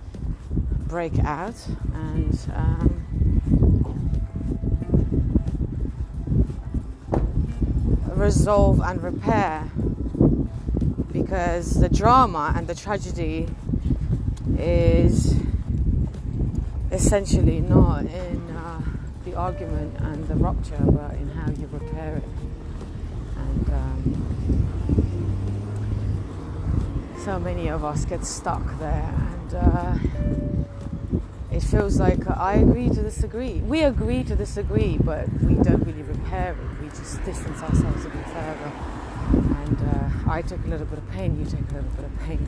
break 0.89 1.19
out 1.21 1.57
and 1.95 2.39
um, 2.55 2.95
resolve 8.15 8.81
and 8.81 9.03
repair. 9.03 9.71
Because 11.13 11.75
the 11.75 11.89
drama 11.89 12.53
and 12.57 12.67
the 12.67 12.75
tragedy 12.75 13.49
is 14.57 15.35
essentially 16.91 17.61
not 17.61 18.05
in 18.07 18.51
uh, 18.51 18.81
the 19.25 19.35
argument 19.35 19.95
and 20.01 20.27
the 20.27 20.35
rupture 20.37 20.79
but 20.79 21.15
in 21.15 21.29
how 21.31 21.51
you 21.51 21.69
repair 21.73 22.17
it. 22.17 22.25
And 23.37 23.69
um, 23.71 24.15
so 27.25 27.39
many 27.39 27.69
of 27.69 27.85
us 27.85 28.05
get 28.05 28.25
stuck 28.25 28.79
there 28.79 29.38
and 29.51 29.55
uh, 29.55 29.95
it 31.51 31.63
feels 31.63 31.99
like 31.99 32.29
I 32.29 32.55
agree 32.55 32.89
to 32.91 33.03
disagree. 33.03 33.61
We 33.61 33.83
agree 33.83 34.23
to 34.25 34.37
disagree, 34.37 34.99
but 34.99 35.29
we 35.43 35.55
don't 35.55 35.85
really 35.85 36.03
repair 36.03 36.53
it. 36.53 36.83
We 36.83 36.89
just 36.89 37.25
distance 37.25 37.63
ourselves 37.63 38.05
a 38.05 38.09
bit 38.09 38.27
further. 38.27 38.73
And 39.33 39.79
uh, 39.89 40.31
I 40.31 40.43
take 40.43 40.65
a 40.65 40.69
little 40.69 40.87
bit 40.87 40.99
of 40.99 41.11
pain, 41.11 41.39
you 41.39 41.45
take 41.45 41.71
a 41.71 41.75
little 41.75 41.91
bit 41.91 42.05
of 42.05 42.19
pain. 42.21 42.47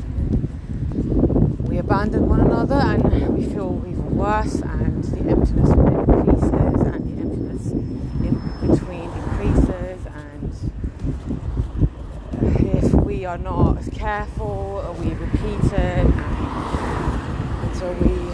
And 0.92 1.58
we 1.60 1.78
abandon 1.78 2.28
one 2.28 2.40
another 2.40 2.76
and 2.76 3.36
we 3.36 3.44
feel 3.44 3.82
even 3.86 4.16
worse, 4.16 4.60
and 4.60 5.04
the 5.04 5.30
emptiness 5.30 5.70
increases, 5.70 6.80
and 6.82 7.04
the 7.06 7.22
emptiness 7.22 7.70
in 7.70 8.34
between 8.60 9.10
increases. 9.10 10.06
And 10.06 10.52
if 12.74 12.92
we 12.94 13.24
are 13.24 13.38
not 13.38 13.90
careful, 13.92 14.96
we 15.00 15.10
repeat 15.14 15.72
it 15.72 16.06
and 16.06 16.30
until 17.80 17.92
we 17.94 18.30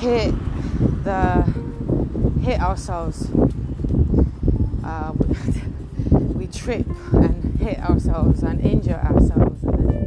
hit 0.00 0.34
the 1.04 1.42
hit 2.42 2.60
ourselves. 2.60 3.28
Uh, 4.84 5.12
we 6.34 6.46
trip 6.46 6.86
and 7.12 7.58
hit 7.58 7.78
ourselves 7.78 8.42
and 8.42 8.60
injure 8.60 9.00
ourselves, 9.02 9.62
and 9.64 9.88
then 9.88 10.04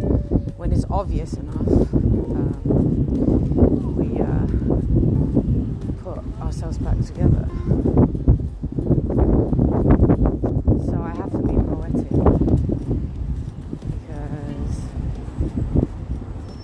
when 0.57 0.71
it's 0.71 0.85
obvious 0.89 1.33
enough, 1.33 1.67
um, 1.93 2.61
we 3.97 4.21
uh, 4.21 4.45
put 6.03 6.23
ourselves 6.41 6.77
back 6.77 6.97
together. 7.03 7.49
So 10.85 11.01
I 11.01 11.13
have 11.17 11.31
to 11.31 11.39
be 11.39 11.53
poetic 11.55 12.09
because 14.07 14.81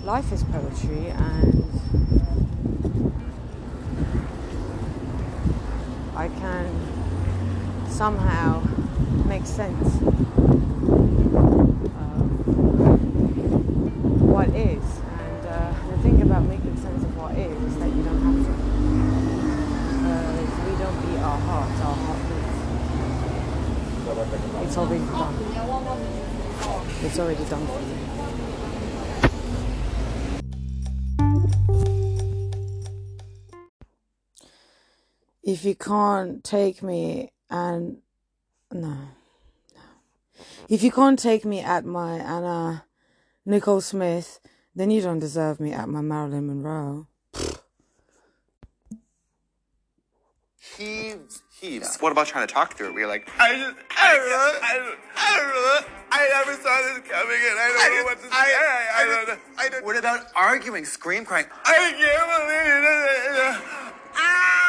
life 0.04 0.32
is 0.32 0.44
poetry 0.44 1.08
and 1.08 1.66
I 6.16 6.28
can 6.28 6.70
somehow 7.90 8.62
make 9.26 9.35
sense 9.46 9.86
of 9.86 10.12
what 14.20 14.48
is. 14.48 14.82
And 14.82 15.46
uh, 15.46 15.72
the 15.90 15.98
thing 16.02 16.20
about 16.22 16.42
making 16.44 16.76
sense 16.76 17.04
of 17.04 17.16
what 17.16 17.32
is 17.38 17.62
is 17.62 17.76
that 17.78 17.88
you 17.88 18.02
don't 18.02 18.20
have 18.20 18.44
to. 18.44 18.52
Because 20.02 20.58
we 20.66 20.72
don't 20.82 20.98
beat 21.02 21.20
our 21.22 21.38
hearts, 21.38 21.80
our 21.80 21.94
heart 21.94 22.20
beats. 22.28 22.56
It's 24.66 24.76
already 24.76 25.04
done. 25.04 25.34
It's 27.02 27.18
already 27.18 27.44
done 27.44 27.66
for 27.66 27.80
you. 27.80 27.96
If 35.42 35.64
you 35.64 35.74
can't 35.76 36.42
take 36.42 36.82
me 36.82 37.32
and 37.48 38.02
no. 38.72 39.15
If 40.68 40.82
you 40.82 40.90
can't 40.90 41.18
take 41.18 41.44
me 41.44 41.60
at 41.60 41.84
my 41.84 42.18
Anna 42.18 42.84
Nicole 43.44 43.80
Smith, 43.80 44.40
then 44.74 44.90
you 44.90 45.00
don't 45.00 45.20
deserve 45.20 45.60
me 45.60 45.72
at 45.72 45.88
my 45.88 46.00
Marilyn 46.00 46.48
Monroe. 46.48 47.06
heaves, 50.76 51.42
heaves. 51.60 51.96
What 52.00 52.12
about 52.12 52.26
trying 52.26 52.46
to 52.46 52.52
talk 52.52 52.74
through 52.76 52.88
it? 52.88 52.92
Where 52.92 53.00
you're 53.00 53.08
like, 53.08 53.30
I 53.38 53.54
just, 53.54 53.76
I 53.96 54.14
don't 54.14 54.28
know, 54.28 54.58
I 54.62 54.76
don't, 54.76 54.98
I 55.16 55.36
don't 55.36 55.48
know, 55.48 55.78
I 56.12 56.28
never 56.34 56.54
saw 56.62 56.76
this 56.82 56.98
coming, 57.08 57.40
and 57.48 57.58
I 57.58 57.66
don't 57.68 57.96
know 57.96 58.04
what 58.04 58.16
to 58.18 58.24
say. 58.24 58.28
I, 58.32 58.88
I, 58.96 59.04
don't 59.04 59.28
know. 59.28 59.36
I 59.58 59.68
don't. 59.68 59.84
What 59.84 59.96
about 59.96 60.26
arguing, 60.34 60.84
scream, 60.84 61.24
crying? 61.24 61.46
I 61.64 61.76
can't 61.76 62.00
believe 62.00 62.66
it. 62.82 63.62
Ah! 64.16 64.66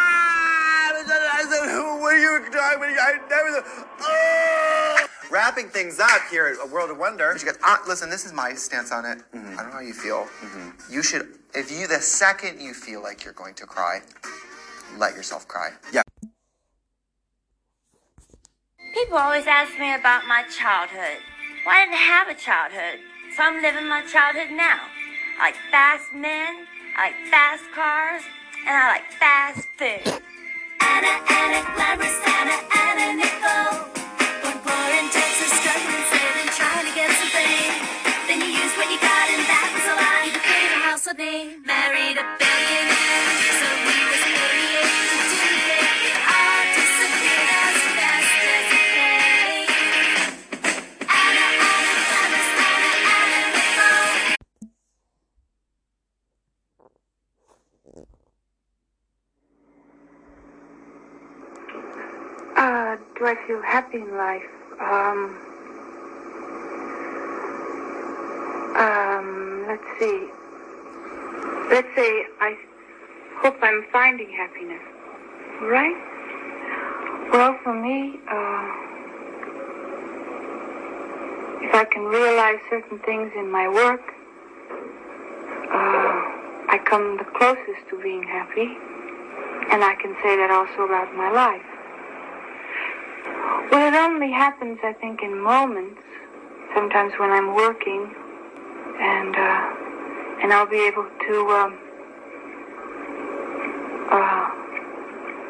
I 1.29 1.45
said, 1.49 2.01
what 2.01 2.13
are 2.13 2.17
you 2.17 2.39
talking 2.39 2.53
about? 2.53 2.83
I 2.83 3.19
never. 3.29 3.63
Oh! 4.01 5.07
Wrapping 5.29 5.67
things 5.69 5.99
up 5.99 6.21
here 6.31 6.47
at 6.47 6.55
A 6.65 6.71
World 6.71 6.89
of 6.89 6.97
Wonder. 6.97 7.35
She 7.37 7.45
goes, 7.45 7.57
ah, 7.61 7.81
listen, 7.87 8.09
this 8.09 8.25
is 8.25 8.31
my 8.31 8.53
stance 8.53 8.91
on 8.91 9.05
it. 9.05 9.19
I 9.33 9.37
don't 9.37 9.55
know 9.57 9.71
how 9.71 9.79
you 9.81 9.93
feel. 9.93 10.25
You 10.89 11.03
should, 11.03 11.27
if 11.53 11.69
you, 11.69 11.85
the 11.87 11.99
second 11.99 12.61
you 12.61 12.73
feel 12.73 13.03
like 13.03 13.25
you're 13.25 13.33
going 13.33 13.53
to 13.55 13.65
cry, 13.65 13.99
let 14.97 15.15
yourself 15.15 15.47
cry. 15.47 15.71
Yeah. 15.91 16.03
People 18.93 19.17
always 19.17 19.45
ask 19.47 19.77
me 19.77 19.93
about 19.93 20.25
my 20.27 20.43
childhood. 20.43 21.21
Well, 21.65 21.75
I 21.75 21.85
didn't 21.85 21.97
have 21.97 22.29
a 22.29 22.35
childhood, 22.35 22.99
so 23.35 23.43
I'm 23.43 23.61
living 23.61 23.87
my 23.87 24.01
childhood 24.03 24.51
now. 24.51 24.79
I 25.39 25.47
like 25.47 25.55
fast 25.69 26.05
men, 26.15 26.65
I 26.97 27.07
like 27.07 27.29
fast 27.29 27.63
cars, 27.75 28.23
and 28.65 28.75
I 28.75 28.87
like 28.87 29.11
fast 29.19 29.67
food. 29.77 30.23
Anna, 30.81 31.19
Anna, 31.29 31.75
glamorous 31.75 32.17
Anna, 32.25 32.57
Anna 32.73 33.17
Nicole. 33.21 33.96
Do 63.17 63.25
I 63.25 63.35
feel 63.47 63.61
happy 63.61 63.97
in 63.97 64.15
life? 64.15 64.56
Um, 64.79 65.35
um, 68.77 69.65
let's 69.67 69.83
see. 69.99 70.29
Let's 71.69 71.87
say 71.95 72.25
I 72.39 72.57
hope 73.41 73.57
I'm 73.61 73.85
finding 73.91 74.29
happiness. 74.31 74.81
Right? 75.61 75.97
Well, 77.31 77.57
for 77.63 77.73
me, 77.73 78.19
uh, 78.29 78.71
if 81.61 81.73
I 81.73 81.85
can 81.85 82.03
realize 82.03 82.59
certain 82.69 82.99
things 82.99 83.31
in 83.35 83.51
my 83.51 83.67
work, 83.67 84.13
uh, 85.73 86.21
I 86.69 86.79
come 86.85 87.17
the 87.17 87.25
closest 87.25 87.89
to 87.89 88.01
being 88.01 88.23
happy. 88.23 88.77
And 89.71 89.83
I 89.83 89.95
can 89.95 90.15
say 90.23 90.37
that 90.37 90.49
also 90.51 90.83
about 90.83 91.13
my 91.15 91.29
life. 91.31 91.76
Well, 93.71 93.87
it 93.87 93.95
only 93.95 94.31
happens, 94.31 94.79
I 94.83 94.93
think, 94.93 95.21
in 95.21 95.39
moments. 95.39 96.01
Sometimes 96.73 97.13
when 97.19 97.31
I'm 97.31 97.53
working, 97.55 98.13
and 98.99 99.35
uh, 99.35 99.75
and 100.43 100.53
I'll 100.53 100.67
be 100.67 100.85
able 100.87 101.07
to 101.27 101.35
um, 101.49 101.77
uh, 104.11 104.49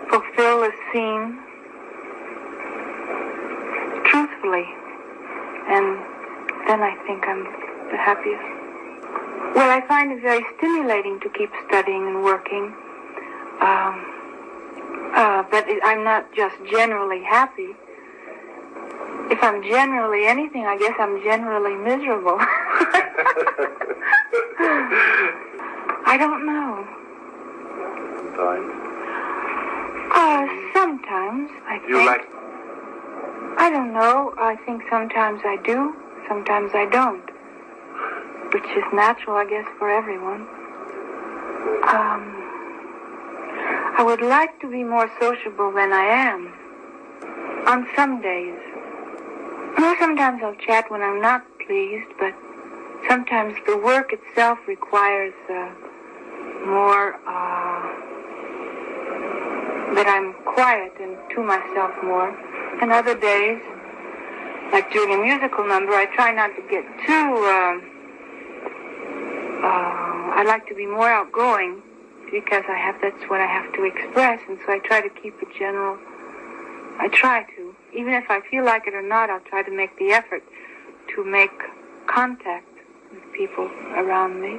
fulfill 0.09 0.63
a 0.63 0.71
scene 0.91 1.39
truthfully, 4.05 4.65
and 5.67 5.99
then 6.67 6.81
I 6.81 6.95
think 7.05 7.27
I'm 7.27 7.43
the 7.91 7.97
happiest. 7.97 8.57
Well, 9.55 9.69
I 9.69 9.81
find 9.87 10.11
it 10.11 10.21
very 10.21 10.45
stimulating 10.57 11.19
to 11.21 11.29
keep 11.29 11.51
studying 11.67 12.07
and 12.07 12.23
working. 12.23 12.73
Um, 13.61 14.16
uh, 15.15 15.43
but 15.49 15.65
I'm 15.83 16.03
not 16.03 16.33
just 16.35 16.55
generally 16.69 17.23
happy. 17.23 17.75
If 19.29 19.43
I'm 19.43 19.61
generally 19.63 20.25
anything, 20.25 20.65
I 20.65 20.77
guess 20.77 20.93
I'm 20.99 21.21
generally 21.23 21.75
miserable. 21.75 22.37
I 26.05 26.17
don't 26.17 26.45
know. 26.45 26.87
Sometimes. 28.35 28.71
Uh, 30.13 30.47
sometimes 30.73 31.51
I 31.65 31.79
think. 31.79 31.89
You 31.89 32.05
like 32.05 32.27
I 33.57 33.69
don't 33.71 33.91
know. 33.91 34.33
I 34.37 34.55
think 34.65 34.83
sometimes 34.89 35.41
I 35.43 35.57
do, 35.57 35.95
sometimes 36.27 36.71
I 36.75 36.85
don't. 36.85 37.25
Which 38.53 38.69
is 38.77 38.83
natural, 38.93 39.35
I 39.35 39.45
guess, 39.49 39.65
for 39.79 39.89
everyone. 39.89 40.47
Um, 41.89 42.46
I 43.97 44.03
would 44.03 44.21
like 44.21 44.59
to 44.61 44.69
be 44.69 44.83
more 44.83 45.09
sociable 45.19 45.71
than 45.71 45.91
I 45.91 46.05
am. 46.05 46.53
On 47.65 47.87
some 47.95 48.21
days. 48.21 48.59
Know, 49.79 49.95
sometimes 49.99 50.43
I'll 50.43 50.53
chat 50.53 50.91
when 50.91 51.01
I'm 51.01 51.19
not 51.19 51.43
pleased, 51.65 52.11
but 52.19 52.35
sometimes 53.09 53.55
the 53.65 53.75
work 53.75 54.13
itself 54.13 54.59
requires 54.67 55.33
uh, 55.49 55.71
more 56.67 57.15
uh, 57.25 57.81
that 59.95 60.07
I'm 60.07 60.33
quiet 60.45 60.93
and 60.99 61.17
to 61.33 61.41
myself 61.41 61.91
more. 62.03 62.29
And 62.79 62.91
other 62.91 63.17
days, 63.17 63.59
like 64.71 64.91
during 64.93 65.19
a 65.19 65.23
musical 65.23 65.67
number, 65.67 65.93
I 65.93 66.05
try 66.13 66.31
not 66.31 66.55
to 66.55 66.61
get 66.69 66.85
too. 67.07 67.27
Uh, 67.49 67.81
uh, 69.65 70.37
I 70.37 70.43
like 70.45 70.67
to 70.67 70.75
be 70.75 70.85
more 70.85 71.09
outgoing 71.09 71.81
because 72.31 72.63
I 72.67 72.77
have 72.77 72.95
that's 73.01 73.29
what 73.29 73.41
I 73.41 73.45
have 73.45 73.73
to 73.73 73.83
express, 73.83 74.41
and 74.47 74.57
so 74.65 74.73
I 74.73 74.79
try 74.79 75.01
to 75.01 75.09
keep 75.09 75.41
it 75.41 75.47
general. 75.57 75.97
I 76.99 77.09
try 77.09 77.43
to, 77.55 77.75
even 77.93 78.13
if 78.13 78.25
I 78.29 78.41
feel 78.49 78.65
like 78.65 78.87
it 78.87 78.93
or 78.93 79.03
not, 79.03 79.29
I'll 79.29 79.39
try 79.41 79.61
to 79.63 79.71
make 79.71 79.97
the 79.99 80.11
effort 80.11 80.43
to 81.15 81.23
make 81.23 81.51
contact 82.07 82.67
with 83.13 83.21
people 83.33 83.69
around 83.95 84.41
me. 84.41 84.57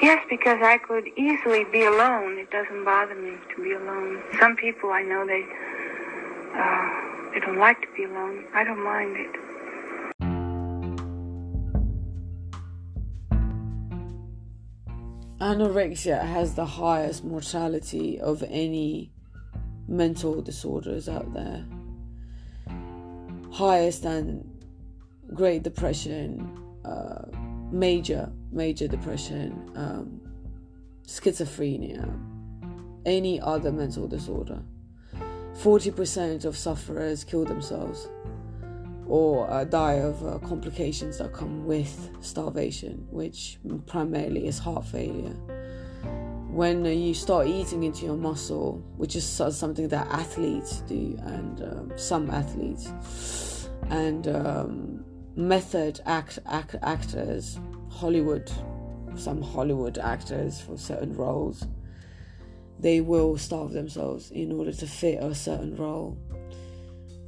Yes, 0.00 0.24
because 0.28 0.58
I 0.62 0.78
could 0.78 1.08
easily 1.16 1.64
be 1.64 1.84
alone. 1.84 2.38
It 2.38 2.50
doesn't 2.50 2.84
bother 2.84 3.14
me 3.14 3.36
to 3.54 3.62
be 3.62 3.72
alone. 3.72 4.22
Some 4.40 4.56
people 4.56 4.90
I 4.90 5.02
know 5.02 5.26
they 5.26 5.44
uh, 6.56 7.32
they 7.32 7.40
don't 7.40 7.58
like 7.58 7.80
to 7.82 7.88
be 7.96 8.04
alone. 8.04 8.44
I 8.54 8.64
don't 8.64 8.82
mind 8.82 9.16
it. 9.16 9.45
Anorexia 15.40 16.22
has 16.22 16.54
the 16.54 16.64
highest 16.64 17.22
mortality 17.22 18.18
of 18.18 18.42
any 18.48 19.10
mental 19.86 20.40
disorders 20.40 21.10
out 21.10 21.34
there. 21.34 21.66
Highest 23.52 24.02
than 24.02 24.50
Great 25.34 25.62
Depression, 25.62 26.58
uh, 26.86 27.26
major, 27.70 28.32
major 28.50 28.88
depression, 28.88 29.70
um, 29.74 30.20
schizophrenia, 31.06 32.08
any 33.04 33.38
other 33.38 33.70
mental 33.70 34.08
disorder. 34.08 34.62
40% 35.58 36.46
of 36.46 36.56
sufferers 36.56 37.24
kill 37.24 37.44
themselves 37.44 38.08
or 39.08 39.48
uh, 39.50 39.64
die 39.64 39.94
of 39.94 40.24
uh, 40.26 40.38
complications 40.46 41.18
that 41.18 41.32
come 41.32 41.66
with 41.66 42.10
starvation, 42.20 43.06
which 43.10 43.58
primarily 43.86 44.46
is 44.46 44.58
heart 44.58 44.84
failure. 44.84 45.36
when 46.56 46.86
you 46.86 47.12
start 47.12 47.46
eating 47.46 47.82
into 47.82 48.06
your 48.06 48.16
muscle, 48.16 48.82
which 48.96 49.14
is 49.14 49.26
something 49.26 49.88
that 49.88 50.06
athletes 50.08 50.80
do, 50.88 51.14
and 51.24 51.62
um, 51.62 51.92
some 51.96 52.30
athletes, 52.30 53.68
and 53.90 54.26
um, 54.28 55.04
method 55.36 56.00
act, 56.06 56.38
act 56.46 56.74
actors, 56.82 57.58
Hollywood, 57.90 58.50
some 59.16 59.42
Hollywood 59.42 59.98
actors 59.98 60.60
for 60.60 60.78
certain 60.78 61.14
roles, 61.14 61.66
they 62.78 63.02
will 63.02 63.36
starve 63.36 63.72
themselves 63.72 64.30
in 64.30 64.52
order 64.52 64.72
to 64.72 64.86
fit 64.86 65.22
a 65.22 65.34
certain 65.34 65.76
role. 65.76 66.16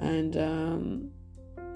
And 0.01 0.37
um, 0.37 1.11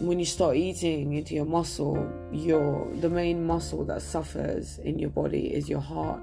when 0.02 0.18
you 0.18 0.24
start 0.24 0.56
eating 0.56 1.14
into 1.14 1.34
your 1.34 1.44
muscle, 1.44 2.10
your 2.32 2.88
the 2.96 3.08
main 3.08 3.46
muscle 3.46 3.84
that 3.84 4.02
suffers 4.02 4.78
in 4.78 4.98
your 4.98 5.10
body 5.10 5.54
is 5.54 5.68
your 5.68 5.80
heart, 5.80 6.20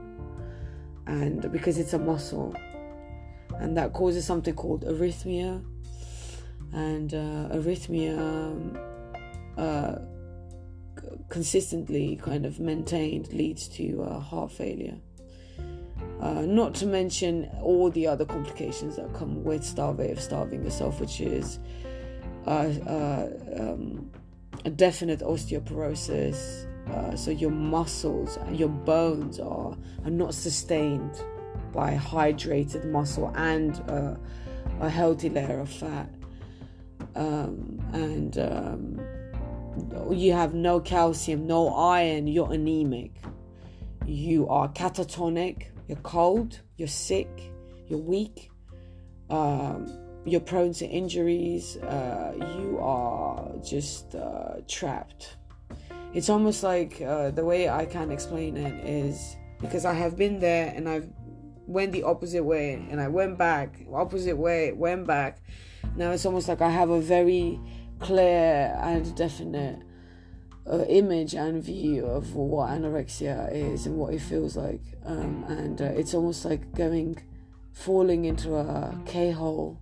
and 1.08 1.50
because 1.52 1.78
it's 1.78 1.94
a 1.94 2.00
muscle, 2.00 2.54
and 3.60 3.78
that 3.78 3.94
causes 3.94 4.26
something 4.26 4.54
called 4.54 4.84
arrhythmia, 4.86 5.64
and 6.74 7.14
uh, 7.14 7.56
arrhythmia 7.56 8.20
um, 8.20 8.78
uh, 9.58 9.96
consistently 11.30 12.20
kind 12.22 12.46
of 12.46 12.60
maintained 12.60 13.32
leads 13.32 13.70
to 13.70 14.04
uh, 14.04 14.20
heart 14.20 14.52
failure. 14.52 14.98
Uh, 16.20 16.42
not 16.42 16.76
to 16.76 16.86
mention 16.86 17.50
all 17.62 17.90
the 17.92 18.06
other 18.06 18.26
complications 18.26 18.98
that 18.98 19.14
come 19.14 19.42
with 19.46 19.64
starving, 19.64 20.18
starving 20.18 20.64
yourself, 20.66 21.00
which 21.00 21.22
is 21.22 21.60
um, 22.46 24.10
a 24.66 24.70
definite 24.70 25.20
osteoporosis. 25.20 26.66
Uh, 26.90 27.16
so 27.16 27.30
your 27.30 27.52
muscles, 27.52 28.38
and 28.38 28.60
your 28.60 28.70
bones 28.70 29.40
are, 29.40 29.78
are 30.06 30.10
not 30.10 30.34
sustained 30.34 31.24
by 31.72 31.94
hydrated 31.96 32.84
muscle 32.90 33.32
and 33.36 33.84
uh, 33.90 34.16
a 34.82 34.90
healthy 34.90 35.30
layer 35.30 35.60
of 35.60 35.70
fat. 35.70 36.10
Um, 37.16 37.80
and 37.94 38.38
um, 38.40 39.00
you 40.12 40.34
have 40.34 40.54
no 40.54 40.80
calcium, 40.80 41.46
no 41.46 41.70
iron, 41.76 42.28
you're 42.28 42.52
anemic. 42.52 43.12
You 44.06 44.48
are 44.50 44.68
catatonic, 44.70 45.68
you're 45.88 45.98
cold, 46.00 46.60
you're 46.78 46.88
sick, 46.88 47.52
you're 47.88 48.00
weak, 48.00 48.50
um, 49.30 49.88
you're 50.26 50.42
prone 50.42 50.74
to 50.74 50.86
injuries, 50.86 51.78
uh, 51.78 52.34
you 52.58 52.80
are 52.82 53.52
just 53.64 54.16
uh, 54.16 54.56
trapped. 54.68 55.38
It's 56.14 56.30
almost 56.30 56.64
like 56.64 57.02
uh, 57.02 57.32
the 57.32 57.46
way 57.46 57.70
I 57.70 57.86
can 57.86 58.12
explain 58.12 58.58
it 58.58 58.74
is 58.86 59.38
because 59.62 59.86
I 59.86 59.94
have 59.94 60.18
been 60.18 60.40
there 60.40 60.74
and 60.76 60.90
I've 60.90 61.10
went 61.68 61.92
the 61.92 62.04
opposite 62.04 62.44
way 62.44 62.74
and 62.90 63.00
I 63.00 63.08
went 63.08 63.38
back, 63.38 63.86
opposite 63.94 64.36
way, 64.36 64.72
went 64.72 65.06
back. 65.06 65.42
Now 65.96 66.12
it's 66.12 66.26
almost 66.26 66.48
like 66.48 66.62
I 66.62 66.70
have 66.70 66.90
a 66.90 67.00
very 67.00 67.60
clear 68.00 68.76
and 68.82 69.16
definite 69.16 69.80
uh, 70.70 70.84
image 70.86 71.36
and 71.36 71.64
view 71.64 72.06
of 72.06 72.36
what 72.36 72.70
anorexia 72.70 73.52
is 73.52 73.86
and 73.86 73.98
what 73.98 74.14
it 74.14 74.22
feels 74.22 74.58
like. 74.58 74.82
Um, 75.06 75.46
and 75.48 75.82
uh, 75.82 75.86
it's 75.86 76.14
almost 76.14 76.44
like 76.46 76.74
going, 76.74 77.22
falling 77.72 78.26
into 78.26 78.56
a 78.56 79.00
K 79.06 79.32
hole 79.32 79.80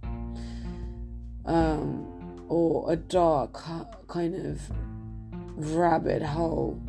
um, 1.48 2.46
or 2.50 2.92
a 2.92 2.96
dark 2.96 3.62
kind 4.08 4.36
of 4.36 4.62
rabbit 5.56 6.22
hole. 6.22 6.82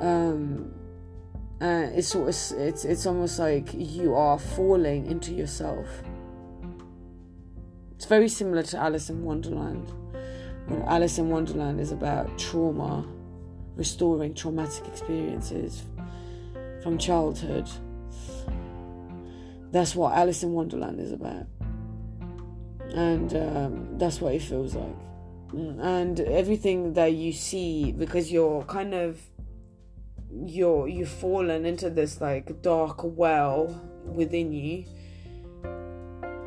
Um, 0.00 0.72
and 1.60 1.94
it's 1.94 2.08
sort 2.08 2.28
of, 2.28 2.60
it's 2.60 2.84
it's 2.84 3.06
almost 3.06 3.38
like 3.38 3.68
you 3.72 4.14
are 4.14 4.38
falling 4.38 5.06
into 5.06 5.32
yourself. 5.32 5.86
It's 7.94 8.06
very 8.06 8.28
similar 8.28 8.62
to 8.64 8.78
Alice 8.78 9.10
in 9.10 9.22
Wonderland. 9.22 9.92
When 10.66 10.82
Alice 10.82 11.18
in 11.18 11.28
Wonderland 11.28 11.80
is 11.80 11.92
about 11.92 12.36
trauma, 12.38 13.06
restoring 13.76 14.34
traumatic 14.34 14.86
experiences 14.88 15.84
from 16.82 16.98
childhood. 16.98 17.68
That's 19.70 19.94
what 19.94 20.14
Alice 20.14 20.42
in 20.42 20.52
Wonderland 20.52 21.00
is 21.00 21.12
about. 21.12 21.46
And 22.94 23.34
um, 23.34 23.98
that's 23.98 24.20
what 24.20 24.34
it 24.34 24.42
feels 24.42 24.74
like. 24.74 24.96
And 25.52 26.20
everything 26.20 26.94
that 26.94 27.12
you 27.12 27.32
see, 27.32 27.92
because 27.92 28.32
you're 28.32 28.64
kind 28.64 28.94
of 28.94 29.20
you're 30.34 30.88
you've 30.88 31.10
fallen 31.10 31.66
into 31.66 31.90
this 31.90 32.20
like 32.20 32.62
dark 32.62 33.00
well 33.02 33.66
within 34.06 34.50
you 34.50 34.86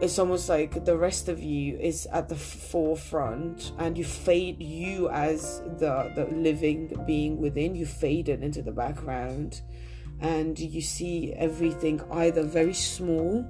it's 0.02 0.20
almost 0.20 0.50
like 0.50 0.84
the 0.84 0.98
rest 0.98 1.30
of 1.30 1.42
you 1.42 1.78
is 1.78 2.06
at 2.12 2.28
the 2.28 2.36
forefront 2.36 3.72
and 3.78 3.98
you 3.98 4.04
fade 4.04 4.62
you 4.62 5.10
as 5.10 5.62
the 5.80 6.12
the 6.16 6.26
living 6.26 6.94
being 7.08 7.38
within 7.38 7.76
you 7.76 7.86
faded 7.86 8.44
into 8.44 8.62
the 8.62 8.72
background. 8.72 9.62
And 10.20 10.58
you 10.60 10.82
see 10.82 11.34
everything 11.34 12.02
either 12.12 12.44
very 12.44 12.74
small 12.74 13.46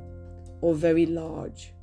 or 0.61 0.73
very 0.75 1.05
large 1.05 1.73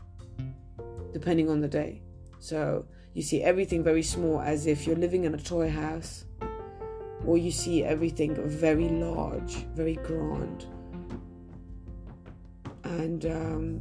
depending 1.12 1.48
on 1.48 1.60
the 1.60 1.68
day 1.68 2.00
so 2.38 2.84
you 3.14 3.22
see 3.22 3.42
everything 3.42 3.82
very 3.82 4.02
small 4.02 4.40
as 4.40 4.66
if 4.66 4.86
you're 4.86 4.96
living 4.96 5.24
in 5.24 5.34
a 5.34 5.38
toy 5.38 5.70
house 5.70 6.24
or 7.26 7.38
you 7.38 7.50
see 7.50 7.84
everything 7.84 8.34
very 8.48 8.88
large 8.88 9.66
very 9.74 9.96
grand 9.96 10.66
and 12.84 13.26
um 13.26 13.80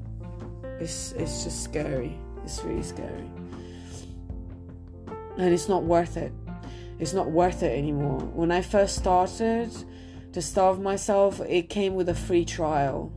it's 0.82 1.11
it's 1.13 1.43
just 1.43 1.63
scary. 1.63 2.17
It's 2.43 2.63
really 2.63 2.84
scary. 2.84 3.29
And 5.38 5.53
it's 5.53 5.69
not 5.69 5.84
worth 5.84 6.17
it. 6.17 6.34
It's 6.99 7.13
not 7.13 7.32
worth 7.32 7.63
it 7.63 7.77
anymore. 7.77 8.19
When 8.19 8.51
I 8.51 8.61
first 8.61 8.95
started 8.95 9.71
to 10.34 10.41
starve 10.41 10.79
myself, 10.79 11.39
it 11.41 11.69
came 11.69 11.95
with 11.95 12.09
a 12.09 12.15
free 12.15 12.45
trial. 12.45 13.13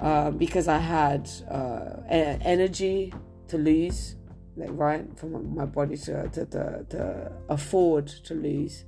Uh, 0.00 0.30
because 0.30 0.68
I 0.68 0.78
had 0.78 1.28
uh, 1.50 2.02
energy 2.08 3.12
to 3.48 3.58
lose, 3.58 4.14
like 4.56 4.70
right 4.72 5.04
from 5.18 5.54
my 5.54 5.64
body 5.64 5.96
to, 5.96 6.28
to, 6.28 6.46
to, 6.46 6.86
to 6.90 7.32
afford 7.48 8.06
to 8.06 8.34
lose, 8.34 8.84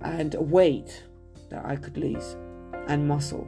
and 0.00 0.34
weight 0.34 1.04
that 1.50 1.64
I 1.64 1.76
could 1.76 1.96
lose, 1.96 2.36
and 2.88 3.06
muscle. 3.06 3.46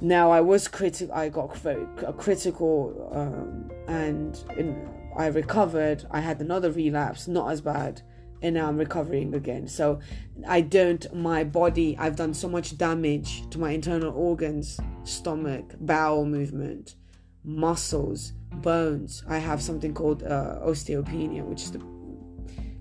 Now 0.00 0.32
I 0.32 0.40
was 0.40 0.66
critical. 0.66 1.14
I 1.14 1.28
got 1.28 1.56
very 1.58 1.86
critical, 2.18 3.10
um, 3.12 3.70
and 3.86 4.36
in, 4.56 4.88
I 5.16 5.26
recovered. 5.28 6.04
I 6.10 6.20
had 6.20 6.40
another 6.40 6.72
relapse, 6.72 7.28
not 7.28 7.52
as 7.52 7.60
bad, 7.60 8.02
and 8.44 8.54
now 8.54 8.68
I'm 8.68 8.76
recovering 8.76 9.34
again. 9.34 9.66
So 9.66 10.00
I 10.46 10.60
don't. 10.60 11.12
My 11.14 11.44
body. 11.44 11.96
I've 11.98 12.16
done 12.16 12.34
so 12.34 12.48
much 12.48 12.76
damage 12.76 13.48
to 13.50 13.58
my 13.58 13.70
internal 13.70 14.12
organs, 14.12 14.78
stomach, 15.04 15.74
bowel 15.80 16.26
movement, 16.26 16.94
muscles, 17.42 18.34
bones. 18.52 19.24
I 19.26 19.38
have 19.38 19.62
something 19.62 19.94
called 19.94 20.22
uh, 20.22 20.60
osteopenia, 20.62 21.42
which 21.42 21.62
is 21.62 21.72
the 21.72 21.82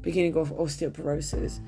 beginning 0.01 0.35
of 0.35 0.51
osteoporosis 0.51 1.61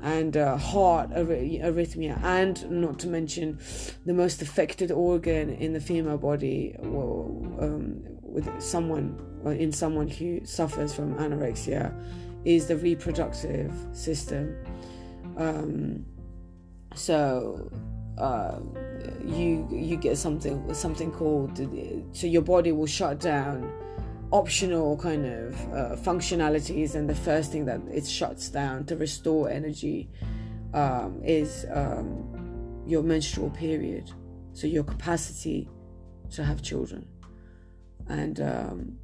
and 0.00 0.36
uh, 0.36 0.56
heart 0.56 1.10
arrhythmia, 1.10 2.22
and 2.22 2.70
not 2.70 3.00
to 3.00 3.08
mention 3.08 3.58
the 4.06 4.12
most 4.12 4.42
affected 4.42 4.92
organ 4.92 5.50
in 5.50 5.72
the 5.72 5.80
female 5.80 6.18
body 6.18 6.76
well, 6.78 7.56
um, 7.58 8.00
with 8.22 8.48
someone 8.62 9.18
in 9.46 9.72
someone 9.72 10.08
who 10.08 10.44
suffers 10.44 10.94
from 10.94 11.14
anorexia 11.16 11.92
is 12.44 12.66
the 12.66 12.76
reproductive 12.76 13.72
system. 13.92 14.56
Um, 15.36 16.04
so 16.94 17.70
uh, 18.18 18.60
you 19.24 19.66
you 19.70 19.96
get 19.96 20.16
something 20.16 20.72
something 20.72 21.10
called 21.10 21.56
so 22.12 22.26
your 22.26 22.42
body 22.42 22.70
will 22.70 22.86
shut 22.86 23.18
down 23.18 23.72
optional 24.30 24.96
kind 24.96 25.26
of 25.26 25.54
uh, 25.72 25.96
functionalities 25.96 26.94
and 26.94 27.08
the 27.08 27.14
first 27.14 27.50
thing 27.50 27.64
that 27.64 27.80
it 27.92 28.06
shuts 28.06 28.48
down 28.48 28.84
to 28.84 28.96
restore 28.96 29.50
energy 29.50 30.08
um, 30.74 31.20
is 31.24 31.66
um, 31.72 32.82
your 32.86 33.02
menstrual 33.02 33.50
period 33.50 34.10
so 34.52 34.66
your 34.66 34.84
capacity 34.84 35.68
to 36.30 36.44
have 36.44 36.62
children 36.62 37.06
and 38.08 38.40
um, 38.40 38.96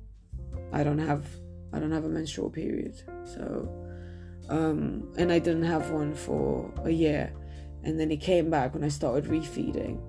i 0.72 0.84
don't 0.84 0.98
have 0.98 1.24
i 1.72 1.78
don't 1.78 1.92
have 1.92 2.04
a 2.04 2.08
menstrual 2.08 2.50
period 2.50 2.94
so 3.24 3.68
um, 4.48 5.12
and 5.16 5.32
i 5.32 5.38
didn't 5.38 5.64
have 5.64 5.90
one 5.90 6.14
for 6.14 6.72
a 6.84 6.90
year 6.90 7.32
and 7.84 7.98
then 7.98 8.10
it 8.10 8.20
came 8.20 8.50
back 8.50 8.74
when 8.74 8.84
i 8.84 8.88
started 8.88 9.24
refeeding 9.30 10.00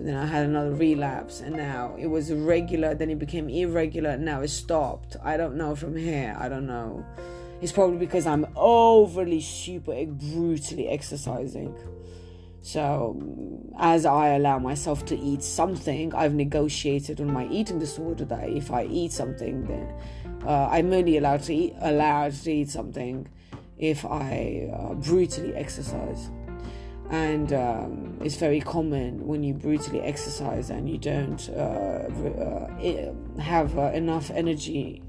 but 0.00 0.06
then 0.06 0.16
I 0.16 0.24
had 0.24 0.46
another 0.46 0.72
relapse, 0.72 1.42
and 1.42 1.54
now 1.54 1.94
it 1.98 2.06
was 2.06 2.32
regular, 2.32 2.94
then 2.94 3.10
it 3.10 3.18
became 3.18 3.50
irregular, 3.50 4.08
and 4.08 4.24
now 4.24 4.40
it 4.40 4.48
stopped. 4.48 5.14
I 5.22 5.36
don't 5.36 5.56
know 5.56 5.76
from 5.76 5.94
here. 5.94 6.34
I 6.40 6.48
don't 6.48 6.66
know. 6.66 7.04
It's 7.60 7.70
probably 7.70 7.98
because 7.98 8.26
I'm 8.26 8.46
overly 8.56 9.42
super 9.42 10.06
brutally 10.06 10.88
exercising. 10.88 11.76
So, 12.62 13.20
as 13.78 14.06
I 14.06 14.28
allow 14.28 14.58
myself 14.58 15.04
to 15.04 15.18
eat 15.18 15.42
something, 15.42 16.14
I've 16.14 16.32
negotiated 16.32 17.20
on 17.20 17.30
my 17.30 17.46
eating 17.48 17.78
disorder 17.78 18.24
that 18.24 18.48
if 18.48 18.70
I 18.70 18.84
eat 18.84 19.12
something, 19.12 19.66
then 19.66 19.94
uh, 20.46 20.68
I'm 20.70 20.92
only 20.92 21.16
allowed 21.16 21.42
to 21.44 21.54
eat 21.54 21.74
allowed 21.80 22.34
to 22.34 22.52
eat 22.52 22.70
something 22.70 23.28
if 23.78 24.04
I 24.04 24.70
uh, 24.72 24.94
brutally 24.94 25.54
exercise. 25.54 26.30
And 27.10 27.52
um, 27.52 28.18
it's 28.22 28.36
very 28.36 28.60
common 28.60 29.26
when 29.26 29.42
you 29.42 29.52
brutally 29.52 30.00
exercise 30.00 30.70
and 30.70 30.88
you 30.88 30.96
don't 30.96 31.48
uh, 31.50 32.08
uh 32.08 33.40
have 33.40 33.76
uh, 33.76 33.90
enough 33.92 34.30
energy 34.30 35.02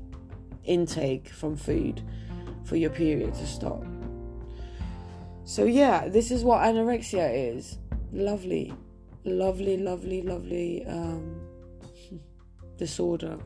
intake 0.66 1.30
from 1.30 1.56
food 1.56 2.02
for 2.64 2.76
your 2.76 2.90
period 2.90 3.34
to 3.36 3.46
stop. 3.46 3.84
So, 5.44 5.66
yeah, 5.66 6.08
this 6.08 6.32
is 6.32 6.44
what 6.44 6.62
anorexia 6.62 7.56
is. 7.56 7.78
Lovely, 8.14 8.74
lovely, 9.26 9.78
lovely, 9.78 10.22
lovely 10.22 10.86
um, 10.86 11.42
disorder. 12.78 13.38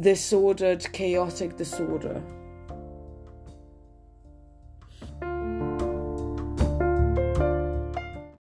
Disordered, 0.00 0.90
chaotic 0.92 1.56
disorder. 1.58 2.22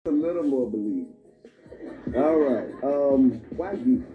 A 0.05 0.11
little 0.11 0.43
more 0.43 0.69
belief. 0.69 1.07
All 2.15 2.35
right. 2.35 2.67
Um, 2.83 3.41
why 3.55 3.73
you? 3.73 4.05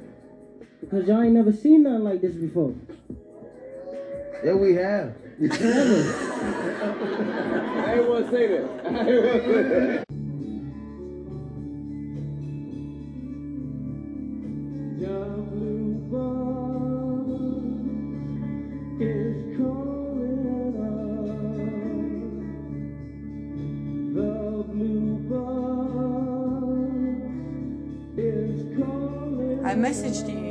Because 0.80 1.08
y'all 1.08 1.22
ain't 1.22 1.32
never 1.32 1.52
seen 1.52 1.84
nothing 1.84 2.04
like 2.04 2.20
this 2.20 2.34
before. 2.34 2.74
Yeah, 4.44 4.54
we 4.54 4.74
have. 4.74 5.14
I 5.40 5.44
ain't 7.94 8.08
want 8.08 8.26
to 8.26 8.30
say 8.30 8.46
that. 8.48 8.68
I 8.84 8.88
ain't 8.88 9.24
want 9.24 9.44
to 9.44 9.44
say 9.46 9.62
that. 9.62 10.11
I 29.92 30.41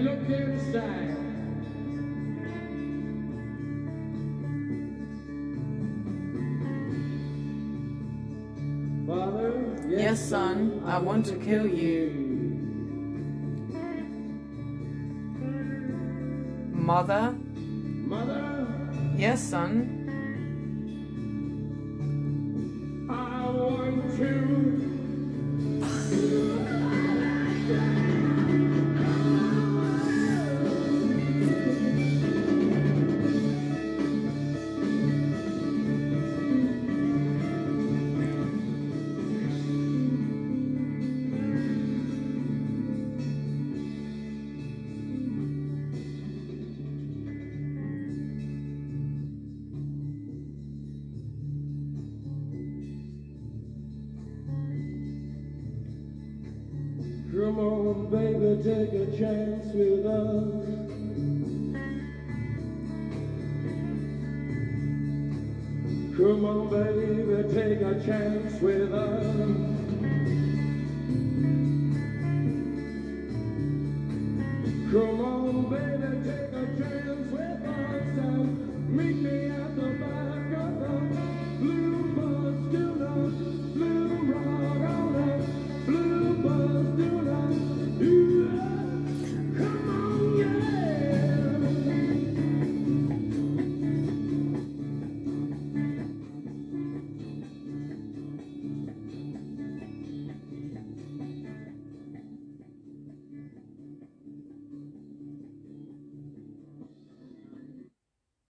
looked 0.00 0.30
inside. 0.30 1.16
Father, 9.06 9.76
Yes, 9.88 10.20
son, 10.28 10.82
I 10.84 10.98
want 10.98 11.26
to 11.26 11.36
kill 11.36 11.66
you. 11.66 12.10
Mother? 16.72 17.34
Mother, 17.42 18.66
Yes, 19.16 19.40
son. 19.42 19.95